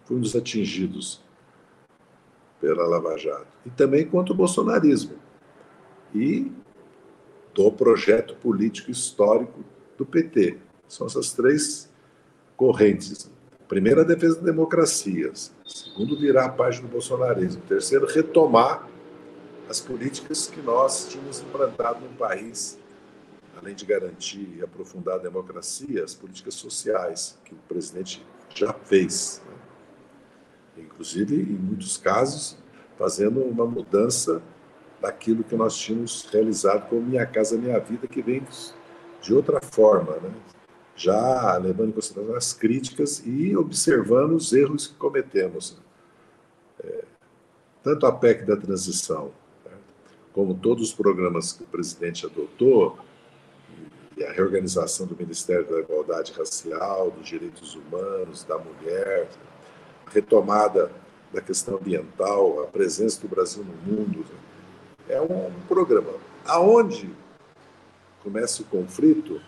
Fui 0.04 0.16
um 0.16 0.20
dos 0.20 0.36
atingidos 0.36 1.20
pela 2.62 2.86
Lava 2.86 3.18
Jato, 3.18 3.48
e 3.66 3.70
também 3.70 4.06
contra 4.06 4.32
o 4.32 4.36
bolsonarismo 4.36 5.16
e 6.14 6.52
do 7.52 7.72
projeto 7.72 8.36
político 8.36 8.88
histórico 8.88 9.64
do 9.98 10.06
PT. 10.06 10.58
São 10.86 11.08
essas 11.08 11.32
três 11.32 11.90
correntes. 12.56 13.28
Primeiro, 13.66 14.02
a 14.02 14.04
defesa 14.04 14.36
da 14.36 14.42
democracia. 14.42 15.32
Segundo, 15.66 16.16
virar 16.16 16.44
a 16.44 16.48
página 16.50 16.86
do 16.86 16.92
bolsonarismo. 16.92 17.62
Terceiro, 17.62 18.06
retomar 18.06 18.88
as 19.68 19.80
políticas 19.80 20.46
que 20.46 20.60
nós 20.62 21.08
tínhamos 21.08 21.40
implantado 21.40 22.00
no 22.00 22.10
país, 22.10 22.78
além 23.60 23.74
de 23.74 23.84
garantir 23.84 24.56
e 24.56 24.62
aprofundar 24.62 25.16
a 25.16 25.18
democracia, 25.18 26.04
as 26.04 26.14
políticas 26.14 26.54
sociais 26.54 27.38
que 27.44 27.54
o 27.54 27.58
presidente 27.68 28.24
já 28.54 28.72
fez. 28.72 29.42
Né? 30.82 30.88
Inclusive, 30.90 31.36
em 31.36 31.58
muitos 31.58 31.96
casos, 31.96 32.58
fazendo 32.98 33.40
uma 33.40 33.66
mudança 33.66 34.42
daquilo 35.00 35.42
que 35.42 35.56
nós 35.56 35.76
tínhamos 35.76 36.28
realizado 36.30 36.88
como 36.88 37.02
Minha 37.02 37.26
Casa 37.26 37.56
Minha 37.56 37.78
Vida, 37.78 38.06
que 38.06 38.22
vem 38.22 38.42
de 39.20 39.34
outra 39.34 39.60
forma, 39.60 40.16
né? 40.16 40.32
já 40.94 41.56
levando 41.56 41.88
em 41.88 41.92
consideração 41.92 42.36
as 42.36 42.52
críticas 42.52 43.22
e 43.24 43.56
observando 43.56 44.32
os 44.32 44.52
erros 44.52 44.86
que 44.86 44.94
cometemos. 44.94 45.78
É, 46.82 47.04
tanto 47.82 48.06
a 48.06 48.12
PEC 48.12 48.44
da 48.44 48.56
transição, 48.56 49.32
né? 49.64 49.72
como 50.32 50.54
todos 50.54 50.90
os 50.90 50.94
programas 50.94 51.52
que 51.52 51.64
o 51.64 51.66
presidente 51.66 52.26
adotou, 52.26 52.98
e 54.16 54.24
a 54.24 54.30
reorganização 54.30 55.06
do 55.06 55.16
Ministério 55.16 55.66
da 55.68 55.80
Igualdade 55.80 56.32
Racial, 56.32 57.10
dos 57.10 57.26
Direitos 57.26 57.74
Humanos, 57.74 58.44
da 58.44 58.58
Mulher, 58.58 59.28
retomada 60.12 60.90
da 61.32 61.40
questão 61.40 61.76
ambiental, 61.76 62.62
a 62.62 62.66
presença 62.66 63.20
do 63.20 63.28
Brasil 63.28 63.64
no 63.64 63.92
mundo, 63.92 64.20
né? 64.20 65.16
é 65.16 65.20
um, 65.20 65.50
programa. 65.66 66.12
Aonde 66.44 67.10
começa 68.22 68.62
o 68.62 68.66
conflito 68.66 69.40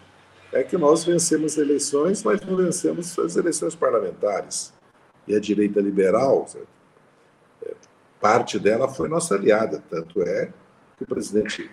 é 0.52 0.62
que 0.62 0.76
nós 0.76 1.04
vencemos 1.04 1.58
eleições, 1.58 2.22
mas 2.22 2.40
não 2.40 2.56
vencemos 2.56 3.18
as 3.18 3.36
eleições 3.36 3.74
parlamentares. 3.74 4.72
E 5.26 5.34
a 5.34 5.40
direita 5.40 5.80
liberal, 5.80 6.48
é, 7.64 7.74
parte 8.20 8.58
dela 8.58 8.88
foi 8.88 9.08
nossa 9.08 9.34
aliada, 9.34 9.82
tanto 9.90 10.22
é 10.22 10.50
que 10.96 11.04
o 11.04 11.06
presidente, 11.06 11.70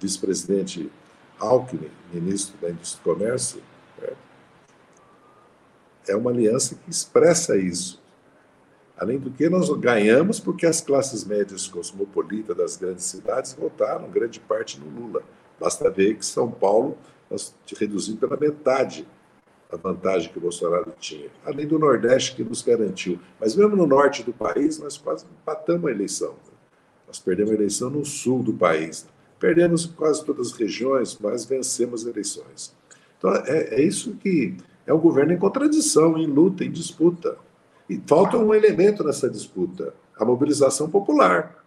vice-presidente 0.00 0.90
Alckmin, 1.38 1.90
ministro 2.12 2.56
da 2.60 2.70
Indústria 2.70 3.00
e 3.00 3.04
Comércio, 3.04 3.62
é 6.08 6.16
uma 6.16 6.30
aliança 6.30 6.74
que 6.74 6.90
expressa 6.90 7.56
isso. 7.56 8.01
Além 9.02 9.18
do 9.18 9.32
que, 9.32 9.48
nós 9.48 9.68
ganhamos 9.80 10.38
porque 10.38 10.64
as 10.64 10.80
classes 10.80 11.24
médias 11.24 11.66
cosmopolitas 11.66 12.56
das 12.56 12.76
grandes 12.76 13.04
cidades 13.06 13.52
votaram 13.52 14.08
grande 14.08 14.38
parte 14.38 14.78
no 14.78 14.88
Lula. 14.88 15.24
Basta 15.58 15.90
ver 15.90 16.14
que 16.14 16.24
São 16.24 16.48
Paulo 16.48 16.96
nós 17.28 17.52
reduzimos 17.76 18.20
pela 18.20 18.36
metade 18.36 19.04
a 19.72 19.76
vantagem 19.76 20.30
que 20.30 20.38
o 20.38 20.40
Bolsonaro 20.40 20.94
tinha, 21.00 21.28
além 21.44 21.66
do 21.66 21.80
Nordeste 21.80 22.36
que 22.36 22.44
nos 22.44 22.62
garantiu. 22.62 23.18
Mas 23.40 23.56
mesmo 23.56 23.74
no 23.74 23.88
norte 23.88 24.22
do 24.22 24.32
país, 24.32 24.78
nós 24.78 24.96
quase 24.96 25.24
empatamos 25.24 25.90
a 25.90 25.90
eleição. 25.90 26.36
Nós 27.04 27.18
perdemos 27.18 27.50
a 27.50 27.54
eleição 27.56 27.90
no 27.90 28.04
sul 28.04 28.40
do 28.40 28.52
país. 28.52 29.04
Perdemos 29.40 29.84
quase 29.84 30.24
todas 30.24 30.52
as 30.52 30.52
regiões, 30.52 31.18
mas 31.20 31.44
vencemos 31.44 32.02
as 32.02 32.06
eleições. 32.06 32.72
Então, 33.18 33.34
é, 33.34 33.80
é 33.80 33.82
isso 33.82 34.14
que 34.14 34.56
é 34.86 34.94
um 34.94 35.00
governo 35.00 35.32
em 35.32 35.38
contradição, 35.38 36.16
em 36.16 36.26
luta, 36.28 36.64
em 36.64 36.70
disputa. 36.70 37.36
E 37.92 38.02
falta 38.06 38.38
um 38.38 38.54
elemento 38.54 39.04
nessa 39.04 39.28
disputa: 39.28 39.92
a 40.16 40.24
mobilização 40.24 40.88
popular. 40.88 41.62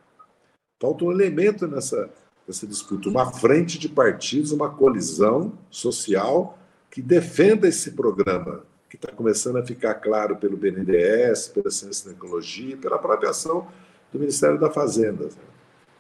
Falta 0.82 1.06
um 1.06 1.12
elemento 1.12 1.68
nessa, 1.68 2.10
nessa 2.48 2.66
disputa, 2.66 3.10
uma 3.10 3.32
frente 3.32 3.78
de 3.78 3.88
partidos, 3.88 4.52
uma 4.52 4.70
colisão 4.70 5.54
social 5.70 6.58
que 6.90 7.02
defenda 7.02 7.68
esse 7.68 7.92
programa, 7.92 8.64
que 8.90 8.96
está 8.96 9.12
começando 9.12 9.58
a 9.58 9.64
ficar 9.64 9.96
claro 9.96 10.36
pelo 10.36 10.58
BNDES, 10.58 11.50
pela 11.50 11.70
Ciência 11.70 12.10
e 12.10 12.14
Tecnologia, 12.14 12.76
pela 12.78 12.98
própria 12.98 13.30
ação 13.30 13.68
do 14.12 14.20
Ministério 14.20 14.60
da 14.60 14.72
Fazenda. 14.72 15.30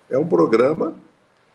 É 0.09 0.17
um 0.17 0.27
programa 0.27 0.95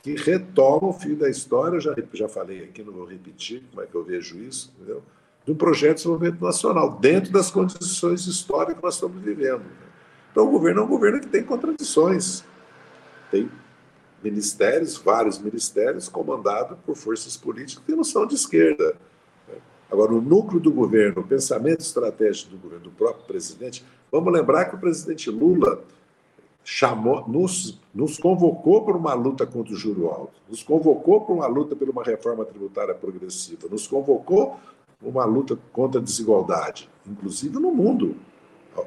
que 0.02 0.14
retoma 0.14 0.88
o 0.88 0.92
fio 0.92 1.16
da 1.16 1.28
história, 1.28 1.80
já, 1.80 1.94
já 2.12 2.28
falei 2.28 2.64
aqui, 2.64 2.82
não 2.82 2.92
vou 2.92 3.04
repetir 3.04 3.64
como 3.70 3.82
é 3.82 3.86
que 3.86 3.94
eu 3.94 4.04
vejo 4.04 4.38
isso, 4.38 4.72
entendeu? 4.76 5.02
Um 5.48 5.54
projeto 5.54 5.96
de 5.96 6.02
desenvolvimento 6.02 6.44
nacional, 6.44 6.98
dentro 7.00 7.32
das 7.32 7.50
condições 7.50 8.26
históricas 8.26 8.76
que 8.76 8.82
nós 8.82 8.94
estamos 8.94 9.22
vivendo. 9.22 9.62
Então, 10.30 10.46
o 10.46 10.50
governo 10.50 10.82
é 10.82 10.84
um 10.84 10.88
governo 10.88 11.20
que 11.20 11.26
tem 11.26 11.42
contradições. 11.42 12.44
Tem 13.30 13.50
ministérios, 14.22 14.96
vários 14.98 15.38
ministérios, 15.38 16.08
comandados 16.08 16.78
por 16.84 16.94
forças 16.94 17.36
políticas 17.36 17.84
que 17.84 17.92
não 17.92 18.04
são 18.04 18.26
de 18.26 18.34
esquerda. 18.34 18.96
Agora, 19.90 20.12
o 20.12 20.20
núcleo 20.20 20.60
do 20.60 20.70
governo, 20.70 21.22
o 21.22 21.26
pensamento 21.26 21.80
estratégico 21.80 22.50
do 22.50 22.58
governo, 22.58 22.84
do 22.84 22.90
próprio 22.90 23.24
presidente, 23.26 23.84
vamos 24.12 24.32
lembrar 24.32 24.66
que 24.66 24.76
o 24.76 24.78
presidente 24.78 25.28
Lula 25.30 25.82
chamou, 26.62 27.26
nos, 27.26 27.80
nos 27.92 28.16
convocou 28.18 28.84
para 28.84 28.96
uma 28.96 29.14
luta 29.14 29.46
contra 29.46 29.72
o 29.72 29.76
juro 29.76 30.08
alto, 30.08 30.34
nos 30.48 30.62
convocou 30.62 31.22
para 31.22 31.34
uma 31.34 31.46
luta 31.46 31.74
por 31.74 31.88
uma 31.88 32.04
reforma 32.04 32.44
tributária 32.44 32.94
progressiva, 32.94 33.66
nos 33.68 33.88
convocou 33.88 34.60
uma 35.02 35.24
luta 35.24 35.58
contra 35.72 36.00
a 36.00 36.04
desigualdade, 36.04 36.88
inclusive 37.06 37.58
no 37.58 37.72
mundo, 37.72 38.16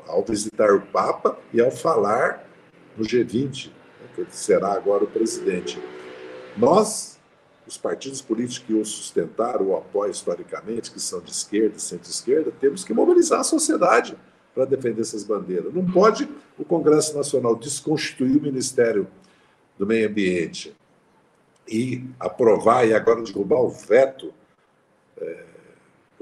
ao 0.07 0.23
visitar 0.23 0.73
o 0.73 0.81
Papa 0.81 1.37
e 1.51 1.59
ao 1.59 1.71
falar 1.71 2.47
no 2.95 3.03
G20, 3.03 3.67
né, 3.67 4.25
que 4.25 4.35
será 4.35 4.73
agora 4.73 5.03
o 5.03 5.07
presidente. 5.07 5.81
Nós, 6.55 7.19
os 7.67 7.77
partidos 7.77 8.21
políticos 8.21 8.67
que 8.67 8.73
o 8.73 8.85
sustentaram, 8.85 9.69
o 9.69 9.75
apoiam 9.75 10.11
historicamente, 10.11 10.91
que 10.91 10.99
são 10.99 11.19
de 11.19 11.31
esquerda 11.31 11.77
e 11.77 11.81
centro-esquerda, 11.81 12.51
temos 12.59 12.83
que 12.83 12.93
mobilizar 12.93 13.39
a 13.39 13.43
sociedade 13.43 14.15
para 14.53 14.65
defender 14.65 15.01
essas 15.01 15.23
bandeiras. 15.23 15.73
Não 15.73 15.85
pode 15.85 16.29
o 16.57 16.63
Congresso 16.63 17.17
Nacional 17.17 17.55
desconstituir 17.55 18.37
o 18.37 18.41
Ministério 18.41 19.07
do 19.77 19.87
Meio 19.87 20.07
Ambiente 20.07 20.75
e 21.67 22.05
aprovar 22.19 22.87
e 22.87 22.93
agora 22.93 23.23
derrubar 23.23 23.61
o 23.61 23.69
veto 23.69 24.31
é, 25.17 25.52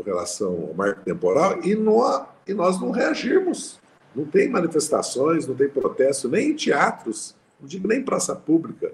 com 0.02 0.10
relação 0.10 0.68
ao 0.70 0.74
marco 0.74 1.02
temporal 1.04 1.60
e, 1.64 1.72
e 1.72 2.54
nós 2.54 2.82
não 2.82 2.92
reagirmos. 2.92 3.80
Não 4.16 4.26
tem 4.26 4.50
manifestações, 4.50 5.48
não 5.48 5.56
tem 5.56 5.70
protesto, 5.70 6.28
nem 6.28 6.50
em 6.50 6.56
teatros, 6.56 7.36
não 7.60 7.68
digo 7.68 7.88
nem 7.88 8.00
em 8.00 8.04
praça 8.04 8.36
pública. 8.36 8.92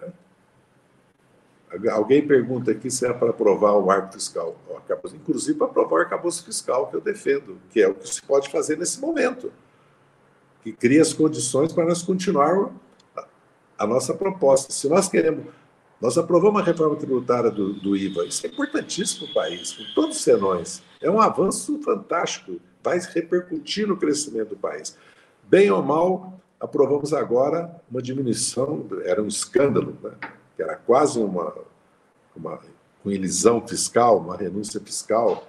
Né? 0.00 0.12
Alguém 1.90 2.26
pergunta 2.26 2.72
aqui 2.72 2.90
se 2.90 3.06
é 3.06 3.12
para 3.12 3.30
aprovar 3.30 3.72
o 3.72 3.86
marco 3.86 4.14
fiscal. 4.14 4.56
Inclusive 5.14 5.58
para 5.58 5.68
aprovar 5.68 5.96
o 5.96 6.00
arcabouço 6.00 6.44
fiscal, 6.44 6.88
que 6.88 6.96
eu 6.96 7.00
defendo, 7.00 7.58
que 7.70 7.80
é 7.80 7.86
o 7.86 7.94
que 7.94 8.08
se 8.08 8.22
pode 8.22 8.50
fazer 8.50 8.76
nesse 8.76 9.00
momento, 9.00 9.52
que 10.62 10.72
cria 10.72 11.02
as 11.02 11.12
condições 11.12 11.72
para 11.72 11.84
nós 11.84 12.02
continuarmos 12.02 12.72
a 13.78 13.86
nossa 13.86 14.12
proposta. 14.12 14.72
Se 14.72 14.88
nós 14.88 15.08
queremos 15.08 15.44
nós 16.00 16.16
aprovamos 16.16 16.60
a 16.60 16.64
reforma 16.64 16.96
tributária 16.96 17.50
do, 17.50 17.72
do 17.72 17.96
IVA. 17.96 18.24
Isso 18.24 18.46
é 18.46 18.48
importantíssimo 18.48 19.26
para 19.26 19.30
o 19.30 19.34
país, 19.34 19.72
com 19.72 19.82
todos 19.94 20.16
os 20.16 20.22
senões. 20.22 20.82
É 21.00 21.10
um 21.10 21.20
avanço 21.20 21.80
fantástico, 21.82 22.60
vai 22.82 23.00
repercutir 23.00 23.86
no 23.86 23.96
crescimento 23.96 24.50
do 24.50 24.56
país. 24.56 24.96
Bem 25.44 25.70
ou 25.70 25.82
mal, 25.82 26.40
aprovamos 26.60 27.12
agora 27.12 27.80
uma 27.90 28.00
diminuição, 28.00 28.86
era 29.04 29.22
um 29.22 29.26
escândalo, 29.26 29.96
né? 30.02 30.12
era 30.56 30.76
quase 30.76 31.18
uma, 31.18 31.54
uma, 32.34 32.60
uma 33.04 33.14
ilisão 33.14 33.66
fiscal, 33.66 34.18
uma 34.18 34.36
renúncia 34.36 34.80
fiscal, 34.80 35.48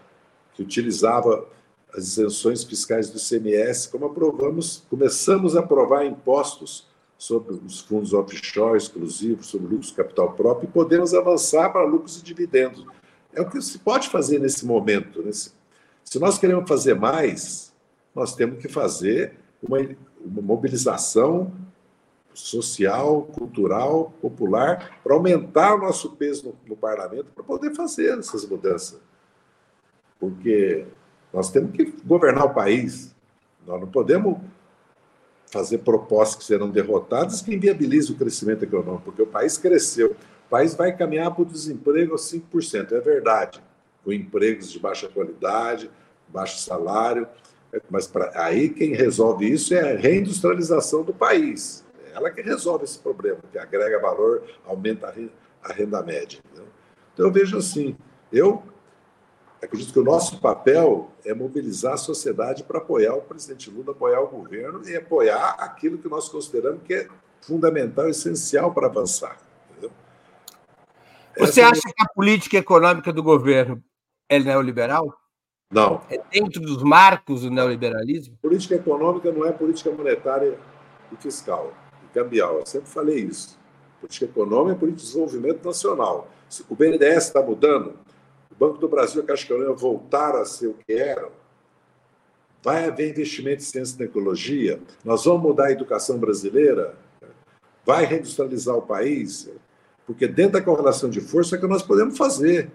que 0.54 0.64
utilizava 0.64 1.48
as 1.94 2.04
isenções 2.06 2.64
fiscais 2.64 3.10
do 3.10 3.18
ICMS, 3.18 3.90
como 3.90 4.06
aprovamos, 4.06 4.84
começamos 4.90 5.56
a 5.56 5.60
aprovar 5.60 6.06
impostos 6.06 6.89
sobre 7.20 7.54
os 7.54 7.82
fundos 7.82 8.14
offshore 8.14 8.78
exclusivos, 8.78 9.48
sobre 9.48 9.68
lucros 9.68 9.92
capital 9.92 10.32
próprio, 10.32 10.70
e 10.70 10.72
podemos 10.72 11.14
avançar 11.14 11.70
para 11.70 11.84
lucros 11.84 12.18
e 12.18 12.24
dividendos. 12.24 12.86
É 13.34 13.42
o 13.42 13.50
que 13.50 13.62
se 13.62 13.78
pode 13.78 14.08
fazer 14.08 14.40
nesse 14.40 14.66
momento. 14.66 15.22
Nesse... 15.22 15.52
Se 16.02 16.18
nós 16.18 16.40
queremos 16.40 16.68
fazer 16.68 16.96
mais, 16.96 17.74
nós 18.16 18.34
temos 18.34 18.60
que 18.62 18.70
fazer 18.70 19.34
uma, 19.62 19.80
uma 20.26 20.42
mobilização 20.42 21.52
social, 22.34 23.24
cultural, 23.24 24.14
popular, 24.22 24.98
para 25.04 25.14
aumentar 25.14 25.76
o 25.76 25.80
nosso 25.80 26.12
peso 26.12 26.48
no, 26.48 26.70
no 26.70 26.78
parlamento, 26.78 27.26
para 27.36 27.44
poder 27.44 27.76
fazer 27.76 28.18
essas 28.18 28.46
mudanças. 28.46 28.98
Porque 30.18 30.86
nós 31.34 31.52
temos 31.52 31.74
que 31.74 31.94
governar 32.06 32.46
o 32.46 32.54
país. 32.54 33.14
Nós 33.68 33.82
não 33.82 33.90
podemos 33.90 34.38
fazer 35.50 35.80
propostas 35.80 36.38
que 36.38 36.44
serão 36.44 36.70
derrotadas 36.70 37.42
que 37.42 37.54
inviabilizam 37.54 38.16
o 38.16 38.18
crescimento 38.18 38.64
econômico, 38.64 39.06
porque 39.06 39.22
o 39.22 39.28
país 39.28 39.58
cresceu. 39.58 40.12
O 40.12 40.50
país 40.50 40.74
vai 40.76 40.96
caminhar 40.96 41.34
para 41.34 41.42
o 41.42 41.46
desemprego 41.46 42.14
a 42.14 42.18
5%, 42.18 42.92
é 42.92 43.00
verdade, 43.00 43.62
com 44.04 44.14
empregos 44.14 44.72
de 44.72 44.80
baixa 44.80 45.08
qualidade, 45.08 45.90
baixo 46.28 46.60
salário, 46.60 47.28
mas 47.90 48.08
pra, 48.08 48.32
aí 48.36 48.70
quem 48.70 48.96
resolve 48.96 49.52
isso 49.52 49.74
é 49.74 49.94
a 49.94 49.98
reindustrialização 49.98 51.04
do 51.04 51.14
país. 51.14 51.84
É 52.06 52.16
ela 52.16 52.32
que 52.32 52.42
resolve 52.42 52.86
esse 52.86 52.98
problema, 52.98 53.40
que 53.52 53.58
agrega 53.58 54.00
valor, 54.00 54.44
aumenta 54.66 55.14
a 55.64 55.74
renda, 55.74 56.02
média. 56.02 56.40
Entendeu? 56.46 56.68
Então 57.14 57.28
eu 57.28 57.32
vejo 57.32 57.58
assim, 57.58 57.96
eu 58.32 58.64
acredito 59.62 59.92
que 59.92 60.00
o 60.00 60.04
nosso 60.04 60.40
papel 60.40 61.12
é 61.26 61.34
mobilizar 61.34 61.94
a 61.94 61.98
sociedade 61.98 62.64
para 62.64 62.78
apoiar 62.78 63.16
o 63.16 63.22
presidente 63.22 63.70
Lula, 63.70 63.92
apoiar 63.92 64.22
o 64.22 64.28
governo 64.28 64.88
e 64.88 64.96
apoiar 64.96 65.56
aquilo 65.60 65.98
que 65.98 66.08
nós 66.08 66.30
consideramos 66.30 66.82
que 66.84 66.94
é 66.94 67.08
fundamental, 67.42 68.10
essencial 68.10 68.74
para 68.74 68.88
avançar. 68.88 69.38
Entendeu? 69.72 69.92
Você 71.38 71.62
Essa 71.62 71.72
acha 71.72 71.90
é... 71.90 71.92
que 71.92 72.04
a 72.04 72.08
política 72.14 72.58
econômica 72.58 73.12
do 73.12 73.22
governo 73.22 73.84
é 74.30 74.40
neoliberal? 74.40 75.14
Não. 75.72 76.02
É 76.10 76.20
dentro 76.32 76.62
dos 76.62 76.82
marcos 76.82 77.42
do 77.42 77.52
neoliberalismo? 77.52 78.38
Política 78.42 78.76
econômica 78.76 79.32
não 79.32 79.46
é 79.46 79.52
política 79.52 79.92
monetária 79.92 80.58
e 81.12 81.16
fiscal, 81.18 81.74
e 82.04 82.14
cambial. 82.14 82.60
Eu 82.60 82.66
sempre 82.66 82.90
falei 82.90 83.20
isso. 83.20 83.60
Política 84.00 84.26
econômica 84.26 84.76
é 84.76 84.80
política 84.80 85.02
de 85.02 85.08
desenvolvimento 85.08 85.66
nacional. 85.66 86.28
O 86.68 86.76
BNDES 86.76 87.26
está 87.26 87.42
mudando, 87.42 87.94
Banco 88.60 88.78
do 88.78 88.90
Brasil 88.90 89.24
e 89.26 89.32
a 89.32 89.36
Econômica 89.36 89.74
voltaram 89.74 90.42
a 90.42 90.46
ser 90.46 90.68
o 90.68 90.74
que 90.74 90.92
eram, 90.92 91.30
vai 92.62 92.90
haver 92.90 93.10
investimento 93.10 93.62
em 93.62 93.66
ciência 93.66 93.96
e 93.96 93.98
tecnologia, 93.98 94.82
nós 95.06 95.24
vamos 95.24 95.42
mudar 95.42 95.68
a 95.68 95.72
educação 95.72 96.20
brasileira, 96.20 96.94
vai 97.86 98.04
reindustrializar 98.04 98.76
o 98.76 98.82
país, 98.82 99.50
porque 100.06 100.28
dentro 100.28 100.54
da 100.54 100.62
correlação 100.62 101.10
de 101.10 101.22
força 101.22 101.56
é 101.56 101.60
que 101.60 101.68
nós 101.68 101.82
podemos 101.82 102.18
fazer. 102.18 102.70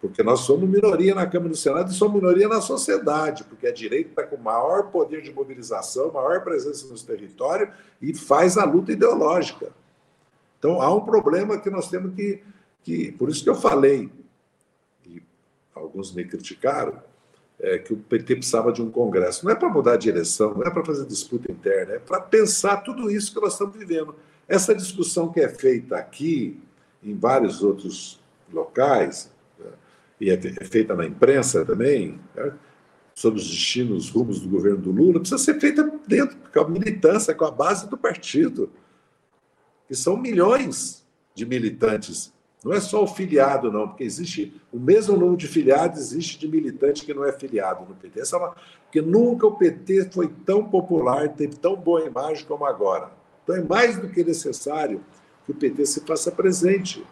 Porque 0.00 0.22
nós 0.22 0.40
somos 0.40 0.68
minoria 0.68 1.14
na 1.14 1.26
Câmara 1.26 1.50
no 1.50 1.56
Senado 1.56 1.90
e 1.90 1.94
somos 1.94 2.20
minoria 2.20 2.48
na 2.48 2.60
sociedade, 2.60 3.44
porque 3.44 3.66
a 3.66 3.72
direita 3.72 4.10
está 4.10 4.22
com 4.24 4.36
maior 4.36 4.90
poder 4.90 5.22
de 5.22 5.32
mobilização, 5.32 6.12
maior 6.12 6.42
presença 6.42 6.86
nos 6.88 7.02
territórios 7.02 7.70
e 8.00 8.12
faz 8.12 8.58
a 8.58 8.64
luta 8.64 8.92
ideológica. 8.92 9.72
Então 10.58 10.82
há 10.82 10.92
um 10.92 11.00
problema 11.00 11.58
que 11.58 11.70
nós 11.70 11.88
temos 11.88 12.14
que. 12.14 12.42
que 12.82 13.12
por 13.12 13.28
isso 13.28 13.44
que 13.44 13.50
eu 13.50 13.54
falei, 13.54 14.10
alguns 15.74 16.12
me 16.12 16.24
criticaram, 16.24 17.02
é, 17.60 17.78
que 17.78 17.92
o 17.92 17.96
PT 17.96 18.36
precisava 18.36 18.72
de 18.72 18.82
um 18.82 18.90
congresso. 18.90 19.44
Não 19.44 19.52
é 19.52 19.54
para 19.54 19.68
mudar 19.68 19.94
a 19.94 19.96
direção, 19.96 20.54
não 20.54 20.62
é 20.62 20.70
para 20.70 20.84
fazer 20.84 21.06
disputa 21.06 21.50
interna, 21.50 21.94
é 21.94 21.98
para 21.98 22.20
pensar 22.20 22.78
tudo 22.78 23.10
isso 23.10 23.32
que 23.32 23.40
nós 23.40 23.52
estamos 23.52 23.76
vivendo. 23.76 24.14
Essa 24.48 24.74
discussão 24.74 25.32
que 25.32 25.40
é 25.40 25.48
feita 25.48 25.96
aqui, 25.96 26.60
em 27.02 27.16
vários 27.16 27.62
outros 27.62 28.20
locais, 28.52 29.30
e 30.20 30.30
é, 30.30 30.34
é 30.34 30.64
feita 30.64 30.94
na 30.94 31.04
imprensa 31.04 31.64
também, 31.64 32.20
né, 32.34 32.52
sobre 33.14 33.40
os 33.40 33.48
destinos, 33.48 34.06
os 34.06 34.10
rumos 34.10 34.40
do 34.40 34.48
governo 34.48 34.78
do 34.78 34.90
Lula, 34.90 35.20
precisa 35.20 35.38
ser 35.38 35.60
feita 35.60 35.82
dentro, 36.06 36.36
com 36.52 36.60
a 36.60 36.68
militância, 36.68 37.34
com 37.34 37.44
a 37.44 37.50
base 37.50 37.88
do 37.88 37.98
partido, 37.98 38.70
que 39.88 39.94
são 39.94 40.16
milhões 40.16 41.04
de 41.34 41.44
militantes. 41.44 42.32
Não 42.64 42.72
é 42.72 42.80
só 42.80 43.02
o 43.02 43.06
filiado, 43.06 43.72
não, 43.72 43.88
porque 43.88 44.04
existe 44.04 44.60
o 44.72 44.78
mesmo 44.78 45.16
número 45.16 45.36
de 45.36 45.48
filiados 45.48 46.00
existe 46.00 46.38
de 46.38 46.46
militante 46.46 47.04
que 47.04 47.12
não 47.12 47.24
é 47.24 47.32
filiado 47.32 47.84
no 47.88 47.94
PT. 47.94 48.20
Essa 48.20 48.36
é 48.36 48.38
uma, 48.38 48.54
porque 48.84 49.02
nunca 49.02 49.46
o 49.46 49.56
PT 49.56 50.10
foi 50.12 50.28
tão 50.28 50.64
popular, 50.64 51.28
teve 51.30 51.56
tão 51.56 51.74
boa 51.74 52.04
imagem 52.04 52.44
como 52.46 52.64
agora. 52.64 53.10
Então 53.42 53.56
é 53.56 53.62
mais 53.62 53.98
do 53.98 54.08
que 54.08 54.22
necessário 54.22 55.00
que 55.44 55.50
o 55.50 55.54
PT 55.54 55.86
se 55.86 56.00
faça 56.02 56.30
presente 56.30 57.04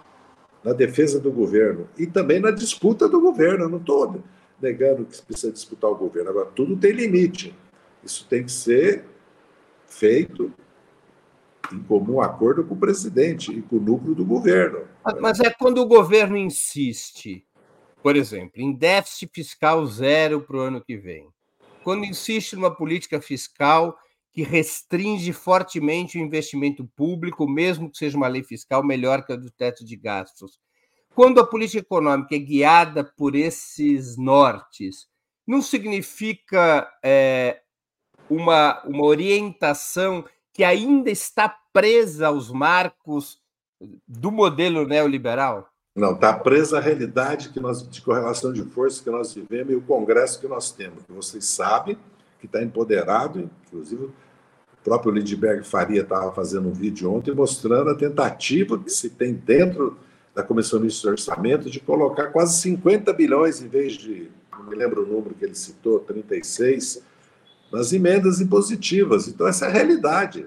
na 0.63 0.73
defesa 0.73 1.19
do 1.19 1.33
governo 1.33 1.89
e 1.99 2.07
também 2.07 2.39
na 2.39 2.53
disputa 2.53 3.09
do 3.09 3.21
governo. 3.21 3.65
Eu 3.65 3.69
não 3.69 3.79
estou 3.79 4.23
negando 4.61 5.05
que 5.05 5.21
precisa 5.23 5.53
disputar 5.53 5.91
o 5.91 5.97
governo. 5.97 6.31
Agora, 6.31 6.47
tudo 6.55 6.77
tem 6.77 6.93
limite. 6.93 7.57
Isso 8.05 8.27
tem 8.29 8.45
que 8.45 8.53
ser 8.53 9.05
feito 9.87 10.53
em 11.73 11.83
comum 11.83 12.21
acordo 12.21 12.65
com 12.65 12.75
o 12.75 12.79
presidente 12.79 13.53
e 13.53 13.63
com 13.63 13.77
o 13.77 13.81
núcleo 13.81 14.15
do 14.15 14.25
governo. 14.25 14.87
Mas 15.21 15.41
é 15.41 15.51
quando 15.51 15.79
o 15.79 15.87
governo 15.87 16.37
insiste, 16.37 17.47
por 18.03 18.17
exemplo, 18.17 18.61
em 18.61 18.73
déficit 18.73 19.31
fiscal 19.33 19.85
zero 19.87 20.41
para 20.41 20.57
o 20.57 20.61
ano 20.61 20.81
que 20.81 20.97
vem, 20.97 21.29
quando 21.83 22.05
insiste 22.05 22.55
numa 22.55 22.75
política 22.75 23.21
fiscal 23.21 23.97
que 24.33 24.43
restringe 24.43 25.33
fortemente 25.33 26.19
o 26.19 26.21
investimento 26.21 26.89
público, 26.97 27.49
mesmo 27.49 27.91
que 27.91 27.99
seja 27.99 28.17
uma 28.17 28.29
lei 28.29 28.43
fiscal 28.43 28.85
melhor 28.85 29.25
que 29.25 29.33
a 29.33 29.37
do 29.37 29.51
teto 29.51 29.85
de 29.85 29.97
gastos. 29.97 30.59
Quando 31.15 31.41
a 31.41 31.47
política 31.47 31.81
econômica 31.81 32.37
é 32.37 32.39
guiada 32.39 33.03
por 33.03 33.35
esses 33.35 34.17
nortes, 34.17 35.09
não 35.47 35.61
significa 35.61 36.89
é, 37.03 37.61
uma, 38.29 38.81
uma 38.85 39.05
orientação 39.05 40.25
que 40.53 40.63
ainda 40.63 41.11
está 41.11 41.49
presa 41.73 42.29
aos 42.29 42.51
marcos 42.51 43.39
do 44.07 44.31
modelo 44.31 44.87
neoliberal? 44.87 45.69
Não, 45.95 46.13
está 46.13 46.33
presa 46.33 46.79
à 46.79 46.81
realidade 46.81 47.49
que 47.49 47.59
nós, 47.59 47.87
de 47.89 48.01
correlação 48.01 48.53
de 48.53 48.63
forças 48.63 49.01
que 49.01 49.11
nós 49.11 49.35
vivemos 49.35 49.73
e 49.73 49.77
o 49.77 49.83
Congresso 49.83 50.41
que 50.41 50.47
nós 50.47 50.71
temos, 50.71 51.03
que 51.05 51.13
vocês 51.13 51.45
sabem 51.45 51.99
que 52.39 52.47
está 52.47 52.63
empoderado, 52.63 53.51
inclusive 53.67 54.05
o 54.05 54.13
próprio 54.83 55.13
Lindbergh 55.13 55.63
Faria 55.63 56.03
estava 56.03 56.33
fazendo 56.33 56.69
um 56.69 56.73
vídeo 56.73 57.13
ontem 57.13 57.35
mostrando 57.35 57.91
a 57.91 57.95
tentativa 57.95 58.79
que 58.79 58.89
se 58.91 59.11
tem 59.11 59.35
dentro 59.35 59.99
da 60.35 60.43
Comissão 60.43 60.81
de 60.81 61.07
Orçamento 61.07 61.69
de 61.69 61.81
colocar 61.81 62.29
quase 62.29 62.59
50 62.61 63.13
bilhões 63.13 63.61
em 63.61 63.69
vez 63.69 63.95
de, 63.95 64.31
não 64.53 64.65
me 64.65 64.77
lembro 64.77 65.03
o 65.03 65.07
número 65.07 65.35
que 65.35 65.45
ele 65.45 65.55
citou, 65.55 66.01
36, 66.01 67.03
nas 67.71 67.93
emendas 67.93 68.41
impositivas. 68.41 69.29
Então, 69.29 69.47
essa 69.47 69.67
é 69.67 69.69
a 69.69 69.73
realidade. 69.73 70.47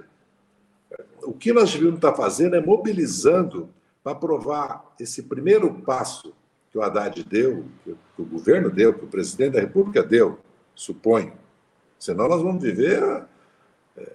O 1.26 1.34
que 1.34 1.53
nós 1.53 1.71
devíamos 1.71 1.97
estar 1.97 2.13
fazendo 2.13 2.55
é 2.55 2.61
mobilizando 2.61 3.69
para 4.03 4.13
aprovar 4.13 4.93
esse 4.99 5.24
primeiro 5.24 5.74
passo 5.82 6.34
que 6.71 6.78
o 6.78 6.82
Haddad 6.82 7.24
deu, 7.24 7.65
que 7.84 8.21
o 8.21 8.26
governo 8.26 8.69
deu, 8.69 8.93
que 8.93 9.05
o 9.05 9.07
presidente 9.07 9.53
da 9.53 9.61
República 9.61 10.01
deu, 10.03 10.39
suponho, 10.76 11.34
Senão 12.03 12.28
nós 12.28 12.41
vamos 12.41 12.61
viver 12.61 13.01
é, 13.95 14.11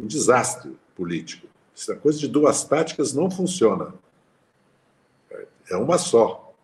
um 0.00 0.06
desastre 0.06 0.74
político. 0.96 1.46
Essa 1.76 1.94
coisa 1.94 2.18
de 2.18 2.26
duas 2.26 2.64
táticas 2.64 3.12
não 3.12 3.30
funciona. 3.30 3.92
É 5.70 5.76
uma 5.76 5.98
só. 5.98 6.54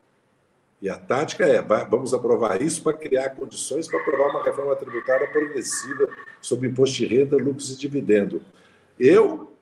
E 0.81 0.89
a 0.89 0.97
tática 0.97 1.45
é: 1.45 1.61
vamos 1.61 2.15
aprovar 2.15 2.63
isso 2.63 2.83
para 2.83 2.97
criar 2.97 3.29
condições 3.37 3.87
para 3.87 4.01
aprovar 4.01 4.31
uma 4.31 4.43
reforma 4.43 4.75
tributária 4.75 5.31
progressiva 5.31 6.09
sobre 6.41 6.67
imposto 6.67 6.97
de 6.97 7.05
renda, 7.05 7.37
lucros 7.37 7.71
e 7.71 7.77
dividendo. 7.77 8.41
Eu 8.99 9.53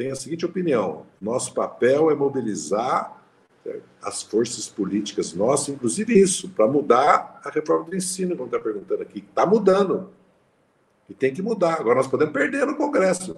tenho 0.00 0.14
a 0.14 0.16
seguinte 0.16 0.46
opinião: 0.46 1.04
nosso 1.20 1.52
papel 1.52 2.10
é 2.10 2.14
mobilizar 2.14 3.22
é, 3.66 3.80
as 4.02 4.22
forças 4.22 4.66
políticas 4.66 5.34
nossas, 5.34 5.68
inclusive 5.68 6.18
isso, 6.18 6.48
para 6.48 6.66
mudar 6.66 7.38
a 7.44 7.50
reforma 7.50 7.84
do 7.84 7.94
ensino, 7.94 8.34
como 8.34 8.46
está 8.46 8.58
perguntando 8.58 9.02
aqui. 9.02 9.18
Está 9.18 9.44
mudando. 9.44 10.08
E 11.06 11.12
tem 11.12 11.34
que 11.34 11.42
mudar. 11.42 11.74
Agora 11.74 11.96
nós 11.96 12.06
podemos 12.06 12.32
perder 12.32 12.66
no 12.66 12.76
Congresso, 12.76 13.36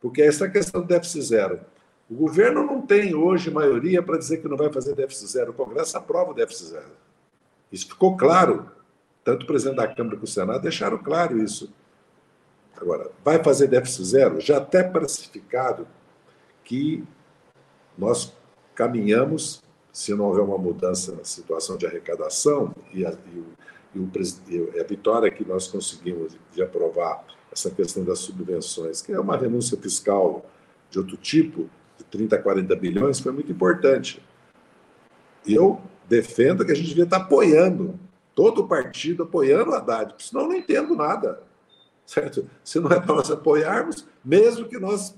porque 0.00 0.22
essa 0.22 0.44
é 0.44 0.48
questão 0.48 0.80
do 0.80 0.86
déficit 0.86 1.22
zero. 1.22 1.60
O 2.08 2.14
governo 2.14 2.64
não 2.64 2.82
tem 2.82 3.12
hoje 3.12 3.50
maioria 3.50 4.00
para 4.00 4.16
dizer 4.16 4.38
que 4.38 4.48
não 4.48 4.56
vai 4.56 4.72
fazer 4.72 4.94
déficit 4.94 5.26
zero. 5.26 5.50
O 5.50 5.54
Congresso 5.54 5.98
aprova 5.98 6.30
o 6.30 6.34
déficit 6.34 6.68
zero. 6.68 6.92
Isso 7.72 7.88
ficou 7.88 8.16
claro. 8.16 8.70
Tanto 9.24 9.42
o 9.42 9.46
presidente 9.46 9.76
da 9.76 9.88
Câmara 9.88 10.16
como 10.16 10.24
o 10.24 10.28
Senado 10.28 10.62
deixaram 10.62 10.98
claro 10.98 11.42
isso. 11.42 11.72
Agora, 12.80 13.10
vai 13.24 13.42
fazer 13.42 13.68
déficit 13.68 14.04
zero? 14.04 14.40
Já 14.40 14.56
até 14.58 14.82
precificado 14.82 15.86
que 16.64 17.04
nós 17.96 18.32
caminhamos, 18.74 19.62
se 19.92 20.14
não 20.14 20.26
houver 20.26 20.42
uma 20.42 20.56
mudança 20.56 21.14
na 21.14 21.24
situação 21.24 21.76
de 21.76 21.86
arrecadação 21.86 22.74
e, 22.92 23.04
a, 23.04 23.10
e 23.10 23.38
o 23.38 23.46
e, 23.94 23.98
o, 23.98 24.80
a 24.80 24.84
vitória 24.84 25.30
que 25.30 25.44
nós 25.44 25.66
conseguimos 25.68 26.36
de 26.54 26.62
aprovar 26.62 27.24
essa 27.52 27.70
questão 27.70 28.04
das 28.04 28.20
subvenções, 28.20 29.02
que 29.02 29.12
é 29.12 29.18
uma 29.18 29.36
renúncia 29.36 29.76
fiscal 29.76 30.46
de 30.88 30.98
outro 30.98 31.16
tipo, 31.16 31.68
de 31.98 32.04
30 32.04 32.36
a 32.36 32.42
40 32.42 32.76
bilhões, 32.76 33.20
foi 33.20 33.32
muito 33.32 33.50
importante. 33.50 34.22
Eu 35.46 35.80
defendo 36.08 36.64
que 36.64 36.72
a 36.72 36.74
gente 36.74 36.88
devia 36.88 37.04
estar 37.04 37.18
apoiando, 37.18 37.98
todo 38.34 38.62
o 38.62 38.68
partido 38.68 39.24
apoiando 39.24 39.70
o 39.70 39.74
Haddad, 39.74 40.14
senão 40.18 40.42
eu 40.42 40.48
não 40.48 40.56
entendo 40.56 40.94
nada. 40.94 41.42
Certo? 42.10 42.50
Se 42.64 42.80
não 42.80 42.90
é 42.90 42.98
para 42.98 43.14
nós 43.14 43.30
apoiarmos, 43.30 44.04
mesmo 44.24 44.68
que 44.68 44.78
nós 44.78 45.14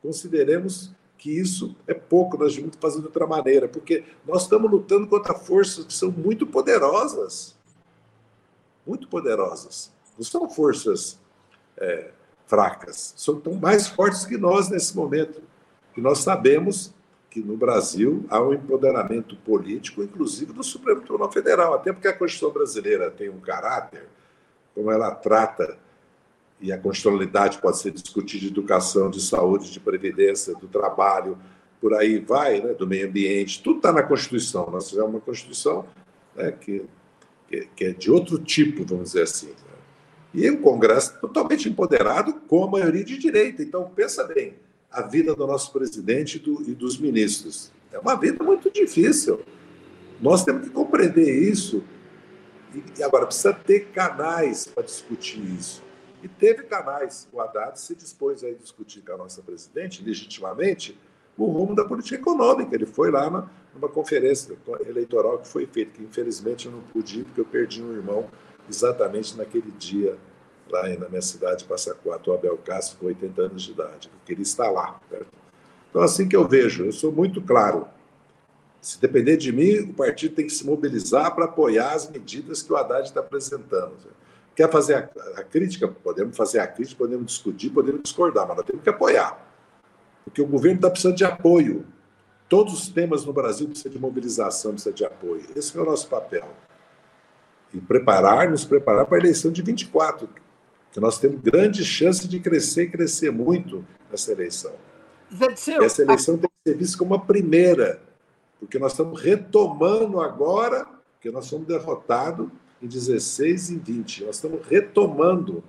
consideremos 0.00 0.92
que 1.18 1.30
isso 1.30 1.74
é 1.88 1.94
pouco, 1.94 2.38
nós 2.38 2.54
devemos 2.54 2.76
fazer 2.76 3.00
de 3.00 3.06
outra 3.06 3.26
maneira, 3.26 3.66
porque 3.66 4.04
nós 4.24 4.42
estamos 4.42 4.70
lutando 4.70 5.08
contra 5.08 5.34
forças 5.34 5.84
que 5.84 5.92
são 5.92 6.12
muito 6.12 6.46
poderosas 6.46 7.56
muito 8.86 9.08
poderosas. 9.08 9.92
Não 10.16 10.24
são 10.24 10.48
forças 10.48 11.18
é, 11.76 12.12
fracas, 12.46 13.12
são 13.16 13.40
tão 13.40 13.54
mais 13.54 13.88
fortes 13.88 14.24
que 14.24 14.38
nós 14.38 14.68
nesse 14.68 14.96
momento. 14.96 15.42
E 15.96 16.00
nós 16.00 16.18
sabemos 16.18 16.94
que 17.28 17.40
no 17.40 17.56
Brasil 17.56 18.24
há 18.30 18.40
um 18.40 18.54
empoderamento 18.54 19.36
político, 19.38 20.02
inclusive 20.02 20.52
do 20.52 20.62
Supremo 20.62 21.00
Tribunal 21.00 21.32
Federal, 21.32 21.74
até 21.74 21.92
porque 21.92 22.06
a 22.06 22.16
Constituição 22.16 22.52
brasileira 22.52 23.10
tem 23.10 23.28
um 23.28 23.40
caráter, 23.40 24.08
como 24.74 24.92
ela 24.92 25.10
trata, 25.10 25.76
e 26.60 26.72
a 26.72 26.78
constitucionalidade 26.78 27.58
pode 27.60 27.78
ser 27.78 27.90
discutida 27.90 28.40
de 28.40 28.48
educação, 28.48 29.10
de 29.10 29.20
saúde, 29.20 29.70
de 29.70 29.78
previdência, 29.78 30.54
do 30.54 30.66
trabalho, 30.66 31.38
por 31.80 31.94
aí 31.94 32.18
vai, 32.18 32.60
né, 32.60 32.72
do 32.72 32.86
meio 32.86 33.06
ambiente, 33.06 33.62
tudo 33.62 33.76
está 33.76 33.92
na 33.92 34.02
Constituição. 34.02 34.68
Nós 34.70 34.88
fizemos 34.88 35.10
uma 35.10 35.20
Constituição 35.20 35.84
né, 36.34 36.50
que, 36.52 36.84
que, 37.76 37.84
é 37.84 37.92
de 37.92 38.10
outro 38.10 38.38
tipo, 38.38 38.84
vamos 38.84 39.12
dizer 39.12 39.22
assim. 39.22 39.48
Né? 39.48 39.76
E 40.34 40.50
o 40.50 40.60
Congresso 40.60 41.20
totalmente 41.20 41.68
empoderado 41.68 42.34
com 42.48 42.64
a 42.64 42.70
maioria 42.70 43.04
de 43.04 43.18
direita. 43.18 43.62
Então, 43.62 43.90
pensa 43.94 44.24
bem, 44.24 44.54
a 44.90 45.02
vida 45.02 45.34
do 45.34 45.46
nosso 45.46 45.72
presidente 45.72 46.36
e, 46.36 46.40
do, 46.40 46.62
e 46.62 46.74
dos 46.74 46.98
ministros. 46.98 47.70
É 47.92 47.98
uma 47.98 48.16
vida 48.16 48.42
muito 48.42 48.70
difícil. 48.70 49.40
Nós 50.20 50.44
temos 50.44 50.64
que 50.64 50.70
compreender 50.70 51.48
isso. 51.48 51.84
E, 52.74 52.82
e 52.98 53.02
agora, 53.02 53.26
precisa 53.26 53.52
ter 53.52 53.88
canais 53.92 54.66
para 54.66 54.82
discutir 54.82 55.42
isso. 55.58 55.85
E 56.26 56.28
teve 56.28 56.64
canais. 56.64 57.28
O 57.32 57.40
Haddad 57.40 57.78
se 57.78 57.94
dispôs 57.94 58.42
a 58.42 58.50
discutir 58.50 59.00
com 59.02 59.12
a 59.12 59.16
nossa 59.16 59.40
presidente, 59.42 60.02
legitimamente, 60.02 60.98
o 61.38 61.46
rumo 61.46 61.72
da 61.72 61.84
política 61.84 62.16
econômica. 62.16 62.74
Ele 62.74 62.84
foi 62.84 63.12
lá 63.12 63.30
na, 63.30 63.48
numa 63.72 63.88
conferência 63.88 64.58
eleitoral 64.88 65.38
que 65.38 65.46
foi 65.46 65.66
feita, 65.66 65.92
que 65.92 66.02
infelizmente 66.02 66.66
eu 66.66 66.72
não 66.72 66.80
pude 66.80 67.20
ir, 67.20 67.24
porque 67.26 67.40
eu 67.40 67.44
perdi 67.44 67.80
um 67.80 67.92
irmão 67.92 68.28
exatamente 68.68 69.36
naquele 69.36 69.70
dia, 69.78 70.18
lá 70.68 70.88
na 70.98 71.08
minha 71.08 71.22
cidade, 71.22 71.64
Passaquato, 71.64 72.32
o 72.32 72.34
Abel 72.34 72.58
Castro, 72.58 72.98
com 72.98 73.06
80 73.06 73.42
anos 73.42 73.62
de 73.62 73.70
idade. 73.70 74.10
Eu 74.12 74.20
queria 74.24 74.42
estar 74.42 74.68
lá. 74.68 75.00
Certo? 75.08 75.28
Então, 75.90 76.02
assim 76.02 76.26
que 76.26 76.34
eu 76.34 76.48
vejo, 76.48 76.86
eu 76.86 76.92
sou 76.92 77.12
muito 77.12 77.40
claro. 77.40 77.86
Se 78.80 79.00
depender 79.00 79.36
de 79.36 79.52
mim, 79.52 79.78
o 79.78 79.94
partido 79.94 80.34
tem 80.34 80.44
que 80.44 80.52
se 80.52 80.66
mobilizar 80.66 81.32
para 81.36 81.44
apoiar 81.44 81.92
as 81.92 82.10
medidas 82.10 82.64
que 82.64 82.72
o 82.72 82.76
Haddad 82.76 83.06
está 83.06 83.20
apresentando. 83.20 83.94
Quer 84.56 84.70
fazer 84.72 84.94
a, 84.94 85.40
a, 85.40 85.44
crítica? 85.44 85.86
Podemos 85.86 86.34
fazer 86.34 86.60
a 86.60 86.66
crítica, 86.66 86.96
podemos 86.96 87.26
discutir, 87.26 87.68
podemos 87.68 88.02
discordar, 88.02 88.48
mas 88.48 88.56
nós 88.56 88.64
temos 88.64 88.82
que 88.82 88.88
apoiar. 88.88 89.38
Porque 90.24 90.40
o 90.40 90.46
governo 90.46 90.76
está 90.76 90.88
precisando 90.88 91.14
de 91.14 91.24
apoio. 91.26 91.84
Todos 92.48 92.72
os 92.72 92.88
temas 92.88 93.26
no 93.26 93.34
Brasil 93.34 93.66
precisam 93.68 93.92
de 93.92 93.98
mobilização, 93.98 94.72
precisam 94.72 94.94
de 94.94 95.04
apoio. 95.04 95.44
Esse 95.54 95.76
é 95.76 95.80
o 95.80 95.84
nosso 95.84 96.08
papel. 96.08 96.48
E 97.74 97.78
preparar, 97.78 98.48
nos 98.48 98.64
preparar 98.64 99.04
para 99.04 99.18
a 99.18 99.20
eleição 99.20 99.52
de 99.52 99.60
24, 99.60 100.26
que 100.90 101.00
nós 101.00 101.18
temos 101.18 101.38
grande 101.42 101.84
chance 101.84 102.26
de 102.26 102.40
crescer 102.40 102.84
e 102.84 102.90
crescer 102.90 103.30
muito 103.30 103.84
nessa 104.10 104.32
eleição. 104.32 104.72
Essa 105.82 106.00
eleição 106.00 106.38
tem 106.38 106.48
que 106.48 106.70
ser 106.70 106.78
vista 106.78 106.96
como 106.96 107.14
a 107.14 107.18
primeira, 107.18 108.00
porque 108.58 108.78
nós 108.78 108.92
estamos 108.92 109.20
retomando 109.20 110.18
agora, 110.18 110.86
porque 111.12 111.30
nós 111.30 111.46
fomos 111.50 111.66
derrotados 111.66 112.48
em 112.82 112.86
16 112.86 113.70
e 113.70 113.76
20. 113.76 114.24
Nós 114.24 114.36
estamos 114.36 114.66
retomando. 114.66 115.62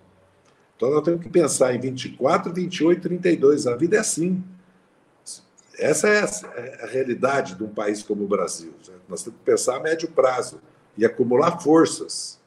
Então 0.76 0.92
nós 0.92 1.04
temos 1.04 1.22
que 1.22 1.30
pensar 1.30 1.74
em 1.74 1.80
24, 1.80 2.54
28, 2.54 3.02
32. 3.02 3.68
A 3.68 3.76
vida 3.76 3.98
é 3.98 4.00
assim. 4.00 4.44
Essa 5.78 6.08
é 6.08 6.22
a, 6.22 6.60
é 6.60 6.84
a 6.84 6.88
realidade 6.88 7.56
de 7.56 7.64
um 7.64 7.70
país 7.70 8.02
como 8.02 8.24
o 8.24 8.28
Brasil. 8.28 8.74
Nós 9.08 9.24
temos 9.24 9.40
que 9.40 9.46
pensar 9.46 9.78
a 9.78 9.80
médio 9.80 10.10
prazo 10.12 10.62
e 10.98 11.06
acumular 11.06 11.60
forças. 11.60 12.40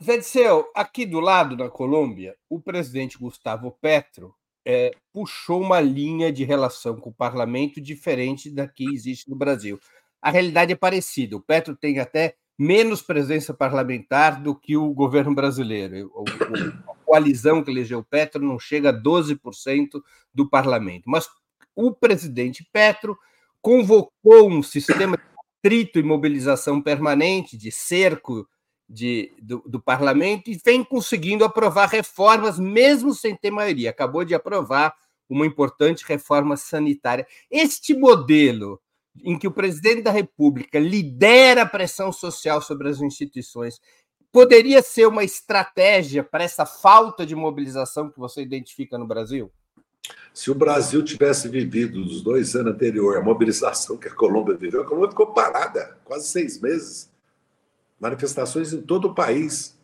Disseu, 0.00 0.70
aqui 0.74 1.04
do 1.04 1.18
lado, 1.18 1.56
na 1.56 1.68
Colômbia, 1.68 2.36
o 2.48 2.60
presidente 2.60 3.18
Gustavo 3.18 3.76
Petro 3.80 4.32
é, 4.64 4.92
puxou 5.12 5.60
uma 5.60 5.80
linha 5.80 6.30
de 6.30 6.44
relação 6.44 6.96
com 6.96 7.10
o 7.10 7.14
parlamento 7.14 7.80
diferente 7.80 8.50
da 8.50 8.68
que 8.68 8.84
existe 8.94 9.28
no 9.28 9.34
Brasil. 9.34 9.80
A 10.20 10.30
realidade 10.30 10.72
é 10.72 10.76
parecida. 10.76 11.36
O 11.36 11.40
Petro 11.40 11.74
tem 11.74 11.98
até 11.98 12.36
menos 12.58 13.00
presença 13.00 13.54
parlamentar 13.54 14.42
do 14.42 14.54
que 14.54 14.76
o 14.76 14.92
governo 14.92 15.34
brasileiro. 15.34 16.12
A 16.88 16.94
coalizão 17.04 17.62
que 17.62 17.70
elegeu 17.70 18.02
Petro 18.02 18.44
não 18.44 18.58
chega 18.58 18.90
a 18.90 18.92
12% 18.92 20.02
do 20.34 20.48
parlamento. 20.48 21.04
Mas 21.06 21.28
o 21.76 21.92
presidente 21.92 22.68
Petro 22.72 23.16
convocou 23.62 24.50
um 24.50 24.62
sistema 24.62 25.16
de 25.16 25.22
atrito 25.58 25.98
e 25.98 26.02
mobilização 26.02 26.82
permanente, 26.82 27.56
de 27.56 27.70
cerco 27.70 28.48
de, 28.88 29.32
do, 29.40 29.62
do, 29.66 29.80
parlamento, 29.80 30.50
e 30.50 30.58
vem 30.64 30.82
conseguindo 30.82 31.44
aprovar 31.44 31.88
reformas, 31.88 32.58
mesmo 32.58 33.14
sem 33.14 33.36
ter 33.36 33.50
maioria. 33.50 33.90
Acabou 33.90 34.24
de 34.24 34.34
aprovar 34.34 34.94
uma 35.28 35.46
importante 35.46 36.04
reforma 36.06 36.56
sanitária. 36.56 37.26
Este 37.50 37.94
modelo 37.94 38.80
em 39.24 39.38
que 39.38 39.46
o 39.46 39.52
presidente 39.52 40.02
da 40.02 40.10
República 40.10 40.78
lidera 40.78 41.62
a 41.62 41.66
pressão 41.66 42.12
social 42.12 42.60
sobre 42.60 42.88
as 42.88 43.00
instituições, 43.00 43.80
poderia 44.32 44.82
ser 44.82 45.06
uma 45.06 45.24
estratégia 45.24 46.22
para 46.22 46.44
essa 46.44 46.66
falta 46.66 47.24
de 47.24 47.34
mobilização 47.34 48.10
que 48.10 48.18
você 48.18 48.42
identifica 48.42 48.98
no 48.98 49.06
Brasil? 49.06 49.50
Se 50.32 50.50
o 50.50 50.54
Brasil 50.54 51.02
tivesse 51.02 51.48
vivido 51.48 51.98
nos 51.98 52.22
dois 52.22 52.54
anos 52.54 52.74
anteriores 52.74 53.20
a 53.20 53.24
mobilização 53.24 53.96
que 53.96 54.08
a 54.08 54.14
Colômbia 54.14 54.56
viveu, 54.56 54.82
a 54.82 54.84
Colômbia 54.84 55.10
ficou 55.10 55.32
parada 55.32 55.98
quase 56.04 56.28
seis 56.28 56.60
meses. 56.60 57.10
Manifestações 57.98 58.72
em 58.72 58.80
todo 58.80 59.06
o 59.06 59.14
país. 59.14 59.76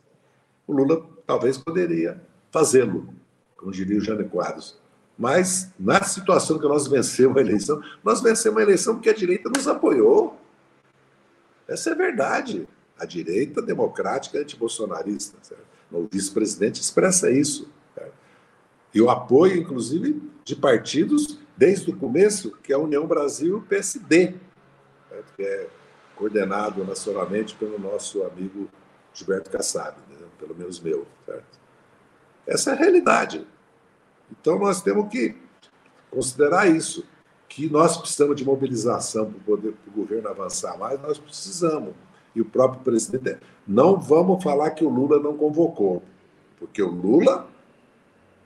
O 0.66 0.72
Lula 0.72 1.04
talvez 1.26 1.58
poderia 1.58 2.22
fazê-lo, 2.50 3.12
como 3.56 3.72
diria 3.72 3.98
o 3.98 4.00
Jânio 4.00 4.28
Quadros. 4.28 4.78
Mas, 5.16 5.70
na 5.78 6.02
situação 6.02 6.58
que 6.58 6.66
nós 6.66 6.88
vencemos 6.88 7.36
a 7.36 7.40
eleição, 7.40 7.80
nós 8.02 8.20
vencemos 8.20 8.58
a 8.58 8.62
eleição 8.62 8.94
porque 8.94 9.10
a 9.10 9.14
direita 9.14 9.48
nos 9.48 9.68
apoiou. 9.68 10.36
Essa 11.68 11.90
é 11.90 11.94
verdade. 11.94 12.68
A 12.98 13.04
direita 13.04 13.62
democrática 13.62 14.38
antibolsonarista. 14.38 15.38
Certo? 15.42 15.64
O 15.92 16.08
vice-presidente 16.10 16.80
expressa 16.80 17.30
isso. 17.30 17.68
Certo? 17.94 18.14
E 18.92 19.00
o 19.00 19.08
apoio, 19.08 19.56
inclusive, 19.56 20.20
de 20.44 20.56
partidos, 20.56 21.38
desde 21.56 21.90
o 21.90 21.96
começo, 21.96 22.56
que 22.62 22.72
é 22.72 22.76
a 22.76 22.78
União 22.78 23.06
Brasil 23.06 23.56
e 23.56 23.58
o 23.58 23.62
PSD, 23.62 24.34
certo? 25.08 25.32
que 25.36 25.42
é 25.42 25.68
coordenado 26.16 26.84
nacionalmente 26.84 27.54
pelo 27.54 27.78
nosso 27.78 28.22
amigo 28.24 28.68
Gilberto 29.12 29.50
Kassab, 29.50 29.96
né? 30.10 30.16
pelo 30.38 30.54
menos 30.56 30.80
meu. 30.80 31.06
Essa 32.46 32.70
é 32.70 32.72
a 32.74 32.76
realidade. 32.76 33.46
Então, 34.30 34.58
nós 34.58 34.82
temos 34.82 35.08
que 35.08 35.36
considerar 36.10 36.68
isso, 36.68 37.04
que 37.48 37.68
nós 37.68 37.96
precisamos 37.96 38.36
de 38.36 38.44
mobilização 38.44 39.32
para 39.44 39.54
o 39.54 39.74
governo 39.94 40.28
avançar 40.28 40.78
mais, 40.78 41.00
nós 41.00 41.18
precisamos. 41.18 41.94
E 42.34 42.40
o 42.40 42.44
próprio 42.44 42.82
presidente. 42.82 43.38
Não 43.66 43.96
vamos 44.00 44.42
falar 44.42 44.70
que 44.70 44.84
o 44.84 44.88
Lula 44.88 45.20
não 45.20 45.36
convocou, 45.36 46.02
porque 46.58 46.82
o 46.82 46.90
Lula 46.90 47.48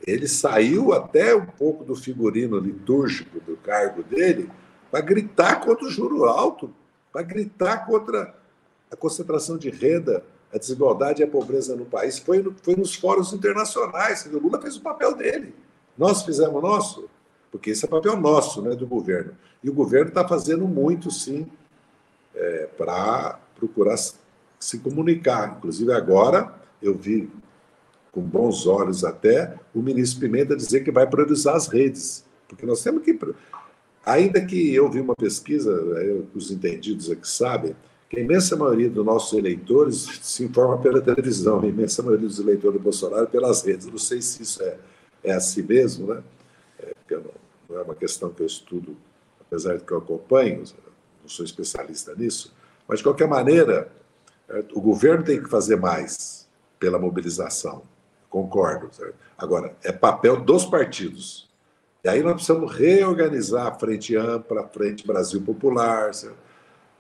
ele 0.07 0.29
saiu 0.29 0.93
até 0.93 1.35
um 1.35 1.47
pouco 1.47 1.85
do 1.85 1.97
figurino 1.97 2.59
litúrgico 2.59 3.41
do 3.41 3.57
cargo 3.57 4.03
dele 4.03 4.51
para 4.91 5.01
gritar 5.01 5.61
contra 5.61 5.87
o 5.87 5.91
juro 5.91 6.25
alto, 6.25 6.73
para 7.13 7.23
gritar 7.23 7.87
contra 7.87 8.35
a 8.91 8.97
concentração 8.97 9.59
de 9.59 9.71
renda, 9.71 10.25
a 10.53 10.59
desigualdade 10.59 11.21
e 11.21 11.25
a 11.25 11.29
pobreza 11.29 11.77
no 11.77 11.85
país. 11.85 12.19
Foi, 12.19 12.43
foi 12.63 12.77
nos 12.77 12.95
fóruns 12.95 13.33
internacionais. 13.33 14.25
O 14.27 14.39
Lula 14.39 14.61
fez 14.61 14.77
o 14.77 14.81
papel 14.81 15.15
dele. 15.15 15.55
Nós 15.99 16.23
fizemos 16.23 16.55
o 16.55 16.61
nosso, 16.61 17.09
porque 17.51 17.71
esse 17.71 17.85
é 17.85 17.89
papel 17.89 18.17
nosso, 18.17 18.63
né, 18.63 18.75
do 18.77 18.87
governo. 18.87 19.33
E 19.63 19.69
o 19.69 19.75
governo 19.75 20.09
está 20.09 20.27
fazendo 20.27 20.67
muito, 20.69 21.11
sim, 21.11 21.47
é, 22.35 22.69
para 22.79 23.41
procurar 23.57 23.97
se 24.61 24.79
comunicar. 24.79 25.57
Inclusive, 25.59 25.93
agora, 25.93 26.55
eu 26.81 26.95
vi 26.95 27.29
com 28.13 28.21
bons 28.21 28.67
olhos 28.67 29.05
até 29.05 29.55
o 29.75 29.81
ministro 29.81 30.21
Pimenta 30.21 30.57
dizer 30.57 30.85
que 30.85 30.93
vai 30.93 31.07
priorizar 31.07 31.57
as 31.57 31.67
redes, 31.67 32.25
porque 32.47 32.65
nós 32.65 32.83
temos 32.83 33.03
que. 33.03 33.19
Ainda 34.07 34.41
que 34.41 34.75
eu 34.75 34.89
vi 34.91 35.01
uma 35.01 35.15
pesquisa, 35.15 35.71
os 36.35 36.51
entendidos 36.51 37.11
aqui 37.11 37.29
sabem, 37.29 37.77
que 38.09 38.19
a 38.19 38.23
imensa 38.23 38.57
maioria 38.57 38.89
dos 38.89 39.05
nossos 39.05 39.39
eleitores 39.39 40.21
se 40.23 40.45
informa 40.45 40.79
pela 40.79 41.01
televisão, 41.01 41.61
a 41.61 41.67
imensa 41.67 42.03
maioria 42.03 42.27
dos 42.27 42.39
eleitores 42.39 42.79
do 42.79 42.83
Bolsonaro 42.83 43.27
pelas 43.27 43.63
redes. 43.63 43.87
Não 43.87 43.99
sei 43.99 44.23
se 44.23 44.43
isso 44.43 44.63
é 44.63 44.79
é 45.23 45.33
assim 45.33 45.63
mesmo, 45.63 46.15
né? 46.15 46.23
É, 46.79 46.95
não, 47.11 47.25
não, 47.69 47.79
é 47.79 47.83
uma 47.83 47.95
questão 47.95 48.31
que 48.31 48.43
eu 48.43 48.47
estudo, 48.47 48.97
apesar 49.41 49.77
de 49.77 49.85
que 49.85 49.93
eu 49.93 49.99
acompanho, 49.99 50.65
não 51.23 51.29
sou 51.29 51.45
especialista 51.45 52.15
nisso, 52.15 52.55
mas 52.87 52.99
de 52.99 53.05
qualquer 53.05 53.29
maneira, 53.29 53.91
é, 54.49 54.65
o 54.73 54.81
governo 54.81 55.25
tem 55.25 55.43
que 55.43 55.49
fazer 55.49 55.77
mais 55.77 56.49
pela 56.79 56.99
mobilização, 56.99 57.83
concordo. 58.31 58.89
Certo? 58.93 59.15
Agora, 59.37 59.77
é 59.83 59.93
papel 59.93 60.41
dos 60.41 60.65
partidos. 60.65 61.49
E 62.03 62.09
aí 62.09 62.23
nós 62.23 62.35
precisamos 62.35 62.73
reorganizar 62.73 63.67
a 63.67 63.75
Frente 63.79 64.17
Ampla, 64.17 64.63
a 64.63 64.69
Frente 64.69 65.07
Brasil 65.07 65.43
Popular, 65.43 66.15
certo? 66.15 66.49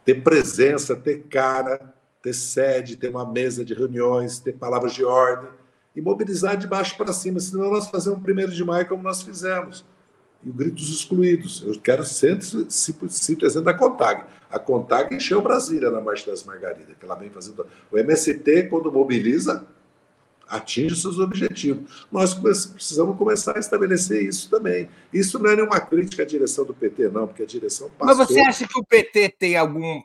ter 0.05 0.23
presença, 0.23 0.97
ter 0.97 1.25
cara, 1.25 1.95
ter 2.23 2.33
sede, 2.33 2.97
ter 2.97 3.11
uma 3.11 3.31
mesa 3.31 3.65
de 3.65 3.75
reuniões, 3.75 4.41
ter 4.41 4.55
palavras 4.55 4.95
de 4.95 5.05
ordem 5.05 5.51
e 5.95 6.01
mobilizar 6.01 6.57
de 6.57 6.67
baixo 6.67 6.97
para 6.97 7.13
cima, 7.13 7.41
senão 7.41 7.71
nós 7.71 7.89
fazemos 7.89 8.19
o 8.19 8.23
primeiro 8.23 8.53
de 8.53 8.65
maio 8.65 8.87
como 8.87 9.03
nós 9.03 9.23
fizemos. 9.23 9.85
E 10.43 10.51
o 10.51 10.53
grito 10.53 10.77
dos 10.77 10.91
excluídos. 10.91 11.65
Eu 11.67 11.81
quero 11.81 12.05
sempre 12.05 12.67
cito 12.71 13.45
exemplo 13.45 13.65
da 13.65 13.75
CONTAG. 13.75 14.25
A 14.49 14.59
CONTAG 14.59 15.15
encheu 15.15 15.43
Brasília 15.43 15.91
na 15.91 16.01
Marcha 16.01 16.31
das 16.31 16.45
Margaridas, 16.45 16.97
que 16.97 17.05
ela 17.05 17.17
vem 17.17 17.29
fazendo. 17.31 17.67
O 17.91 17.99
MST, 17.99 18.69
quando 18.71 18.93
mobiliza, 18.93 19.67
atinge 20.47 20.97
seus 20.97 21.19
objetivos. 21.19 22.07
Nós 22.11 22.35
precisamos 22.35 23.19
começar 23.19 23.57
a 23.57 23.61
estabelecer 23.61 24.23
isso 24.23 24.49
também. 24.49 24.89
Isso 25.13 25.39
não 25.39 25.51
é 25.51 25.57
nenhuma 25.57 25.81
crítica 25.81 26.23
à 26.23 26.27
direção 26.27 26.65
do 26.65 26.73
PT, 26.73 27.09
não, 27.09 27.27
porque 27.27 27.43
a 27.43 27.47
direção 27.47 27.91
passou... 27.91 28.17
Mas 28.17 28.29
você 28.29 28.41
acha 28.41 28.67
que 28.67 28.79
o 28.79 28.85
PT 28.85 29.35
tem 29.39 29.57
algum 29.57 30.01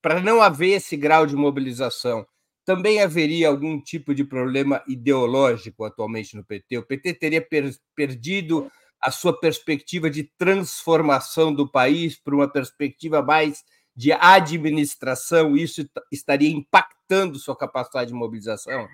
para 0.00 0.20
não 0.20 0.40
haver 0.40 0.76
esse 0.76 0.96
grau 0.96 1.26
de 1.26 1.34
mobilização, 1.34 2.24
também 2.68 3.00
haveria 3.00 3.48
algum 3.48 3.80
tipo 3.80 4.14
de 4.14 4.22
problema 4.22 4.82
ideológico 4.86 5.86
atualmente 5.86 6.36
no 6.36 6.44
PT? 6.44 6.76
O 6.76 6.82
PT 6.82 7.14
teria 7.14 7.40
per 7.40 7.74
perdido 7.96 8.70
a 9.00 9.10
sua 9.10 9.32
perspectiva 9.40 10.10
de 10.10 10.24
transformação 10.36 11.50
do 11.50 11.66
país 11.66 12.18
para 12.18 12.34
uma 12.34 12.46
perspectiva 12.46 13.22
mais 13.22 13.64
de 13.96 14.12
administração? 14.12 15.56
Isso 15.56 15.88
estaria 16.12 16.50
impactando 16.50 17.38
sua 17.38 17.56
capacidade 17.56 18.10
de 18.10 18.14
mobilização? 18.14 18.86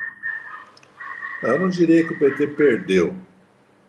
Eu 1.43 1.59
não 1.59 1.69
diria 1.69 2.07
que 2.07 2.15
o 2.15 2.19
PT 2.21 2.47
perdeu. 2.55 3.13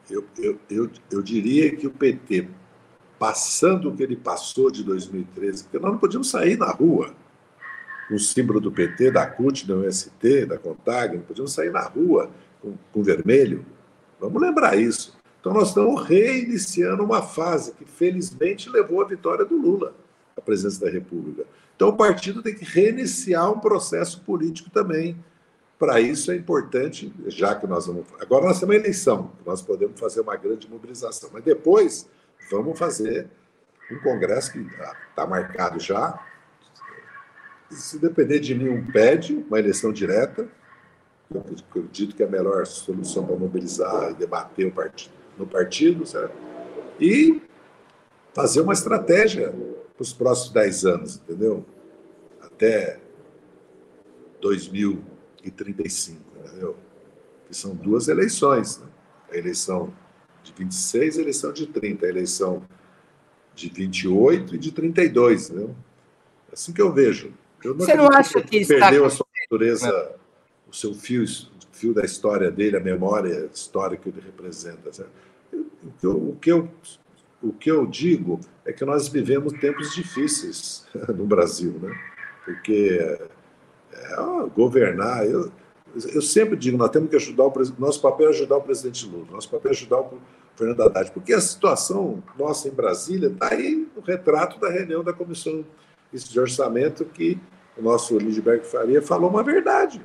Eu, 0.09 0.25
eu, 0.39 0.59
eu, 0.67 0.91
eu 1.11 1.21
diria 1.21 1.75
que 1.75 1.85
o 1.85 1.91
PT, 1.91 2.47
passando 3.19 3.89
o 3.89 3.95
que 3.95 4.01
ele 4.01 4.15
passou 4.15 4.71
de 4.71 4.83
2013, 4.83 5.65
porque 5.65 5.77
nós 5.77 5.91
não 5.91 5.99
podíamos 5.99 6.31
sair 6.31 6.57
na 6.57 6.71
rua 6.71 7.13
o 8.11 8.19
símbolo 8.19 8.59
do 8.59 8.71
PT, 8.71 9.11
da 9.11 9.25
CUT, 9.25 9.67
da 9.67 9.75
UST, 9.75 10.45
da 10.45 10.57
CONTAG, 10.57 11.17
não 11.17 11.23
podíamos 11.23 11.53
sair 11.53 11.71
na 11.71 11.81
rua 11.81 12.29
com, 12.61 12.75
com 12.91 13.03
vermelho. 13.03 13.65
Vamos 14.19 14.41
lembrar 14.41 14.77
isso. 14.77 15.17
Então, 15.39 15.53
nós 15.53 15.69
estamos 15.69 16.03
reiniciando 16.03 17.03
uma 17.03 17.21
fase 17.21 17.73
que, 17.73 17.85
felizmente, 17.85 18.69
levou 18.69 19.01
à 19.01 19.05
vitória 19.05 19.45
do 19.45 19.55
Lula, 19.55 19.93
a 20.35 20.41
presidência 20.41 20.85
da 20.85 20.91
República. 20.91 21.45
Então, 21.75 21.89
o 21.89 21.93
partido 21.97 22.41
tem 22.41 22.55
que 22.55 22.65
reiniciar 22.65 23.51
um 23.51 23.59
processo 23.59 24.21
político 24.21 24.69
também. 24.69 25.15
Para 25.77 25.99
isso 25.99 26.31
é 26.31 26.35
importante, 26.35 27.13
já 27.27 27.53
que 27.53 27.67
nós 27.67 27.85
vamos. 27.85 28.05
Agora 28.19 28.45
nós 28.45 28.59
temos 28.59 28.75
uma 28.75 28.81
eleição, 28.81 29.31
nós 29.45 29.61
podemos 29.61 29.99
fazer 29.99 30.21
uma 30.21 30.35
grande 30.35 30.69
mobilização, 30.69 31.29
mas 31.33 31.43
depois 31.43 32.07
vamos 32.49 32.79
fazer 32.79 33.27
um 33.91 33.99
congresso 33.99 34.53
que 34.53 34.59
está 34.59 35.27
marcado 35.27 35.79
já, 35.79 36.19
se 37.75 37.99
depender 37.99 38.39
de 38.39 38.55
mim, 38.55 38.69
um 38.69 38.85
pede 38.85 39.35
uma 39.47 39.59
eleição 39.59 39.91
direta. 39.91 40.47
Eu 41.33 41.43
acredito 41.69 42.15
que 42.15 42.23
é 42.23 42.25
a 42.25 42.29
melhor 42.29 42.65
solução 42.65 43.25
para 43.25 43.35
mobilizar 43.35 44.11
e 44.11 44.13
debater 44.13 44.71
partido, 44.71 45.13
no 45.37 45.47
partido, 45.47 46.05
certo? 46.05 46.35
E 46.99 47.41
fazer 48.33 48.61
uma 48.61 48.73
estratégia 48.73 49.49
para 49.49 50.01
os 50.01 50.13
próximos 50.13 50.53
10 50.53 50.85
anos, 50.85 51.15
entendeu? 51.17 51.65
Até 52.41 52.99
2035, 54.41 56.21
entendeu? 56.37 56.77
Que 57.47 57.55
são 57.55 57.73
duas 57.73 58.07
eleições. 58.07 58.77
Né? 58.77 58.87
A 59.31 59.37
eleição 59.37 59.93
de 60.43 60.53
26 60.53 61.15
e 61.15 61.19
a 61.19 61.21
eleição 61.23 61.51
de 61.51 61.67
30. 61.67 62.05
A 62.05 62.09
eleição 62.09 62.63
de 63.55 63.69
28 63.69 64.55
e 64.55 64.57
de 64.57 64.71
32, 64.71 65.49
entendeu? 65.49 65.75
É 66.49 66.53
assim 66.53 66.73
que 66.73 66.81
eu 66.81 66.91
vejo. 66.91 67.33
Você 67.73 67.95
não 67.95 68.09
acha 68.11 68.41
que 68.41 68.57
está... 68.57 68.75
perdeu 68.75 69.05
a 69.05 69.09
sua 69.09 69.25
natureza, 69.41 70.15
o 70.67 70.73
seu 70.73 70.93
fio, 70.93 71.23
o 71.23 71.75
fio 71.75 71.93
da 71.93 72.03
história 72.03 72.51
dele, 72.51 72.77
a 72.77 72.79
memória 72.79 73.49
histórica 73.53 74.03
que 74.03 74.09
ele 74.09 74.25
representa? 74.25 74.89
O 75.53 75.91
que, 75.99 76.05
eu, 76.05 76.11
o, 76.11 76.35
que 76.35 76.51
eu, 76.51 76.69
o 77.41 77.53
que 77.53 77.71
eu 77.71 77.85
digo 77.85 78.39
é 78.65 78.73
que 78.73 78.83
nós 78.83 79.07
vivemos 79.07 79.53
tempos 79.53 79.93
difíceis 79.93 80.85
no 81.15 81.25
Brasil, 81.25 81.73
né? 81.81 81.95
Porque 82.43 82.99
é, 83.91 84.15
governar, 84.55 85.25
eu, 85.25 85.51
eu 86.13 86.21
sempre 86.21 86.55
digo, 86.55 86.77
nós 86.77 86.89
temos 86.89 87.09
que 87.09 87.15
ajudar 87.15 87.45
o 87.45 87.53
nosso 87.79 88.01
papel 88.01 88.27
é 88.27 88.29
ajudar 88.29 88.57
o 88.57 88.61
presidente 88.61 89.07
Lula, 89.07 89.27
nosso 89.31 89.49
papel 89.49 89.71
é 89.71 89.73
ajudar 89.73 90.01
o 90.01 90.19
Fernando 90.55 90.81
Haddad, 90.83 91.11
porque 91.11 91.33
a 91.33 91.41
situação 91.41 92.23
nossa 92.37 92.67
em 92.67 92.71
Brasília 92.71 93.29
está 93.29 93.49
aí 93.53 93.87
no 93.95 94.01
retrato 94.01 94.59
da 94.59 94.69
reunião 94.69 95.03
da 95.03 95.13
comissão 95.13 95.65
de 96.23 96.39
orçamento 96.39 97.05
que 97.05 97.39
o 97.77 97.81
nosso 97.81 98.17
Lidberg 98.17 98.65
Faria 98.65 99.01
falou 99.01 99.29
uma 99.29 99.43
verdade. 99.43 100.01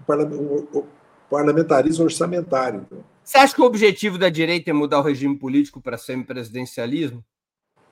O 0.00 0.84
parlamentarismo 1.28 2.04
orçamentário. 2.04 2.86
Então. 2.86 3.04
Você 3.24 3.38
acha 3.38 3.54
que 3.54 3.60
o 3.60 3.64
objetivo 3.64 4.18
da 4.18 4.28
direita 4.28 4.70
é 4.70 4.72
mudar 4.72 4.98
o 4.98 5.02
regime 5.02 5.36
político 5.36 5.80
para 5.80 5.98
semipresidencialismo? 5.98 7.24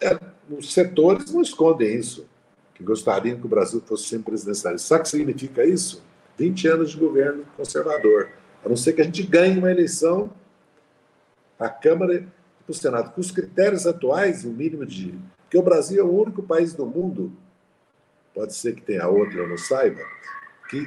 É, 0.01 0.19
os 0.49 0.73
setores 0.73 1.33
não 1.33 1.43
escondem 1.43 1.95
isso, 1.95 2.27
que 2.75 2.83
gostariam 2.83 3.39
que 3.39 3.47
o 3.47 3.49
Brasil 3.49 3.83
fosse 3.85 4.09
semipresidencialista. 4.09 4.87
Sabe 4.87 5.01
o 5.01 5.03
que 5.05 5.11
significa 5.11 5.65
isso? 5.65 6.03
20 6.39 6.69
anos 6.69 6.91
de 6.91 6.97
governo 6.97 7.45
conservador. 7.57 8.31
A 8.65 8.69
não 8.69 8.77
ser 8.77 8.95
que 8.95 9.01
a 9.01 9.05
gente 9.05 9.23
ganhe 9.23 9.59
uma 9.59 9.71
eleição 9.71 10.31
a 11.61 11.69
Câmara 11.69 12.15
e 12.15 12.27
o 12.67 12.73
Senado. 12.73 13.13
Com 13.13 13.21
os 13.21 13.31
critérios 13.31 13.87
atuais, 13.87 14.45
o 14.45 14.49
mínimo 14.49 14.87
de. 14.87 15.15
Porque 15.51 15.59
o 15.59 15.63
Brasil 15.63 16.01
é 16.01 16.05
o 16.07 16.15
único 16.15 16.45
país 16.45 16.75
do 16.75 16.87
mundo 16.87 17.37
pode 18.33 18.55
ser 18.55 18.73
que 18.73 18.83
tenha 18.83 19.09
outra, 19.09 19.41
eu 19.41 19.49
não 19.49 19.59
saiba, 19.59 20.01
que 20.69 20.87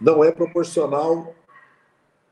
não 0.00 0.22
é 0.22 0.30
proporcional 0.30 1.34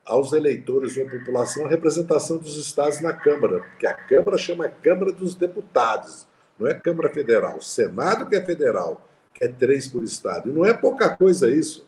aos 0.04 0.32
eleitores 0.32 0.96
ou 0.96 1.04
à 1.04 1.10
população 1.10 1.66
a 1.66 1.68
representação 1.68 2.38
dos 2.38 2.56
estados 2.56 3.00
na 3.00 3.12
Câmara, 3.12 3.58
porque 3.58 3.88
a 3.88 3.92
Câmara 3.92 4.38
chama 4.38 4.68
Câmara 4.68 5.10
dos 5.10 5.34
Deputados, 5.34 6.28
não 6.56 6.68
é 6.68 6.74
Câmara 6.74 7.10
Federal. 7.10 7.56
O 7.58 7.62
Senado 7.62 8.26
que 8.26 8.36
é 8.36 8.46
federal, 8.46 9.04
que 9.34 9.44
é 9.44 9.48
três 9.48 9.88
por 9.88 10.04
estado. 10.04 10.48
E 10.48 10.52
não 10.52 10.64
é 10.64 10.72
pouca 10.72 11.10
coisa 11.16 11.50
isso, 11.50 11.84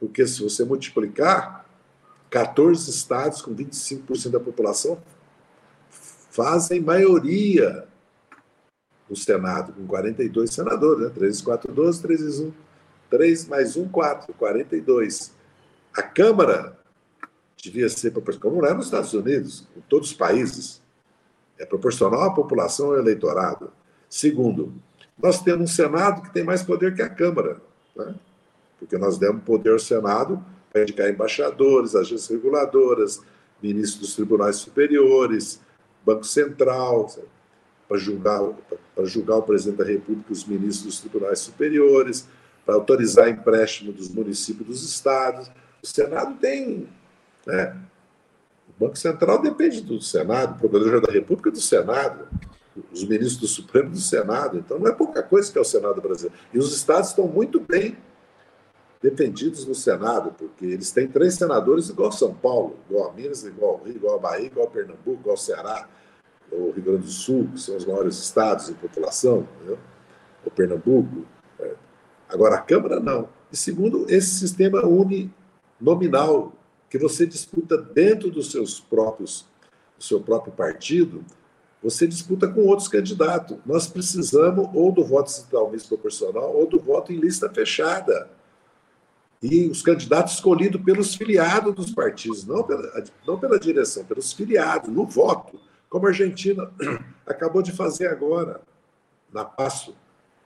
porque 0.00 0.26
se 0.26 0.42
você 0.42 0.64
multiplicar, 0.64 1.66
14 2.30 2.88
estados 2.88 3.42
com 3.42 3.54
25% 3.54 4.30
da 4.30 4.40
população 4.40 4.98
fazem 6.30 6.80
maioria 6.80 7.86
no 9.08 9.16
Senado, 9.16 9.72
com 9.72 9.86
42 9.86 10.50
senadores, 10.50 11.04
né? 11.04 11.10
3, 11.14 11.40
4, 11.42 11.72
12, 11.72 12.02
3 12.02 12.40
1, 12.40 12.52
3 13.10 13.48
mais 13.48 13.76
1, 13.76 13.88
4, 13.88 14.34
42. 14.34 15.32
A 15.94 16.02
Câmara 16.02 16.78
devia 17.62 17.88
ser 17.88 18.10
proporcional, 18.10 18.50
como 18.50 18.62
não 18.62 18.68
é 18.68 18.74
nos 18.74 18.86
Estados 18.86 19.12
Unidos, 19.12 19.66
em 19.76 19.80
todos 19.82 20.10
os 20.10 20.16
países, 20.16 20.82
é 21.58 21.64
proporcional 21.64 22.22
à 22.22 22.34
população 22.34 22.92
e 22.92 22.96
ao 22.96 23.00
eleitorado. 23.00 23.72
Segundo, 24.08 24.74
nós 25.18 25.42
temos 25.42 25.70
um 25.70 25.72
Senado 25.72 26.22
que 26.22 26.32
tem 26.32 26.44
mais 26.44 26.62
poder 26.62 26.94
que 26.94 27.02
a 27.02 27.08
Câmara, 27.08 27.60
né? 27.96 28.14
porque 28.78 28.98
nós 28.98 29.18
demos 29.18 29.42
poder 29.44 29.72
ao 29.72 29.78
Senado 29.78 30.44
para 30.72 30.82
indicar 30.82 31.08
embaixadores, 31.08 31.94
agências 31.94 32.28
reguladoras, 32.28 33.22
ministros 33.62 34.00
dos 34.00 34.14
tribunais 34.14 34.56
superiores, 34.56 35.60
Banco 36.04 36.24
Central, 36.24 37.08
para 37.88 37.98
julgar, 37.98 38.40
para 38.94 39.04
julgar 39.04 39.36
o 39.36 39.42
presidente 39.42 39.78
da 39.78 39.84
República 39.84 40.26
e 40.30 40.32
os 40.32 40.44
ministros 40.44 40.84
dos 40.84 41.00
tribunais 41.00 41.40
superiores, 41.40 42.28
para 42.64 42.74
autorizar 42.74 43.28
empréstimo 43.28 43.92
dos 43.92 44.08
municípios 44.08 44.66
dos 44.66 44.82
estados. 44.82 45.50
O 45.82 45.86
Senado 45.86 46.36
tem. 46.38 46.88
Né? 47.46 47.76
O 48.68 48.84
Banco 48.84 48.96
Central 48.96 49.40
depende 49.42 49.80
do 49.82 50.00
Senado, 50.00 50.56
o 50.56 50.58
Procurador 50.58 51.00
da 51.00 51.12
República 51.12 51.50
do 51.50 51.60
Senado, 51.60 52.26
os 52.90 53.04
ministros 53.04 53.36
do 53.36 53.46
Supremo 53.46 53.90
do 53.90 53.98
Senado. 53.98 54.58
Então 54.58 54.78
não 54.78 54.88
é 54.88 54.92
pouca 54.92 55.22
coisa 55.22 55.52
que 55.52 55.58
é 55.58 55.60
o 55.60 55.64
Senado 55.64 56.00
brasileiro. 56.00 56.36
E 56.52 56.58
os 56.58 56.74
estados 56.74 57.10
estão 57.10 57.28
muito 57.28 57.60
bem 57.60 57.96
defendidos 59.02 59.66
no 59.66 59.74
Senado, 59.74 60.34
porque 60.36 60.64
eles 60.64 60.90
têm 60.90 61.06
três 61.06 61.34
senadores 61.34 61.90
igual 61.90 62.10
São 62.10 62.32
Paulo, 62.32 62.78
igual 62.88 63.10
a 63.10 63.12
Minas, 63.12 63.44
igual 63.44 63.72
ao 63.72 63.82
Rio, 63.84 63.96
igual 63.96 64.16
a 64.16 64.18
Bahia, 64.18 64.46
igual 64.46 64.66
a 64.66 64.70
Pernambuco, 64.70 65.20
igual 65.20 65.32
ao 65.32 65.36
Ceará 65.36 65.86
o 66.54 66.70
Rio 66.70 66.84
Grande 66.84 67.04
do 67.04 67.10
Sul, 67.10 67.48
que 67.52 67.60
são 67.60 67.76
os 67.76 67.84
maiores 67.84 68.16
estados 68.16 68.68
em 68.68 68.74
população, 68.74 69.46
o 70.44 70.50
Pernambuco. 70.50 71.26
É. 71.58 71.74
Agora, 72.28 72.56
a 72.56 72.60
Câmara 72.60 73.00
não. 73.00 73.28
E 73.52 73.56
segundo, 73.56 74.06
esse 74.08 74.34
sistema 74.34 74.84
uninominal, 74.84 76.52
que 76.88 76.98
você 76.98 77.26
disputa 77.26 77.76
dentro 77.76 78.30
dos 78.30 78.50
seus 78.50 78.80
próprios, 78.80 79.46
do 79.96 80.04
seu 80.04 80.20
próprio 80.20 80.52
partido, 80.52 81.24
você 81.82 82.06
disputa 82.06 82.48
com 82.48 82.62
outros 82.62 82.88
candidatos. 82.88 83.58
Nós 83.66 83.86
precisamos 83.86 84.68
ou 84.72 84.90
do 84.90 85.04
voto 85.04 85.30
totalmente 85.42 85.86
proporcional 85.86 86.54
ou 86.54 86.66
do 86.66 86.78
voto 86.78 87.12
em 87.12 87.16
lista 87.16 87.48
fechada. 87.50 88.30
E 89.42 89.68
os 89.68 89.82
candidatos 89.82 90.34
escolhidos 90.34 90.80
pelos 90.80 91.14
filiados 91.14 91.74
dos 91.74 91.92
partidos, 91.92 92.46
não 92.46 92.62
pela, 92.62 93.04
não 93.26 93.38
pela 93.38 93.58
direção, 93.58 94.02
pelos 94.04 94.32
filiados, 94.32 94.88
no 94.88 95.04
voto 95.04 95.60
como 95.94 96.06
a 96.06 96.08
Argentina 96.08 96.68
acabou 97.24 97.62
de 97.62 97.70
fazer 97.70 98.08
agora, 98.08 98.60
na 99.32 99.44
Passo, 99.44 99.94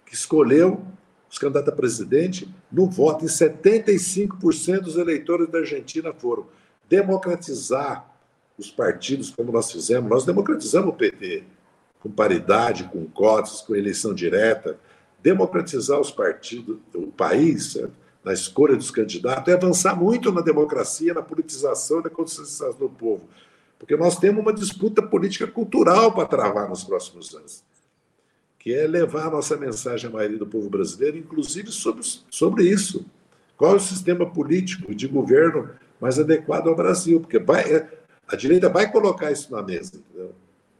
que 0.04 0.14
escolheu 0.14 0.84
os 1.26 1.38
candidatos 1.38 1.72
a 1.72 1.74
presidente 1.74 2.54
no 2.70 2.86
voto, 2.86 3.24
e 3.24 3.28
75% 3.28 4.80
dos 4.80 4.98
eleitores 4.98 5.48
da 5.48 5.60
Argentina 5.60 6.12
foram 6.12 6.46
democratizar 6.86 8.06
os 8.58 8.70
partidos, 8.70 9.30
como 9.30 9.50
nós 9.50 9.72
fizemos. 9.72 10.10
Nós 10.10 10.26
democratizamos 10.26 10.90
o 10.90 10.92
PT, 10.92 11.44
com 11.98 12.10
paridade, 12.10 12.84
com 12.84 13.06
cotas, 13.06 13.62
com 13.62 13.74
eleição 13.74 14.12
direta. 14.12 14.78
Democratizar 15.22 15.98
os 15.98 16.10
partidos, 16.10 16.76
o 16.94 17.06
país, 17.06 17.74
na 18.22 18.34
escolha 18.34 18.76
dos 18.76 18.90
candidatos, 18.90 19.50
é 19.50 19.56
avançar 19.56 19.96
muito 19.96 20.30
na 20.30 20.42
democracia, 20.42 21.14
na 21.14 21.22
politização 21.22 22.00
e 22.00 22.04
na 22.04 22.10
conscientização 22.10 22.74
do 22.74 22.90
povo. 22.90 23.22
Porque 23.78 23.96
nós 23.96 24.18
temos 24.18 24.42
uma 24.42 24.52
disputa 24.52 25.00
política 25.00 25.46
cultural 25.46 26.12
para 26.12 26.26
travar 26.26 26.68
nos 26.68 26.84
próximos 26.84 27.34
anos. 27.34 27.64
que 28.58 28.74
é 28.74 28.86
levar 28.86 29.28
a 29.28 29.30
nossa 29.30 29.56
mensagem 29.56 30.10
à 30.10 30.12
maioria 30.12 30.36
do 30.36 30.46
povo 30.46 30.68
brasileiro, 30.68 31.16
inclusive 31.16 31.70
sobre, 31.70 32.02
sobre 32.28 32.64
isso. 32.64 33.06
Qual 33.56 33.72
é 33.72 33.76
o 33.76 33.80
sistema 33.80 34.28
político 34.28 34.92
de 34.94 35.06
governo 35.06 35.70
mais 36.00 36.18
adequado 36.18 36.68
ao 36.68 36.74
Brasil? 36.74 37.20
Porque 37.20 37.38
vai, 37.38 37.62
é, 37.62 37.88
a 38.26 38.34
direita 38.34 38.68
vai 38.68 38.90
colocar 38.90 39.30
isso 39.30 39.52
na 39.52 39.62
mesa. 39.62 39.96
Entendeu? 39.96 40.34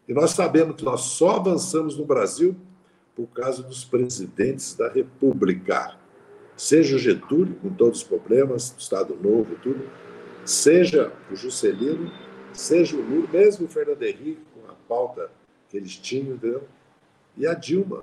E 0.09 0.13
nós 0.13 0.33
sabemos 0.33 0.77
que 0.77 0.85
nós 0.85 1.03
só 1.03 1.37
avançamos 1.37 1.97
no 1.97 2.05
Brasil 2.05 2.57
por 3.15 3.27
causa 3.29 3.63
dos 3.63 3.85
presidentes 3.85 4.75
da 4.75 4.89
República. 4.89 5.97
Seja 6.57 6.97
o 6.97 6.99
Getúlio, 6.99 7.55
com 7.57 7.71
todos 7.71 7.99
os 7.99 8.05
problemas, 8.05 8.71
do 8.71 8.81
Estado 8.81 9.17
Novo, 9.21 9.55
tudo, 9.63 9.89
seja 10.45 11.13
o 11.31 11.37
Juscelino, 11.37 12.11
seja 12.59 12.97
o 12.97 13.01
Lula, 13.01 13.29
mesmo 13.33 13.67
o 13.67 13.69
Fernando 13.69 14.03
Henrique, 14.03 14.43
com 14.55 14.71
a 14.71 14.75
pauta 14.89 15.31
que 15.69 15.77
eles 15.77 15.97
tinham, 15.97 16.35
entendeu? 16.35 16.67
e 17.39 17.47
a 17.47 17.55
Dilma. 17.55 18.03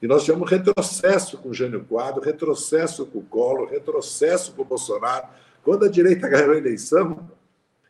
E 0.00 0.06
nós 0.06 0.24
tivemos 0.24 0.48
retrocesso 0.50 1.38
com 1.38 1.48
o 1.48 1.54
Jânio 1.54 1.82
Quadro, 1.84 2.22
retrocesso 2.22 3.06
com 3.06 3.18
o 3.18 3.24
Collor, 3.24 3.68
retrocesso 3.68 4.52
com 4.52 4.62
o 4.62 4.64
Bolsonaro. 4.64 5.26
Quando 5.64 5.86
a 5.86 5.88
direita 5.88 6.28
ganhou 6.28 6.52
a 6.52 6.58
eleição, 6.58 7.28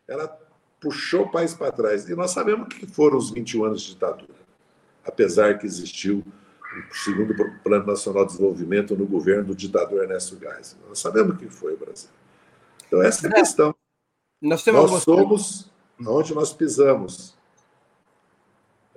ela 0.07 0.29
puxou 0.81 1.25
o 1.25 1.31
país 1.31 1.53
para 1.53 1.73
trás. 1.73 2.09
E 2.09 2.15
nós 2.15 2.31
sabemos 2.31 2.69
que 2.69 2.87
foram 2.87 3.19
os 3.19 3.31
21 3.31 3.65
anos 3.65 3.83
de 3.83 3.89
ditadura, 3.89 4.39
apesar 5.05 5.59
que 5.59 5.67
existiu 5.67 6.25
o 6.91 6.95
segundo 6.95 7.35
Plano 7.63 7.87
Nacional 7.87 8.25
de 8.25 8.33
Desenvolvimento 8.33 8.97
no 8.97 9.07
governo 9.07 9.47
do 9.47 9.55
ditador 9.55 10.03
Ernesto 10.03 10.39
Geisel. 10.39 10.79
Nós 10.89 11.01
sabemos 11.01 11.35
o 11.35 11.39
que 11.39 11.49
foi 11.49 11.75
o 11.75 11.77
Brasil. 11.77 12.11
Então, 12.87 13.03
essa 13.03 13.27
é 13.27 13.31
a 13.31 13.35
questão. 13.35 13.75
Nós, 14.41 14.65
nós 14.67 15.03
somos 15.03 15.71
onde 16.01 16.35
nós 16.35 16.53
pisamos. 16.53 17.35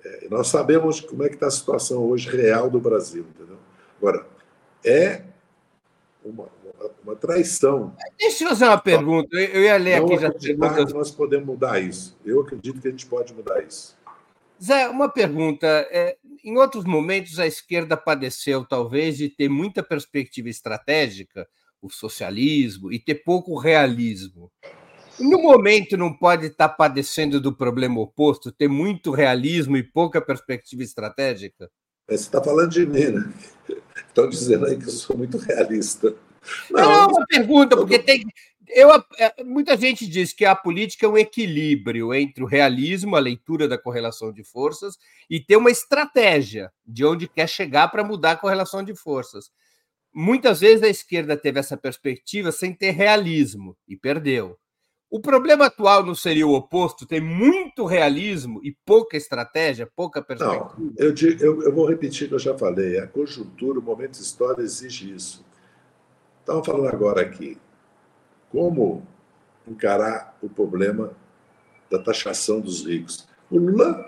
É, 0.04 0.28
nós 0.30 0.47
sabemos 0.47 1.00
como 1.02 1.24
é 1.24 1.30
que 1.30 1.36
está 1.36 1.47
a 1.47 1.52
situação 1.52 2.04
hoje 2.06 2.30
real 2.30 2.70
do 2.70 2.80
Brasil, 2.80 3.26
entendeu? 3.30 3.58
Agora, 3.97 4.26
é 4.84 5.24
uma, 6.24 6.47
uma, 6.64 6.91
uma 7.04 7.16
traição. 7.16 7.95
Deixa 8.18 8.43
eu 8.43 8.50
fazer 8.50 8.66
uma 8.66 8.78
pergunta. 8.80 9.36
Eu 9.36 9.62
ia 9.62 9.78
ler 9.78 9.95
aqui 9.95 10.18
já 10.18 10.32
perguntas. 10.32 10.86
que 10.86 10.93
nós 10.93 11.12
podemos 11.12 11.45
mudar 11.45 11.80
isso. 11.80 12.18
Eu 12.26 12.41
acredito 12.41 12.82
que 12.82 12.88
a 12.88 12.91
gente 12.91 13.06
pode 13.06 13.34
mudar 13.34 13.62
isso. 13.62 13.97
Zé, 14.62 14.88
uma 14.89 15.10
pergunta. 15.10 15.68
É, 15.89 16.18
em 16.43 16.58
outros 16.58 16.84
momentos, 16.84 17.39
a 17.39 17.47
esquerda 17.47 17.95
padeceu, 17.95 18.66
talvez, 18.66 19.18
de 19.18 19.30
ter 19.30 19.50
muita 19.50 19.82
perspectiva 19.82 20.50
estratégica, 20.50 21.47
o 21.82 21.89
socialismo, 21.89 22.91
e 22.91 23.00
ter 23.00 23.16
pouco 23.16 23.58
realismo. 23.58 24.52
No 25.20 25.42
momento, 25.42 25.98
não 25.98 26.14
pode 26.14 26.48
estar 26.48 26.70
padecendo 26.70 27.42
do 27.42 27.54
problema 27.54 28.00
oposto, 28.00 28.52
ter 28.52 28.68
muito 28.68 29.12
realismo 29.12 29.76
e 29.76 29.84
pouca 29.84 30.22
perspectiva 30.22 30.84
estratégica? 30.84 31.70
Você 32.08 32.16
está 32.16 32.44
falando 32.44 32.72
de 32.72 32.86
mim, 32.86 33.06
né? 33.12 33.34
Estão 34.08 34.30
dizendo 34.30 34.66
aí 34.66 34.78
que 34.78 34.86
eu 34.86 34.92
sou 34.92 35.18
muito 35.18 35.38
realista. 35.38 36.16
Não, 36.72 36.82
não 36.82 36.94
é 36.94 37.06
uma 37.06 37.26
pergunta, 37.28 37.76
porque 37.78 38.00
tem. 38.00 38.26
Eu, 38.68 38.92
é, 39.18 39.44
muita 39.44 39.76
gente 39.76 40.08
diz 40.08 40.32
que 40.32 40.46
a 40.46 40.56
política 40.56 41.06
é 41.06 41.10
um 41.10 41.18
equilíbrio 41.18 42.14
entre 42.14 42.44
o 42.44 42.48
realismo, 42.48 43.16
a 43.16 43.20
leitura 43.20 43.68
da 43.68 43.80
correlação 43.80 44.32
de 44.32 44.44
forças, 44.44 44.96
e 45.30 45.40
ter 45.40 45.58
uma 45.58 45.72
estratégia 45.72 46.72
de 46.86 47.04
onde 47.04 47.28
quer 47.28 47.50
chegar 47.50 47.88
para 47.90 48.04
mudar 48.04 48.32
a 48.32 48.38
correlação 48.38 48.84
de 48.84 48.96
forças. 48.96 49.52
Muitas 50.14 50.60
vezes 50.60 50.84
a 50.84 50.90
esquerda 50.90 51.36
teve 51.36 51.60
essa 51.60 51.78
perspectiva 51.78 52.52
sem 52.52 52.74
ter 52.74 52.92
realismo 52.92 53.76
e 53.88 53.96
perdeu. 53.96 54.58
O 55.10 55.20
problema 55.20 55.66
atual 55.66 56.05
não 56.05 56.14
seria 56.14 56.45
o 56.45 56.53
oposto? 56.53 57.05
Tem 57.05 57.20
muito 57.20 57.84
realismo 57.86 58.60
e 58.64 58.76
pouca 58.86 59.18
estratégia, 59.18 59.89
pouca 59.95 60.22
perspectiva? 60.22 60.76
Não, 60.78 60.93
eu, 60.97 61.16
eu, 61.39 61.64
eu 61.64 61.74
vou 61.74 61.88
repetir 61.88 62.26
o 62.26 62.30
que 62.30 62.36
eu 62.36 62.39
já 62.39 62.55
falei. 62.55 62.99
A 62.99 63.07
conjuntura, 63.07 63.80
o 63.80 63.82
momento 63.82 64.20
histórico 64.20 64.62
exige 64.62 65.12
isso. 65.12 65.43
Estamos 66.41 66.66
falando 66.66 66.88
agora 66.88 67.22
aqui. 67.22 67.57
Como 68.51 69.03
encarar 69.68 70.38
o 70.41 70.49
problema 70.49 71.12
da 71.89 71.97
taxação 71.97 72.60
dos 72.60 72.86
ricos? 72.86 73.28
O 73.49 73.57
Lula 73.57 74.05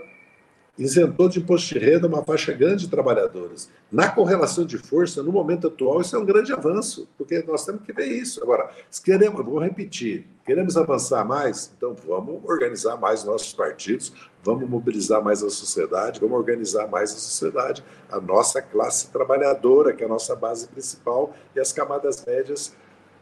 isentou 0.83 1.29
de 1.29 1.39
imposto 1.39 1.73
de 1.73 1.79
renda 1.79 2.07
uma 2.07 2.23
faixa 2.23 2.51
grande 2.51 2.85
de 2.85 2.89
trabalhadores. 2.89 3.69
Na 3.91 4.09
correlação 4.09 4.65
de 4.65 4.77
força, 4.77 5.21
no 5.21 5.31
momento 5.31 5.67
atual, 5.67 6.01
isso 6.01 6.15
é 6.15 6.19
um 6.19 6.25
grande 6.25 6.51
avanço, 6.51 7.07
porque 7.17 7.43
nós 7.47 7.63
temos 7.63 7.83
que 7.83 7.93
ver 7.93 8.07
isso. 8.07 8.41
Agora, 8.41 8.71
se 8.89 9.01
queremos, 9.01 9.45
vou 9.45 9.59
repetir, 9.59 10.27
queremos 10.43 10.75
avançar 10.75 11.23
mais, 11.23 11.71
então 11.77 11.95
vamos 12.07 12.43
organizar 12.45 12.97
mais 12.97 13.23
nossos 13.23 13.53
partidos, 13.53 14.11
vamos 14.43 14.67
mobilizar 14.67 15.23
mais 15.23 15.43
a 15.43 15.49
sociedade, 15.49 16.19
vamos 16.19 16.37
organizar 16.37 16.87
mais 16.87 17.11
a 17.11 17.17
sociedade, 17.17 17.83
a 18.09 18.19
nossa 18.19 18.59
classe 18.59 19.09
trabalhadora, 19.09 19.93
que 19.93 20.01
é 20.01 20.05
a 20.07 20.09
nossa 20.09 20.35
base 20.35 20.67
principal, 20.67 21.33
e 21.55 21.59
as 21.59 21.71
camadas 21.71 22.25
médias 22.25 22.75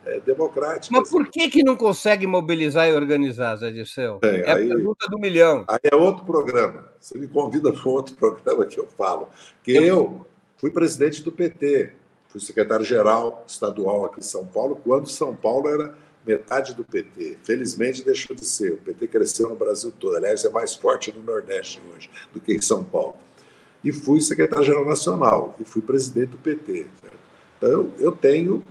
é, 0.10 0.20
democráticas. 0.20 0.90
Mas 0.90 1.10
por 1.10 1.28
que, 1.28 1.50
que 1.50 1.64
não 1.64 1.76
consegue 1.76 2.26
mobilizar 2.26 2.88
e 2.88 2.94
organizar, 2.94 3.56
Zé 3.58 3.72
Dirceu? 3.72 4.20
É, 4.22 4.28
é 4.28 4.52
aí, 4.52 4.72
a 4.72 4.76
pergunta 4.76 5.08
do 5.08 5.20
milhão. 5.20 5.64
Aí 5.68 5.80
é 5.84 5.96
outro 5.96 6.26
programa. 6.26 6.90
Você 7.00 7.18
me 7.18 7.28
convida 7.28 7.72
para 7.72 7.90
outro 7.90 8.16
programa 8.16 8.66
que 8.66 8.80
eu 8.80 8.88
falo. 8.98 9.30
Que 9.64 9.74
eu, 9.74 9.84
eu 9.84 10.26
fui 10.58 10.72
presidente 10.72 11.24
do 11.24 11.32
PT, 11.32 11.94
fui 12.28 12.42
secretário-geral 12.42 13.46
estadual 13.48 14.06
aqui 14.06 14.20
em 14.20 14.24
São 14.24 14.46
Paulo, 14.46 14.80
quando 14.84 15.08
São 15.08 15.36
Paulo 15.36 15.70
era 15.70 15.96
metade 16.26 16.74
do 16.74 16.84
PT. 16.84 17.38
Felizmente 17.44 18.04
deixou 18.04 18.36
de 18.36 18.46
ser. 18.46 18.74
O 18.74 18.78
PT 18.78 19.08
cresceu 19.08 19.50
no 19.50 19.56
Brasil 19.56 19.92
todo. 20.00 20.16
Aliás, 20.16 20.44
é 20.44 20.50
mais 20.50 20.76
forte 20.76 21.14
no 21.16 21.24
Nordeste 21.24 21.82
hoje 21.96 22.10
do 22.34 22.40
que 22.40 22.54
em 22.54 22.62
São 22.62 22.84
Paulo. 22.84 23.16
E 23.84 23.92
fui 23.92 24.20
secretário-geral 24.20 24.86
nacional 24.86 25.56
e 25.60 25.64
fui 25.64 25.82
presidente 25.82 26.32
do 26.32 26.38
PT. 26.38 26.88
Então, 27.58 27.92
eu 27.98 28.12
tenho 28.12 28.64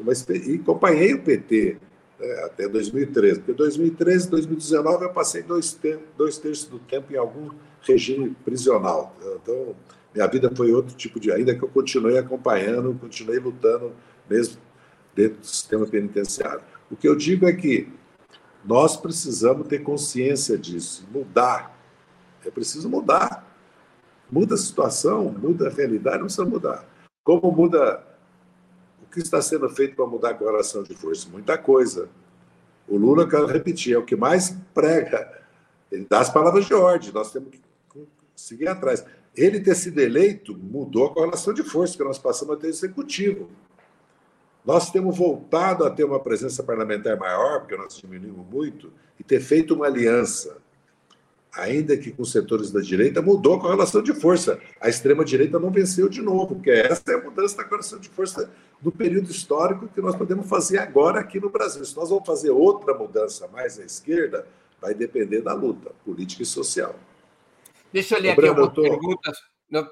uma, 0.00 0.12
e 0.12 0.54
acompanhei 0.56 1.14
o 1.14 1.22
PT 1.22 1.78
né, 2.18 2.44
até 2.44 2.68
2013, 2.68 3.40
porque 3.40 3.52
2013 3.52 4.28
2019 4.30 5.04
eu 5.04 5.10
passei 5.10 5.42
dois, 5.42 5.72
te, 5.72 5.98
dois 6.16 6.38
terços 6.38 6.66
do 6.66 6.78
tempo 6.78 7.12
em 7.12 7.16
algum 7.16 7.50
regime 7.82 8.34
prisional. 8.44 9.16
Então, 9.42 9.74
minha 10.14 10.26
vida 10.26 10.50
foi 10.54 10.72
outro 10.72 10.94
tipo 10.96 11.20
de. 11.20 11.30
Ainda 11.30 11.54
que 11.54 11.62
eu 11.62 11.68
continuei 11.68 12.18
acompanhando, 12.18 12.98
continuei 13.00 13.38
lutando, 13.38 13.92
mesmo 14.28 14.60
dentro 15.14 15.38
do 15.38 15.46
sistema 15.46 15.86
penitenciário. 15.86 16.62
O 16.90 16.96
que 16.96 17.08
eu 17.08 17.14
digo 17.14 17.46
é 17.46 17.52
que 17.52 17.88
nós 18.64 18.96
precisamos 18.96 19.68
ter 19.68 19.80
consciência 19.80 20.58
disso, 20.58 21.06
mudar. 21.12 21.76
É 22.44 22.50
preciso 22.50 22.88
mudar. 22.88 23.46
Muda 24.30 24.54
a 24.54 24.58
situação, 24.58 25.32
muda 25.32 25.68
a 25.68 25.70
realidade, 25.70 26.18
não 26.18 26.24
precisa 26.24 26.44
mudar. 26.44 26.84
Como 27.24 27.50
muda 27.50 28.04
que 29.10 29.20
está 29.20 29.40
sendo 29.40 29.68
feito 29.68 29.96
para 29.96 30.06
mudar 30.06 30.30
a 30.30 30.34
correlação 30.34 30.82
de 30.82 30.94
força? 30.94 31.28
Muita 31.28 31.56
coisa. 31.58 32.08
O 32.86 32.96
Lula, 32.96 33.28
quero 33.28 33.46
repetir, 33.46 33.94
é 33.94 33.98
o 33.98 34.04
que 34.04 34.16
mais 34.16 34.56
prega. 34.72 35.30
Ele 35.90 36.06
dá 36.08 36.20
as 36.20 36.30
palavras 36.30 36.66
de 36.66 36.74
ordem, 36.74 37.12
nós 37.12 37.32
temos 37.32 37.50
que 37.50 37.60
seguir 38.34 38.68
atrás. 38.68 39.04
Ele 39.36 39.60
ter 39.60 39.74
sido 39.74 39.98
eleito 40.00 40.56
mudou 40.56 41.06
a 41.06 41.14
correlação 41.14 41.52
de 41.52 41.62
força, 41.62 41.94
porque 41.94 42.08
nós 42.08 42.18
passamos 42.18 42.56
a 42.56 42.58
ter 42.58 42.68
executivo. 42.68 43.48
Nós 44.64 44.90
temos 44.90 45.16
voltado 45.16 45.84
a 45.84 45.90
ter 45.90 46.04
uma 46.04 46.20
presença 46.20 46.62
parlamentar 46.62 47.16
maior, 47.16 47.60
porque 47.60 47.76
nós 47.76 47.96
diminuímos 47.96 48.46
muito, 48.50 48.92
e 49.18 49.24
ter 49.24 49.40
feito 49.40 49.74
uma 49.74 49.86
aliança 49.86 50.58
ainda 51.58 51.96
que 51.96 52.12
com 52.12 52.24
setores 52.24 52.70
da 52.70 52.80
direita, 52.80 53.20
mudou 53.20 53.54
a 53.54 53.60
correlação 53.60 54.00
de 54.00 54.14
força. 54.14 54.60
A 54.80 54.88
extrema-direita 54.88 55.58
não 55.58 55.70
venceu 55.70 56.08
de 56.08 56.22
novo, 56.22 56.54
porque 56.54 56.70
essa 56.70 57.02
é 57.08 57.14
a 57.14 57.22
mudança 57.22 57.56
da 57.56 57.64
correlação 57.64 57.98
de 57.98 58.08
força 58.08 58.50
do 58.80 58.92
período 58.92 59.30
histórico 59.30 59.88
que 59.88 60.00
nós 60.00 60.14
podemos 60.14 60.48
fazer 60.48 60.78
agora 60.78 61.20
aqui 61.20 61.40
no 61.40 61.50
Brasil. 61.50 61.84
Se 61.84 61.96
nós 61.96 62.10
vamos 62.10 62.26
fazer 62.26 62.50
outra 62.50 62.94
mudança 62.94 63.48
mais 63.48 63.78
à 63.78 63.84
esquerda, 63.84 64.46
vai 64.80 64.94
depender 64.94 65.40
da 65.40 65.52
luta 65.52 65.90
política 66.04 66.44
e 66.44 66.46
social. 66.46 66.94
Deixa 67.92 68.16
eu 68.16 68.22
ler 68.22 68.30
aqui 68.30 68.46
algumas 68.46 68.72
perguntas, 68.72 69.38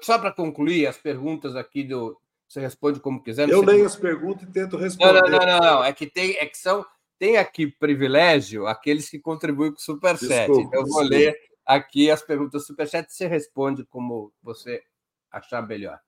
só 0.01 0.17
para 0.17 0.31
concluir 0.31 0.87
as 0.87 0.97
perguntas 0.97 1.55
aqui 1.55 1.83
do. 1.83 2.17
Você 2.47 2.61
responde 2.61 3.01
como 3.01 3.21
quiser. 3.21 3.49
Eu 3.49 3.61
leio 3.61 3.85
as 3.85 3.97
perguntas 3.97 4.47
e 4.47 4.51
tento 4.51 4.77
responder. 4.77 5.21
Não, 5.23 5.29
não, 5.29 5.45
não, 5.45 5.59
não, 5.59 5.83
É 5.83 5.91
que 5.91 6.07
tem, 6.07 6.37
é 6.37 6.45
que 6.45 6.57
são 6.57 6.85
tem 7.19 7.37
aqui 7.37 7.67
privilégio 7.67 8.67
aqueles 8.67 9.09
que 9.09 9.19
contribuem 9.19 9.71
com 9.71 9.77
o 9.77 9.81
Superchat. 9.81 10.49
Então, 10.49 10.69
eu 10.71 10.85
vou 10.85 11.01
ler 11.01 11.35
aqui 11.67 12.09
as 12.09 12.21
perguntas 12.21 12.65
Superchat 12.65 13.13
você 13.13 13.27
responde 13.27 13.83
como 13.83 14.31
você 14.41 14.81
achar 15.29 15.61
melhor. 15.67 15.99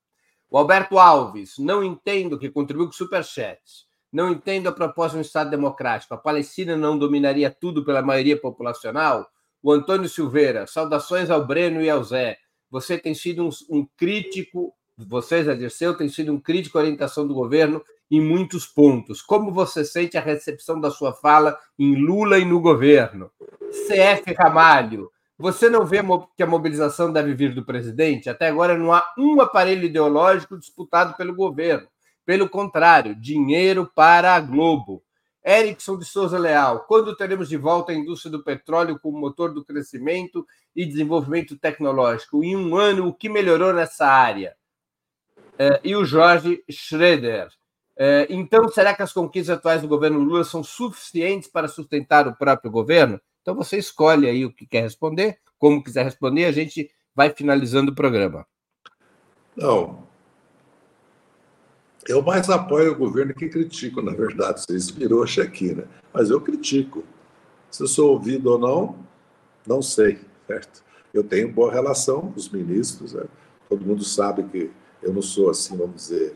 O 0.49 0.57
Alberto 0.57 0.97
Alves, 0.97 1.55
não 1.59 1.83
entendo 1.83 2.39
que 2.39 2.49
contribui 2.49 2.87
com 2.87 2.93
Superchat. 2.93 3.59
Não 4.11 4.31
entendo 4.31 4.67
a 4.67 4.71
proposta 4.71 5.11
de 5.11 5.19
um 5.19 5.21
Estado 5.21 5.51
democrático. 5.51 6.15
A 6.15 6.17
Palestina 6.17 6.75
não 6.75 6.97
dominaria 6.97 7.51
tudo 7.51 7.85
pela 7.85 8.01
maioria 8.01 8.39
populacional? 8.39 9.29
O 9.61 9.71
Antônio 9.71 10.09
Silveira, 10.09 10.65
saudações 10.65 11.29
ao 11.29 11.45
Breno 11.45 11.81
e 11.81 11.89
ao 11.89 12.03
Zé. 12.03 12.39
Você 12.71 12.97
tem 12.97 13.13
sido 13.13 13.45
um, 13.45 13.49
um 13.69 13.87
crítico, 13.97 14.73
você, 14.97 15.43
Zé 15.43 15.53
Dirceu, 15.53 15.95
tem 15.95 16.09
sido 16.09 16.33
um 16.33 16.39
crítico 16.39 16.79
à 16.79 16.81
orientação 16.81 17.27
do 17.27 17.33
governo 17.35 17.83
em 18.09 18.19
muitos 18.19 18.65
pontos. 18.65 19.21
Como 19.21 19.51
você 19.51 19.85
sente 19.85 20.17
a 20.17 20.21
recepção 20.21 20.79
da 20.79 20.89
sua 20.89 21.13
fala 21.13 21.55
em 21.77 21.95
Lula 21.95 22.39
e 22.39 22.45
no 22.45 22.59
governo? 22.59 23.29
CF 23.69 24.33
Ramalho, 24.33 25.11
Você 25.41 25.69
não 25.69 25.85
vê 25.85 25.99
que 26.35 26.43
a 26.43 26.45
mobilização 26.45 27.13
deve 27.13 27.33
vir 27.33 27.55
do 27.55 27.63
presidente? 27.63 28.29
Até 28.29 28.49
agora 28.49 28.77
não 28.77 28.91
há 28.91 29.09
um 29.17 29.39
aparelho 29.39 29.85
ideológico 29.85 30.59
disputado 30.59 31.15
pelo 31.15 31.33
governo. 31.33 31.87
Pelo 32.25 32.49
contrário, 32.49 33.15
dinheiro 33.15 33.89
para 33.95 34.35
a 34.35 34.39
Globo. 34.41 35.01
Erickson 35.43 35.97
de 35.97 36.03
Souza 36.03 36.37
Leal, 36.37 36.81
quando 36.81 37.15
teremos 37.15 37.47
de 37.47 37.55
volta 37.55 37.93
a 37.93 37.95
indústria 37.95 38.29
do 38.29 38.43
petróleo 38.43 38.99
como 38.99 39.17
motor 39.17 39.53
do 39.53 39.63
crescimento 39.63 40.45
e 40.75 40.85
desenvolvimento 40.85 41.57
tecnológico? 41.57 42.43
Em 42.43 42.57
um 42.57 42.75
ano, 42.75 43.07
o 43.07 43.13
que 43.13 43.29
melhorou 43.29 43.73
nessa 43.73 44.07
área? 44.07 44.57
É, 45.57 45.79
e 45.85 45.95
o 45.95 46.03
Jorge 46.03 46.61
Schroeder. 46.69 47.47
É, 47.95 48.27
então, 48.29 48.67
será 48.67 48.93
que 48.93 49.03
as 49.03 49.13
conquistas 49.13 49.57
atuais 49.57 49.81
do 49.81 49.87
governo 49.87 50.19
Lula 50.19 50.43
são 50.43 50.61
suficientes 50.61 51.49
para 51.49 51.69
sustentar 51.69 52.27
o 52.27 52.35
próprio 52.35 52.69
governo? 52.69 53.21
Então 53.49 53.57
você 53.57 53.79
escolhe 53.79 54.29
aí 54.29 54.45
o 54.45 54.53
que 54.53 54.67
quer 54.67 54.81
responder, 54.81 55.39
como 55.57 55.83
quiser 55.83 56.03
responder, 56.03 56.45
a 56.45 56.51
gente 56.51 56.91
vai 57.15 57.31
finalizando 57.31 57.91
o 57.91 57.95
programa. 57.95 58.45
Não. 59.57 60.03
Eu 62.07 62.21
mais 62.21 62.47
apoio 62.47 62.91
o 62.91 62.95
governo 62.95 63.33
que 63.33 63.49
critico, 63.49 64.03
na 64.03 64.11
verdade. 64.11 64.63
Isso 64.69 64.93
virou 64.93 65.23
aqui, 65.23 65.73
né? 65.73 65.83
Mas 66.13 66.29
eu 66.29 66.39
critico. 66.39 67.03
Se 67.71 67.81
eu 67.81 67.87
sou 67.87 68.11
ouvido 68.11 68.51
ou 68.51 68.59
não, 68.59 68.99
não 69.65 69.81
sei, 69.81 70.19
certo? 70.45 70.83
Eu 71.11 71.23
tenho 71.23 71.51
boa 71.51 71.73
relação 71.73 72.21
com 72.21 72.37
os 72.37 72.49
ministros, 72.49 73.13
né? 73.13 73.25
todo 73.67 73.83
mundo 73.83 74.03
sabe 74.03 74.43
que 74.43 74.69
eu 75.01 75.11
não 75.11 75.23
sou 75.23 75.49
assim, 75.49 75.75
vamos 75.75 75.95
dizer, 75.95 76.35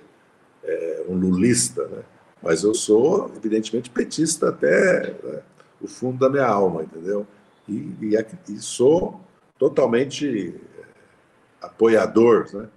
é, 0.64 1.06
um 1.08 1.14
lulista, 1.14 1.88
né? 1.90 2.02
mas 2.42 2.64
eu 2.64 2.74
sou, 2.74 3.32
evidentemente, 3.38 3.92
petista 3.92 4.50
até 4.50 5.12
né? 5.24 5.44
O 5.84 5.88
fundo 5.88 6.18
da 6.18 6.30
minha 6.30 6.48
alma, 6.48 6.84
entendeu? 6.84 7.28
E, 7.68 7.74
e, 8.02 8.16
e 8.50 8.60
sou 8.60 9.20
totalmente 9.60 10.56
eh, 10.56 10.86
apoiador 11.62 12.50
né, 12.54 12.68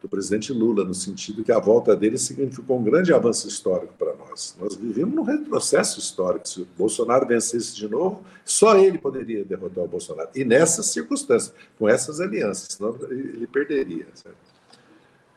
do 0.00 0.08
presidente 0.08 0.52
Lula, 0.52 0.84
no 0.84 0.94
sentido 0.94 1.44
que 1.44 1.52
a 1.52 1.58
volta 1.58 1.96
dele 1.96 2.18
significou 2.18 2.78
um 2.78 2.82
grande 2.82 3.14
avanço 3.14 3.48
histórico 3.48 3.94
para 3.98 4.14
nós. 4.14 4.56
Nós 4.60 4.74
vivemos 4.74 5.14
num 5.14 5.22
retrocesso 5.22 5.98
histórico. 6.00 6.48
Se 6.48 6.62
o 6.62 6.68
Bolsonaro 6.76 7.26
vencesse 7.26 7.74
de 7.76 7.88
novo, 7.88 8.22
só 8.44 8.76
ele 8.76 8.98
poderia 8.98 9.44
derrotar 9.44 9.84
o 9.84 9.88
Bolsonaro. 9.88 10.28
E 10.34 10.44
nessas 10.44 10.86
circunstâncias, 10.86 11.54
com 11.78 11.88
essas 11.88 12.20
alianças, 12.20 12.74
senão 12.74 12.96
ele 13.10 13.46
perderia. 13.46 14.06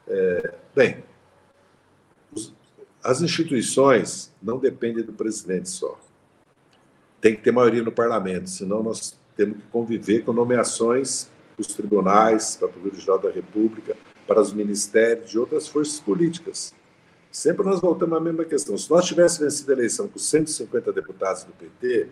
É, 0.07 0.53
bem, 0.75 1.03
as 3.03 3.21
instituições 3.21 4.33
não 4.41 4.57
dependem 4.57 5.03
do 5.03 5.13
presidente 5.13 5.69
só 5.69 5.99
tem 7.25 7.35
que 7.35 7.41
ter 7.41 7.51
maioria 7.51 7.81
no 7.81 7.91
parlamento, 7.91 8.47
senão 8.47 8.83
nós 8.83 9.17
temos 9.35 9.57
que 9.57 9.63
conviver 9.71 10.23
com 10.23 10.31
nomeações 10.31 11.27
dos 11.57 11.73
tribunais, 11.73 12.55
para 12.55 12.67
o 12.67 12.69
Procuradoria-Geral 12.69 13.17
da 13.17 13.31
República, 13.31 13.97
para 14.27 14.39
os 14.39 14.53
ministérios 14.53 15.31
de 15.31 15.39
outras 15.39 15.67
forças 15.67 15.99
políticas. 15.99 16.71
Sempre 17.31 17.65
nós 17.65 17.81
voltamos 17.81 18.15
à 18.15 18.21
mesma 18.21 18.45
questão. 18.45 18.77
Se 18.77 18.87
nós 18.91 19.07
tivéssemos 19.07 19.39
vencido 19.39 19.71
a 19.71 19.73
eleição 19.73 20.07
com 20.07 20.19
150 20.19 20.93
deputados 20.93 21.45
do 21.45 21.53
PT, 21.53 22.09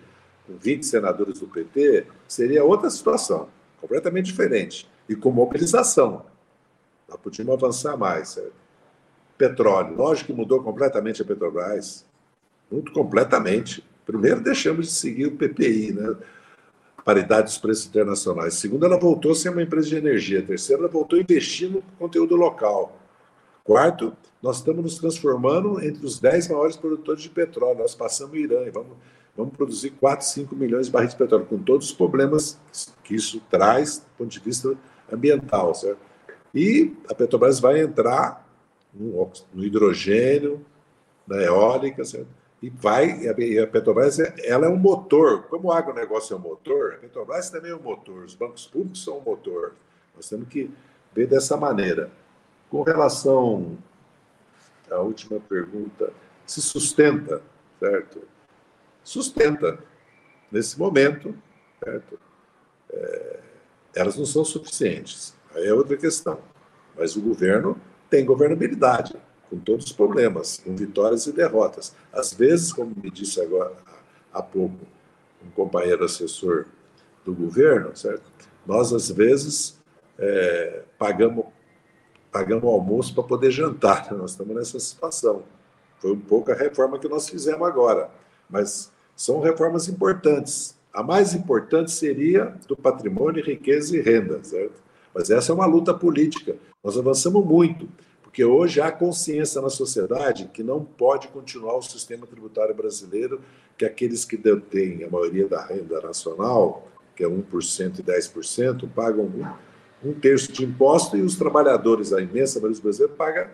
com 0.47 0.57
20 0.57 0.83
senadores 0.83 1.39
do 1.39 1.47
PT, 1.47 2.07
seria 2.27 2.63
outra 2.63 2.89
situação, 2.89 3.49
completamente 3.79 4.25
diferente. 4.25 4.89
E 5.07 5.15
com 5.15 5.29
mobilização. 5.29 6.25
Nós 7.07 7.19
podíamos 7.21 7.53
avançar 7.53 7.95
mais. 7.95 8.29
Certo? 8.29 8.53
Petróleo. 9.37 9.95
Lógico 9.95 10.33
que 10.33 10.33
mudou 10.33 10.63
completamente 10.63 11.21
a 11.21 11.25
Petrobras. 11.25 12.03
Muito 12.71 12.91
completamente. 12.91 13.92
Primeiro, 14.05 14.41
deixamos 14.41 14.87
de 14.87 14.93
seguir 14.93 15.27
o 15.27 15.31
PPI, 15.31 15.93
né? 15.93 16.15
paridade 17.03 17.43
dos 17.43 17.57
preços 17.57 17.87
internacionais. 17.87 18.55
Segundo, 18.55 18.85
ela 18.85 18.97
voltou 18.97 19.31
a 19.31 19.35
ser 19.35 19.49
uma 19.49 19.61
empresa 19.61 19.89
de 19.89 19.95
energia. 19.95 20.41
Terceiro, 20.41 20.83
ela 20.83 20.91
voltou 20.91 21.19
a 21.19 21.21
investir 21.21 21.69
no 21.69 21.81
conteúdo 21.99 22.35
local. 22.35 22.97
Quarto, 23.63 24.15
nós 24.41 24.57
estamos 24.57 24.83
nos 24.83 24.97
transformando 24.97 25.81
entre 25.83 26.05
os 26.05 26.19
10 26.19 26.49
maiores 26.49 26.75
produtores 26.75 27.23
de 27.23 27.29
petróleo. 27.29 27.79
Nós 27.79 27.95
passamos 27.95 28.33
o 28.33 28.37
Irã 28.37 28.61
e 28.65 28.69
vamos, 28.69 28.97
vamos 29.35 29.55
produzir 29.55 29.91
4, 29.91 30.25
5 30.25 30.55
milhões 30.55 30.87
de 30.87 30.91
barris 30.91 31.11
de 31.11 31.17
petróleo, 31.17 31.45
com 31.45 31.57
todos 31.57 31.87
os 31.87 31.93
problemas 31.93 32.59
que 33.03 33.15
isso 33.15 33.41
traz 33.49 33.99
do 33.99 34.17
ponto 34.17 34.31
de 34.31 34.39
vista 34.39 34.75
ambiental. 35.11 35.73
Certo? 35.75 35.99
E 36.53 36.93
a 37.09 37.15
Petrobras 37.15 37.59
vai 37.59 37.81
entrar 37.81 38.47
no, 38.93 39.29
no 39.53 39.63
hidrogênio, 39.63 40.65
na 41.27 41.41
eólica, 41.41 42.03
certo? 42.03 42.27
E 42.63 42.69
vai, 42.69 43.19
e 43.19 43.59
a 43.59 43.67
Petrobras 43.67 44.19
ela 44.19 44.67
é 44.67 44.69
um 44.69 44.77
motor, 44.77 45.43
como 45.49 45.67
o 45.67 45.71
agronegócio 45.73 46.33
é 46.33 46.37
um 46.37 46.39
motor, 46.39 46.93
a 46.93 46.95
Petrobras 46.95 47.49
também 47.49 47.71
é 47.71 47.75
um 47.75 47.81
motor, 47.81 48.23
os 48.23 48.35
bancos 48.35 48.65
públicos 48.65 49.03
são 49.03 49.17
um 49.17 49.21
motor. 49.21 49.73
Nós 50.15 50.29
temos 50.29 50.47
que 50.47 50.71
ver 51.13 51.27
dessa 51.27 51.57
maneira. 51.57 52.09
Com 52.69 52.81
relação 52.81 53.77
à 54.89 54.97
última 54.99 55.41
pergunta, 55.41 56.13
se 56.45 56.61
sustenta, 56.61 57.41
certo? 57.81 58.21
Sustenta. 59.03 59.77
Nesse 60.49 60.79
momento, 60.79 61.35
certo? 61.83 62.17
É, 62.93 63.39
elas 63.93 64.15
não 64.15 64.25
são 64.25 64.45
suficientes. 64.45 65.35
Aí 65.53 65.67
é 65.67 65.73
outra 65.73 65.97
questão. 65.97 66.39
Mas 66.95 67.17
o 67.17 67.21
governo 67.21 67.77
tem 68.09 68.23
governabilidade 68.23 69.17
com 69.53 69.59
todos 69.59 69.85
os 69.85 69.91
problemas, 69.91 70.59
com 70.65 70.75
vitórias 70.75 71.27
e 71.27 71.31
derrotas. 71.31 71.95
Às 72.11 72.33
vezes, 72.33 72.73
como 72.73 72.91
me 72.95 73.11
disse 73.11 73.39
agora 73.39 73.73
há 74.33 74.41
pouco 74.41 74.75
um 75.45 75.51
companheiro 75.51 76.03
assessor 76.03 76.65
do 77.23 77.35
governo, 77.35 77.95
certo? 77.95 78.23
Nós 78.65 78.91
às 78.91 79.11
vezes 79.11 79.79
é, 80.17 80.81
pagamos 80.97 81.45
pagamos 82.31 82.63
almoço 82.63 83.13
para 83.13 83.23
poder 83.23 83.51
jantar. 83.51 84.11
Nós 84.17 84.31
estamos 84.31 84.55
nessa 84.55 84.79
situação. 84.79 85.43
Foi 85.99 86.13
um 86.13 86.19
pouco 86.19 86.51
a 86.51 86.55
reforma 86.55 86.97
que 86.97 87.07
nós 87.07 87.29
fizemos 87.29 87.65
agora, 87.65 88.09
mas 88.49 88.91
são 89.15 89.39
reformas 89.39 89.87
importantes. 89.87 90.75
A 90.91 91.01
mais 91.01 91.33
importante 91.33 91.91
seria 91.91 92.57
do 92.67 92.75
patrimônio, 92.75 93.41
riqueza 93.41 93.95
e 93.95 94.01
renda, 94.01 94.43
certo? 94.43 94.83
Mas 95.13 95.29
essa 95.29 95.53
é 95.53 95.55
uma 95.55 95.65
luta 95.65 95.93
política. 95.93 96.57
Nós 96.83 96.97
avançamos 96.97 97.45
muito. 97.45 97.87
Porque 98.33 98.43
hoje 98.43 98.81
há 98.81 98.91
consciência 98.91 99.61
na 99.61 99.69
sociedade 99.69 100.49
que 100.51 100.63
não 100.63 100.83
pode 100.83 101.27
continuar 101.27 101.77
o 101.77 101.83
sistema 101.83 102.25
tributário 102.25 102.73
brasileiro, 102.73 103.39
que 103.77 103.85
aqueles 103.85 104.25
que 104.25 104.35
detêm 104.35 105.03
a 105.03 105.07
maioria 105.07 105.47
da 105.47 105.63
renda 105.63 106.01
nacional, 106.01 106.87
que 107.15 107.23
é 107.23 107.27
1% 107.27 107.99
e 107.99 108.01
10%, 108.01 108.89
pagam 108.89 109.25
um, 109.25 110.09
um 110.09 110.13
terço 110.15 110.51
de 110.51 110.65
imposto 110.65 111.15
e 111.15 111.21
os 111.21 111.35
trabalhadores, 111.35 112.11
a 112.11 112.21
imensa 112.23 112.55
maioria 112.55 112.71
dos 112.71 112.79
brasileiros, 112.79 113.15
pagam 113.15 113.49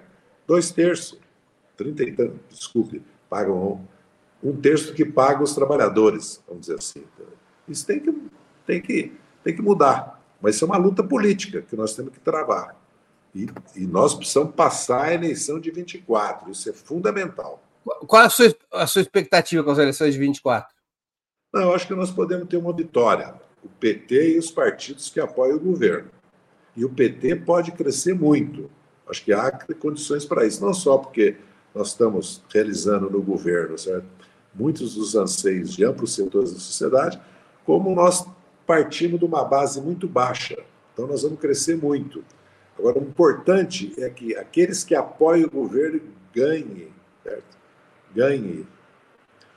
dois 0.47 0.71
terços, 0.71 1.19
30 1.75 2.03
e 2.03 2.11
tanto, 2.13 2.39
desculpe, 2.49 3.01
pagam 3.29 3.81
um, 4.41 4.49
um 4.51 4.55
terço 4.55 4.93
que 4.93 5.03
pagam 5.03 5.43
os 5.43 5.53
trabalhadores, 5.53 6.41
vamos 6.47 6.67
dizer 6.67 6.79
assim. 6.79 7.03
Isso 7.67 7.85
tem 7.85 7.99
que, 7.99 8.15
tem 8.65 8.81
que, 8.81 9.11
tem 9.43 9.53
que 9.53 9.61
mudar. 9.61 10.23
Mas 10.41 10.55
isso 10.55 10.63
é 10.63 10.67
uma 10.67 10.77
luta 10.77 11.03
política 11.03 11.61
que 11.61 11.75
nós 11.75 11.93
temos 11.93 12.13
que 12.13 12.19
travar. 12.21 12.78
E, 13.33 13.47
e, 13.75 13.85
nós 13.85 14.15
precisamos 14.15 14.55
passar 14.55 15.05
a 15.05 15.13
eleição 15.13 15.59
de 15.59 15.69
24, 15.69 16.51
isso 16.51 16.69
é 16.69 16.73
fundamental. 16.73 17.61
Qual 18.07 18.23
a 18.23 18.29
sua, 18.29 18.55
a 18.71 18.87
sua 18.87 19.01
expectativa 19.01 19.63
com 19.63 19.71
as 19.71 19.77
eleições 19.77 20.13
de 20.13 20.19
24? 20.19 20.73
Não, 21.53 21.61
eu 21.61 21.73
acho 21.73 21.87
que 21.87 21.95
nós 21.95 22.11
podemos 22.11 22.47
ter 22.47 22.57
uma 22.57 22.73
vitória. 22.73 23.33
O 23.63 23.69
PT 23.69 24.35
e 24.35 24.39
os 24.39 24.51
partidos 24.51 25.09
que 25.09 25.19
apoiam 25.19 25.57
o 25.57 25.59
governo. 25.59 26.09
E 26.75 26.85
o 26.85 26.89
PT 26.89 27.35
pode 27.37 27.71
crescer 27.71 28.13
muito. 28.13 28.69
Acho 29.07 29.23
que 29.23 29.33
há 29.33 29.51
condições 29.79 30.25
para 30.25 30.45
isso, 30.45 30.63
não 30.63 30.73
só 30.73 30.97
porque 30.97 31.37
nós 31.73 31.89
estamos 31.89 32.43
realizando 32.53 33.09
no 33.09 33.21
governo 33.21 33.77
certo? 33.77 34.07
muitos 34.53 34.95
dos 34.95 35.15
anseios 35.15 35.73
de 35.73 35.85
amplos 35.85 36.13
setores 36.13 36.53
da 36.53 36.59
sociedade, 36.59 37.19
como 37.65 37.93
nós 37.93 38.25
partimos 38.65 39.19
de 39.19 39.25
uma 39.25 39.43
base 39.43 39.81
muito 39.81 40.07
baixa. 40.07 40.57
Então, 40.93 41.07
nós 41.07 41.23
vamos 41.23 41.39
crescer 41.39 41.77
muito. 41.77 42.23
Agora, 42.79 42.97
o 42.97 43.03
importante 43.03 43.93
é 43.97 44.09
que 44.09 44.35
aqueles 44.37 44.85
que 44.85 44.95
apoiam 44.95 45.47
o 45.47 45.51
governo 45.51 46.01
ganhem, 46.33 46.87
certo? 47.21 47.57
ganhem 48.15 48.65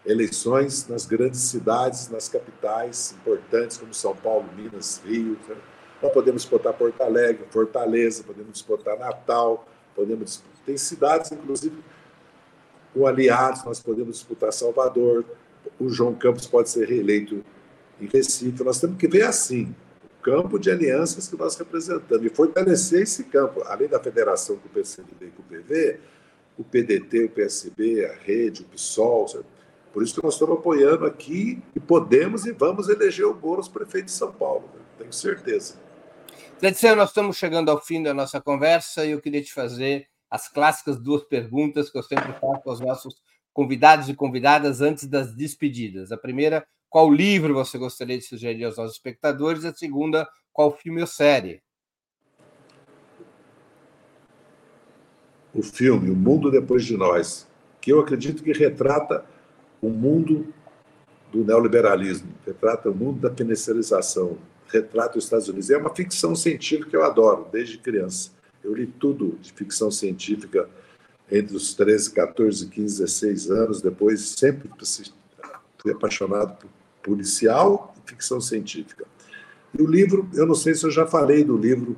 eleições 0.04 0.88
nas 0.88 1.06
grandes 1.06 1.40
cidades, 1.40 2.10
nas 2.10 2.28
capitais 2.28 3.14
importantes, 3.20 3.78
como 3.78 3.94
São 3.94 4.16
Paulo, 4.16 4.44
Minas, 4.56 5.00
Rio. 5.06 5.38
Certo? 5.46 5.62
Nós 6.02 6.12
podemos 6.12 6.42
disputar 6.42 6.72
Porto 6.72 7.00
Alegre, 7.00 7.46
Fortaleza, 7.48 8.24
podemos 8.24 8.54
disputar 8.54 8.98
Natal, 8.98 9.68
podemos 9.94 10.42
tem 10.66 10.76
cidades, 10.76 11.30
inclusive, 11.30 11.76
com 12.92 13.06
aliados, 13.06 13.64
nós 13.64 13.80
podemos 13.80 14.16
disputar 14.16 14.52
Salvador, 14.52 15.24
o 15.78 15.88
João 15.88 16.14
Campos 16.14 16.46
pode 16.46 16.70
ser 16.70 16.88
reeleito 16.88 17.44
em 18.00 18.06
Recife. 18.06 18.62
Nós 18.64 18.80
temos 18.80 18.96
que 18.96 19.06
ver 19.08 19.22
assim 19.22 19.74
campo 20.22 20.58
de 20.58 20.70
alianças 20.70 21.28
que 21.28 21.36
nós 21.36 21.56
representamos 21.56 22.24
e 22.24 22.30
fortalecer 22.30 23.02
esse 23.02 23.24
campo, 23.24 23.62
além 23.66 23.88
da 23.88 23.98
federação 23.98 24.56
com 24.56 24.68
o 24.68 24.70
PCdoB 24.70 25.26
e 25.26 25.30
com 25.30 25.42
o 25.42 25.44
PV, 25.44 26.00
o 26.56 26.64
PDT, 26.64 27.24
o 27.24 27.30
PSB, 27.30 28.06
a 28.06 28.14
Rede, 28.14 28.62
o 28.62 28.64
PSOL, 28.66 29.26
Por 29.92 30.02
isso 30.02 30.14
que 30.14 30.22
nós 30.22 30.34
estamos 30.34 30.58
apoiando 30.58 31.04
aqui 31.04 31.62
e 31.74 31.80
podemos 31.80 32.46
e 32.46 32.52
vamos 32.52 32.88
eleger 32.88 33.26
o 33.26 33.34
Boulos 33.34 33.68
prefeito 33.68 34.06
de 34.06 34.12
São 34.12 34.32
Paulo, 34.32 34.70
né? 34.74 34.80
tenho 34.98 35.12
certeza. 35.12 35.74
Letícia, 36.60 36.94
nós 36.94 37.08
estamos 37.08 37.36
chegando 37.36 37.70
ao 37.70 37.80
fim 37.80 38.02
da 38.02 38.14
nossa 38.14 38.40
conversa 38.40 39.04
e 39.04 39.10
eu 39.10 39.20
queria 39.20 39.42
te 39.42 39.52
fazer 39.52 40.06
as 40.30 40.48
clássicas 40.48 40.98
duas 40.98 41.24
perguntas 41.24 41.90
que 41.90 41.98
eu 41.98 42.02
sempre 42.02 42.32
faço 42.34 42.62
aos 42.64 42.80
nossos 42.80 43.16
convidados 43.52 44.08
e 44.08 44.14
convidadas 44.14 44.80
antes 44.80 45.06
das 45.06 45.34
despedidas. 45.34 46.12
A 46.12 46.16
primeira, 46.16 46.66
qual 46.92 47.10
livro 47.10 47.54
você 47.54 47.78
gostaria 47.78 48.18
de 48.18 48.24
sugerir 48.24 48.66
aos 48.66 48.76
nossos 48.76 48.96
espectadores? 48.96 49.64
A 49.64 49.72
segunda, 49.72 50.28
qual 50.52 50.76
filme 50.76 51.00
ou 51.00 51.06
série? 51.06 51.62
O 55.54 55.62
filme 55.62 56.10
O 56.10 56.14
Mundo 56.14 56.50
Depois 56.50 56.84
de 56.84 56.94
Nós, 56.94 57.48
que 57.80 57.90
eu 57.90 57.98
acredito 57.98 58.42
que 58.42 58.52
retrata 58.52 59.24
o 59.80 59.88
mundo 59.88 60.52
do 61.32 61.42
neoliberalismo, 61.42 62.30
retrata 62.44 62.90
o 62.90 62.94
mundo 62.94 63.20
da 63.20 63.34
financiarização, 63.34 64.36
retrata 64.68 65.16
os 65.16 65.24
Estados 65.24 65.48
Unidos. 65.48 65.70
É 65.70 65.78
uma 65.78 65.94
ficção 65.94 66.36
científica 66.36 66.90
que 66.90 66.96
eu 66.96 67.04
adoro 67.04 67.48
desde 67.50 67.78
criança. 67.78 68.32
Eu 68.62 68.74
li 68.74 68.86
tudo 68.86 69.38
de 69.40 69.50
ficção 69.50 69.90
científica 69.90 70.68
entre 71.30 71.56
os 71.56 71.72
13, 71.72 72.12
14, 72.12 72.68
15, 72.68 72.98
16 72.98 73.50
anos. 73.50 73.80
Depois, 73.80 74.20
sempre 74.20 74.68
fui 75.78 75.90
apaixonado 75.90 76.58
por 76.58 76.81
policial 77.02 77.94
e 77.96 78.10
ficção 78.10 78.40
científica. 78.40 79.04
E 79.76 79.82
o 79.82 79.86
livro, 79.86 80.28
eu 80.34 80.46
não 80.46 80.54
sei 80.54 80.74
se 80.74 80.84
eu 80.84 80.90
já 80.90 81.06
falei 81.06 81.44
do 81.44 81.56
livro 81.56 81.96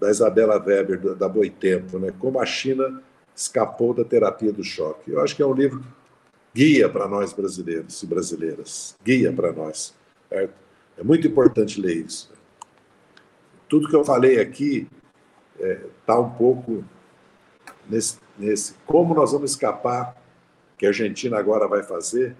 da 0.00 0.10
Isabela 0.10 0.62
Weber, 0.62 1.14
da 1.14 1.28
Boitempo, 1.28 1.98
né? 1.98 2.12
Como 2.18 2.40
a 2.40 2.46
China 2.46 3.02
escapou 3.34 3.94
da 3.94 4.04
terapia 4.04 4.52
do 4.52 4.62
choque. 4.62 5.10
Eu 5.10 5.20
acho 5.20 5.34
que 5.34 5.42
é 5.42 5.46
um 5.46 5.54
livro 5.54 5.82
guia 6.54 6.88
para 6.88 7.08
nós 7.08 7.32
brasileiros 7.32 8.02
e 8.02 8.06
brasileiras, 8.06 8.96
guia 9.02 9.32
para 9.32 9.52
nós. 9.52 9.94
Certo? 10.28 10.54
É 10.96 11.02
muito 11.02 11.26
importante 11.26 11.80
ler 11.80 11.96
isso. 11.96 12.32
Tudo 13.68 13.88
que 13.88 13.96
eu 13.96 14.04
falei 14.04 14.40
aqui 14.40 14.88
está 15.56 15.66
é, 15.66 15.86
tá 16.06 16.20
um 16.20 16.30
pouco 16.30 16.84
nesse, 17.88 18.18
nesse 18.38 18.74
como 18.86 19.14
nós 19.14 19.32
vamos 19.32 19.52
escapar, 19.52 20.16
que 20.76 20.86
a 20.86 20.90
Argentina 20.90 21.38
agora 21.38 21.66
vai 21.66 21.82
fazer, 21.82 22.36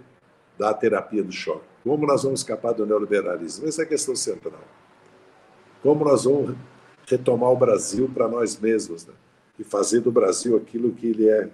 da 0.58 0.72
terapia 0.72 1.22
do 1.22 1.32
choque. 1.32 1.73
Como 1.84 2.06
nós 2.06 2.22
vamos 2.22 2.40
escapar 2.40 2.72
do 2.72 2.86
neoliberalismo? 2.86 3.68
Essa 3.68 3.82
é 3.82 3.84
a 3.84 3.88
questão 3.88 4.16
central. 4.16 4.64
Como 5.82 6.02
nós 6.02 6.24
vamos 6.24 6.56
retomar 7.06 7.50
o 7.50 7.56
Brasil 7.56 8.10
para 8.12 8.26
nós 8.26 8.58
mesmos 8.58 9.06
né? 9.06 9.12
e 9.58 9.62
fazer 9.62 10.00
do 10.00 10.10
Brasil 10.10 10.56
aquilo 10.56 10.92
que 10.92 11.08
ele 11.08 11.28
é, 11.28 11.50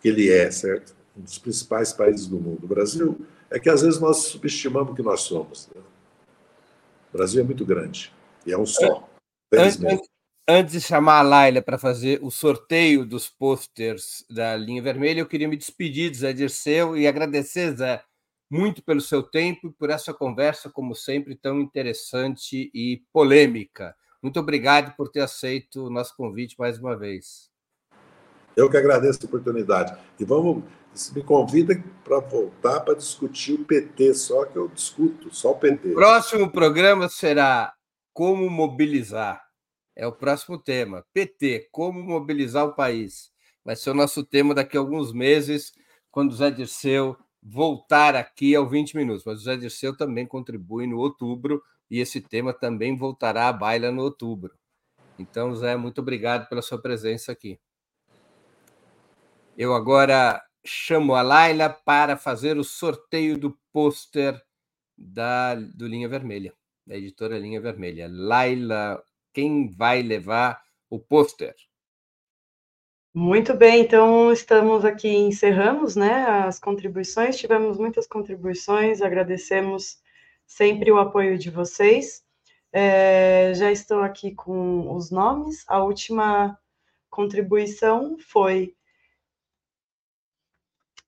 que 0.00 0.08
ele 0.08 0.30
é, 0.30 0.48
certo? 0.52 0.94
Um 1.16 1.22
dos 1.22 1.38
principais 1.38 1.92
países 1.92 2.28
do 2.28 2.36
mundo. 2.36 2.64
O 2.64 2.68
Brasil 2.68 3.18
é 3.50 3.58
que 3.58 3.68
às 3.68 3.82
vezes 3.82 3.98
nós 3.98 4.18
subestimamos 4.18 4.92
o 4.92 4.94
que 4.94 5.02
nós 5.02 5.22
somos. 5.22 5.68
Né? 5.74 5.82
O 7.12 7.16
Brasil 7.16 7.40
é 7.40 7.44
muito 7.44 7.64
grande 7.64 8.12
e 8.46 8.52
é 8.52 8.58
um 8.58 8.66
só. 8.66 9.08
Antes, 9.52 9.78
antes 10.48 10.72
de 10.72 10.80
chamar 10.80 11.18
a 11.18 11.22
Laila 11.22 11.62
para 11.62 11.78
fazer 11.78 12.20
o 12.22 12.30
sorteio 12.30 13.04
dos 13.04 13.28
posters 13.28 14.24
da 14.30 14.54
linha 14.54 14.82
vermelha, 14.82 15.20
eu 15.20 15.26
queria 15.26 15.48
me 15.48 15.56
despedir 15.56 16.10
do 16.10 16.16
Zé 16.16 16.32
Dirceu 16.32 16.96
e 16.96 17.08
agradecer, 17.08 17.74
Zé, 17.76 18.04
muito 18.50 18.82
pelo 18.82 19.00
seu 19.00 19.22
tempo 19.22 19.68
e 19.68 19.72
por 19.72 19.90
essa 19.90 20.12
conversa, 20.14 20.70
como 20.70 20.94
sempre, 20.94 21.34
tão 21.34 21.60
interessante 21.60 22.70
e 22.74 23.02
polêmica. 23.12 23.94
Muito 24.22 24.38
obrigado 24.40 24.94
por 24.96 25.08
ter 25.08 25.20
aceito 25.20 25.86
o 25.86 25.90
nosso 25.90 26.16
convite 26.16 26.56
mais 26.58 26.78
uma 26.78 26.96
vez. 26.96 27.50
Eu 28.56 28.70
que 28.70 28.76
agradeço 28.76 29.20
a 29.22 29.26
oportunidade. 29.26 29.96
E 30.18 30.24
vamos, 30.24 30.64
me 31.14 31.22
convida 31.22 31.82
para 32.02 32.20
voltar 32.20 32.80
para 32.80 32.94
discutir 32.94 33.54
o 33.54 33.64
PT, 33.64 34.14
só 34.14 34.44
que 34.44 34.56
eu 34.56 34.68
discuto, 34.68 35.34
só 35.34 35.52
o 35.52 35.58
PT. 35.58 35.90
O 35.90 35.94
próximo 35.94 36.50
programa 36.50 37.08
será 37.08 37.74
Como 38.12 38.48
Mobilizar 38.48 39.46
é 39.96 40.06
o 40.06 40.12
próximo 40.12 40.58
tema. 40.58 41.04
PT, 41.14 41.68
como 41.72 42.02
mobilizar 42.02 42.66
o 42.66 42.74
país. 42.74 43.30
Vai 43.64 43.74
ser 43.74 43.90
o 43.90 43.94
nosso 43.94 44.22
tema 44.22 44.54
daqui 44.54 44.76
a 44.76 44.80
alguns 44.80 45.12
meses, 45.12 45.72
quando 46.10 46.30
o 46.30 46.34
Zé 46.34 46.50
Dirceu 46.50 47.16
voltar 47.48 48.16
aqui 48.16 48.54
ao 48.56 48.68
20 48.68 48.96
minutos. 48.96 49.24
Mas 49.24 49.40
o 49.40 49.44
Zé 49.44 49.56
Dirceu 49.56 49.96
também 49.96 50.26
contribui 50.26 50.86
no 50.86 50.98
outubro 50.98 51.62
e 51.88 52.00
esse 52.00 52.20
tema 52.20 52.52
também 52.52 52.96
voltará 52.96 53.48
à 53.48 53.52
baila 53.52 53.92
no 53.92 54.02
outubro. 54.02 54.52
Então, 55.18 55.54
Zé, 55.54 55.76
muito 55.76 56.00
obrigado 56.00 56.48
pela 56.48 56.60
sua 56.60 56.80
presença 56.80 57.30
aqui. 57.30 57.58
Eu 59.56 59.74
agora 59.74 60.42
chamo 60.64 61.14
a 61.14 61.22
Laila 61.22 61.70
para 61.70 62.16
fazer 62.16 62.58
o 62.58 62.64
sorteio 62.64 63.38
do 63.38 63.56
pôster 63.72 64.42
da 64.98 65.54
do 65.54 65.86
Linha 65.86 66.08
Vermelha, 66.08 66.52
da 66.86 66.96
editora 66.96 67.38
Linha 67.38 67.60
Vermelha. 67.60 68.08
Laila 68.10 69.02
quem 69.32 69.70
vai 69.70 70.02
levar 70.02 70.62
o 70.90 70.98
pôster. 70.98 71.54
Muito 73.18 73.54
bem, 73.54 73.80
então 73.80 74.30
estamos 74.30 74.84
aqui, 74.84 75.08
encerramos 75.08 75.96
né, 75.96 76.26
as 76.26 76.58
contribuições, 76.58 77.38
tivemos 77.38 77.78
muitas 77.78 78.06
contribuições, 78.06 79.00
agradecemos 79.00 79.98
sempre 80.46 80.92
o 80.92 80.98
apoio 80.98 81.38
de 81.38 81.48
vocês. 81.48 82.22
É, 82.70 83.54
já 83.54 83.72
estou 83.72 84.00
aqui 84.02 84.34
com 84.34 84.94
os 84.94 85.10
nomes. 85.10 85.64
A 85.66 85.82
última 85.82 86.60
contribuição 87.08 88.18
foi 88.18 88.76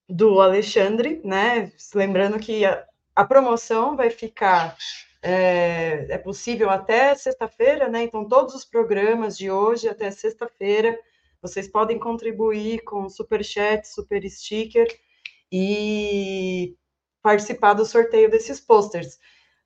do 0.09 0.41
Alexandre, 0.41 1.21
né? 1.23 1.71
Lembrando 1.95 2.39
que 2.39 2.65
a, 2.65 2.87
a 3.15 3.23
promoção 3.23 3.97
vai 3.97 4.09
ficar 4.09 4.79
é, 5.21 6.07
é 6.09 6.17
possível 6.17 6.71
até 6.71 7.15
sexta-feira, 7.15 7.87
né? 7.87 8.03
Então, 8.03 8.27
todos 8.27 8.55
os 8.55 8.65
programas 8.65 9.37
de 9.37 9.51
hoje 9.51 9.91
até 9.91 10.11
sexta-feira, 10.11 10.99
vocês 11.41 11.69
podem 11.69 11.99
contribuir 11.99 12.83
com 12.85 13.09
super 13.09 13.45
chat, 13.45 13.87
super 13.87 14.29
sticker 14.29 14.87
e 15.53 16.77
participar 17.23 17.75
do 17.75 17.85
sorteio 17.85 18.31
desses 18.31 18.61
posters. 18.61 19.19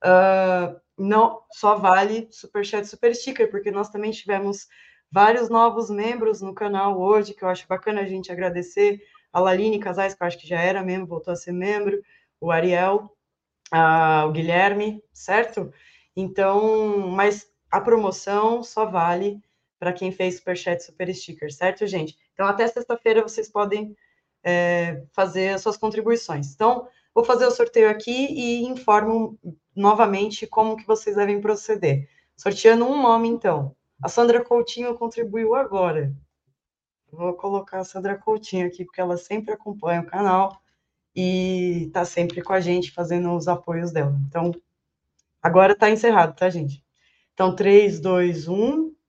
Uh, 0.04 0.80
não 0.98 1.42
só 1.52 1.76
vale 1.76 2.28
super 2.30 2.64
chat, 2.64 2.86
super 2.86 3.14
sticker, 3.14 3.50
porque 3.50 3.70
nós 3.70 3.88
também 3.88 4.10
tivemos 4.10 4.66
vários 5.10 5.48
novos 5.48 5.90
membros 5.90 6.40
no 6.40 6.54
canal 6.54 7.00
hoje, 7.00 7.34
que 7.34 7.44
eu 7.44 7.48
acho 7.48 7.68
bacana 7.68 8.00
a 8.00 8.06
gente 8.06 8.32
agradecer. 8.32 9.00
A 9.32 9.40
Laline 9.40 9.78
Casais, 9.78 10.14
que 10.14 10.22
eu 10.22 10.26
acho 10.26 10.38
que 10.38 10.46
já 10.46 10.60
era 10.60 10.82
membro, 10.82 11.06
voltou 11.06 11.32
a 11.32 11.36
ser 11.36 11.52
membro, 11.52 12.02
o 12.40 12.50
Ariel, 12.50 13.10
o 14.26 14.32
Guilherme, 14.32 15.02
certo? 15.12 15.72
Então, 16.14 17.08
mas 17.08 17.50
a 17.70 17.80
promoção 17.80 18.62
só 18.62 18.84
vale 18.84 19.40
para 19.82 19.92
quem 19.92 20.12
fez 20.12 20.36
Superchat 20.36 20.80
Super 20.80 21.12
Sticker, 21.12 21.52
certo, 21.52 21.84
gente? 21.88 22.16
Então, 22.32 22.46
até 22.46 22.68
sexta-feira 22.68 23.20
vocês 23.20 23.48
podem 23.48 23.96
é, 24.40 25.02
fazer 25.10 25.48
as 25.48 25.60
suas 25.60 25.76
contribuições. 25.76 26.54
Então, 26.54 26.86
vou 27.12 27.24
fazer 27.24 27.46
o 27.46 27.50
sorteio 27.50 27.90
aqui 27.90 28.12
e 28.12 28.64
informo 28.64 29.36
novamente 29.74 30.46
como 30.46 30.76
que 30.76 30.86
vocês 30.86 31.16
devem 31.16 31.40
proceder. 31.40 32.08
Sorteando 32.36 32.86
um 32.86 33.02
nome, 33.02 33.26
então. 33.26 33.74
A 34.00 34.08
Sandra 34.08 34.44
Coutinho 34.44 34.94
contribuiu 34.94 35.52
agora. 35.56 36.14
Vou 37.10 37.34
colocar 37.34 37.80
a 37.80 37.84
Sandra 37.84 38.16
Coutinho 38.16 38.68
aqui, 38.68 38.84
porque 38.84 39.00
ela 39.00 39.16
sempre 39.16 39.52
acompanha 39.52 40.02
o 40.02 40.06
canal 40.06 40.62
e 41.12 41.86
está 41.88 42.04
sempre 42.04 42.40
com 42.40 42.52
a 42.52 42.60
gente 42.60 42.92
fazendo 42.92 43.34
os 43.34 43.48
apoios 43.48 43.90
dela. 43.90 44.16
Então, 44.28 44.52
agora 45.42 45.72
está 45.72 45.90
encerrado, 45.90 46.36
tá, 46.36 46.48
gente? 46.48 46.84
Então, 47.34 47.56
3, 47.56 47.98
2, 47.98 48.46
1. 48.46 49.01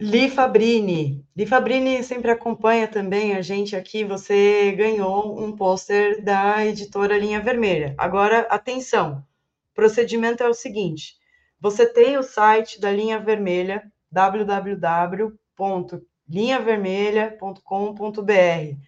Li 0.00 0.30
Fabrini. 0.30 1.24
Li 1.36 1.46
Fabrini 1.46 2.02
sempre 2.02 2.30
acompanha 2.30 2.88
também 2.88 3.34
a 3.34 3.42
gente 3.42 3.76
aqui. 3.76 4.04
Você 4.04 4.72
ganhou 4.72 5.38
um 5.38 5.54
pôster 5.54 6.24
da 6.24 6.66
editora 6.66 7.18
Linha 7.18 7.40
Vermelha. 7.40 7.94
Agora, 7.98 8.40
atenção. 8.50 9.22
O 9.72 9.74
procedimento 9.74 10.42
é 10.42 10.48
o 10.48 10.54
seguinte: 10.54 11.16
você 11.60 11.86
tem 11.86 12.16
o 12.16 12.22
site 12.22 12.80
da 12.80 12.90
Linha 12.90 13.18
Vermelha, 13.18 13.82
www 14.10 15.38
linhavermelha.com.br. 16.30 18.78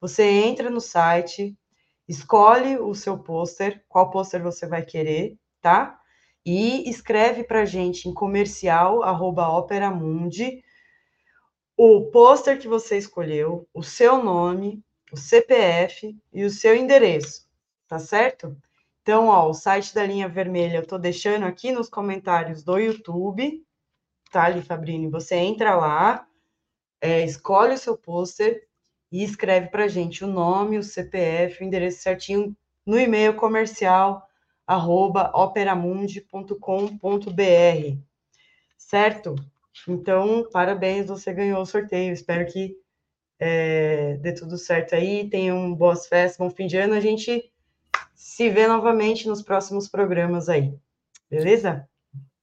Você 0.00 0.24
entra 0.24 0.70
no 0.70 0.80
site, 0.80 1.54
escolhe 2.08 2.78
o 2.78 2.94
seu 2.94 3.18
pôster, 3.18 3.84
qual 3.88 4.10
pôster 4.10 4.42
você 4.42 4.66
vai 4.66 4.82
querer, 4.82 5.36
tá? 5.60 6.00
E 6.46 6.88
escreve 6.88 7.42
para 7.42 7.64
gente 7.64 8.08
em 8.08 8.14
comercial 8.14 9.00
operamundi 9.58 10.62
o 11.76 12.08
pôster 12.12 12.56
que 12.56 12.68
você 12.68 12.96
escolheu, 12.96 13.68
o 13.74 13.82
seu 13.82 14.22
nome, 14.22 14.80
o 15.12 15.16
CPF 15.16 16.16
e 16.32 16.44
o 16.44 16.50
seu 16.50 16.76
endereço, 16.76 17.48
tá 17.88 17.98
certo? 17.98 18.56
Então, 19.02 19.26
ó, 19.26 19.50
o 19.50 19.54
site 19.54 19.92
da 19.92 20.06
linha 20.06 20.28
vermelha 20.28 20.78
eu 20.78 20.86
tô 20.86 20.96
deixando 20.96 21.44
aqui 21.44 21.72
nos 21.72 21.88
comentários 21.88 22.62
do 22.62 22.78
YouTube, 22.78 23.64
tá, 24.30 24.48
Li 24.48 24.62
Fabrini? 24.62 25.10
Você 25.10 25.34
entra 25.34 25.74
lá, 25.74 26.28
é, 27.00 27.24
escolhe 27.24 27.74
o 27.74 27.78
seu 27.78 27.96
pôster 27.96 28.68
e 29.10 29.24
escreve 29.24 29.66
para 29.66 29.84
a 29.84 29.88
gente 29.88 30.24
o 30.24 30.28
nome, 30.28 30.78
o 30.78 30.82
CPF, 30.84 31.60
o 31.60 31.66
endereço 31.66 32.02
certinho 32.02 32.56
no 32.86 32.98
e-mail 32.98 33.34
comercial 33.34 34.25
arroba 34.66 35.30
operamundi.com.br, 35.34 37.98
certo? 38.76 39.36
Então, 39.86 40.48
parabéns, 40.50 41.06
você 41.06 41.32
ganhou 41.32 41.60
o 41.60 41.66
sorteio. 41.66 42.12
Espero 42.12 42.50
que 42.50 42.76
é, 43.38 44.16
dê 44.16 44.32
tudo 44.32 44.56
certo 44.56 44.94
aí, 44.94 45.28
tenham 45.28 45.74
boas 45.74 46.06
festas, 46.06 46.38
bom 46.38 46.50
fim 46.50 46.66
de 46.66 46.76
ano. 46.76 46.94
A 46.94 47.00
gente 47.00 47.50
se 48.14 48.48
vê 48.48 48.66
novamente 48.66 49.28
nos 49.28 49.42
próximos 49.42 49.88
programas 49.88 50.48
aí, 50.48 50.74
beleza? 51.30 51.88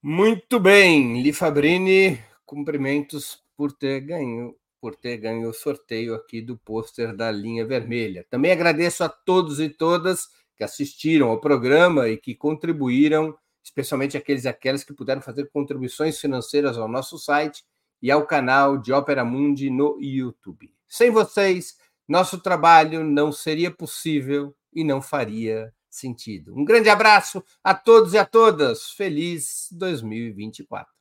Muito 0.00 0.60
bem, 0.60 1.22
Li 1.22 1.32
Fabrini, 1.32 2.20
cumprimentos 2.46 3.42
por 3.56 3.72
ter 3.72 4.00
ganho 4.00 4.54
por 4.80 4.94
ter 4.94 5.16
ganho 5.16 5.48
o 5.48 5.54
sorteio 5.54 6.14
aqui 6.14 6.42
do 6.42 6.58
pôster 6.58 7.16
da 7.16 7.30
linha 7.30 7.64
vermelha. 7.64 8.26
Também 8.28 8.52
agradeço 8.52 9.02
a 9.02 9.08
todos 9.08 9.58
e 9.58 9.70
todas 9.70 10.28
que 10.56 10.64
assistiram 10.64 11.28
ao 11.28 11.40
programa 11.40 12.08
e 12.08 12.16
que 12.16 12.34
contribuíram, 12.34 13.36
especialmente 13.62 14.16
aqueles 14.16 14.44
e 14.44 14.48
aquelas 14.48 14.84
que 14.84 14.92
puderam 14.92 15.22
fazer 15.22 15.48
contribuições 15.50 16.18
financeiras 16.18 16.76
ao 16.76 16.88
nosso 16.88 17.18
site 17.18 17.64
e 18.00 18.10
ao 18.10 18.26
canal 18.26 18.76
de 18.78 18.92
Opera 18.92 19.24
Mundi 19.24 19.70
no 19.70 19.98
YouTube. 20.00 20.72
Sem 20.86 21.10
vocês, 21.10 21.76
nosso 22.06 22.40
trabalho 22.40 23.02
não 23.02 23.32
seria 23.32 23.70
possível 23.70 24.54
e 24.72 24.84
não 24.84 25.00
faria 25.00 25.72
sentido. 25.88 26.54
Um 26.56 26.64
grande 26.64 26.88
abraço 26.88 27.42
a 27.62 27.74
todos 27.74 28.12
e 28.12 28.18
a 28.18 28.24
todas. 28.24 28.90
Feliz 28.90 29.68
2024. 29.72 30.92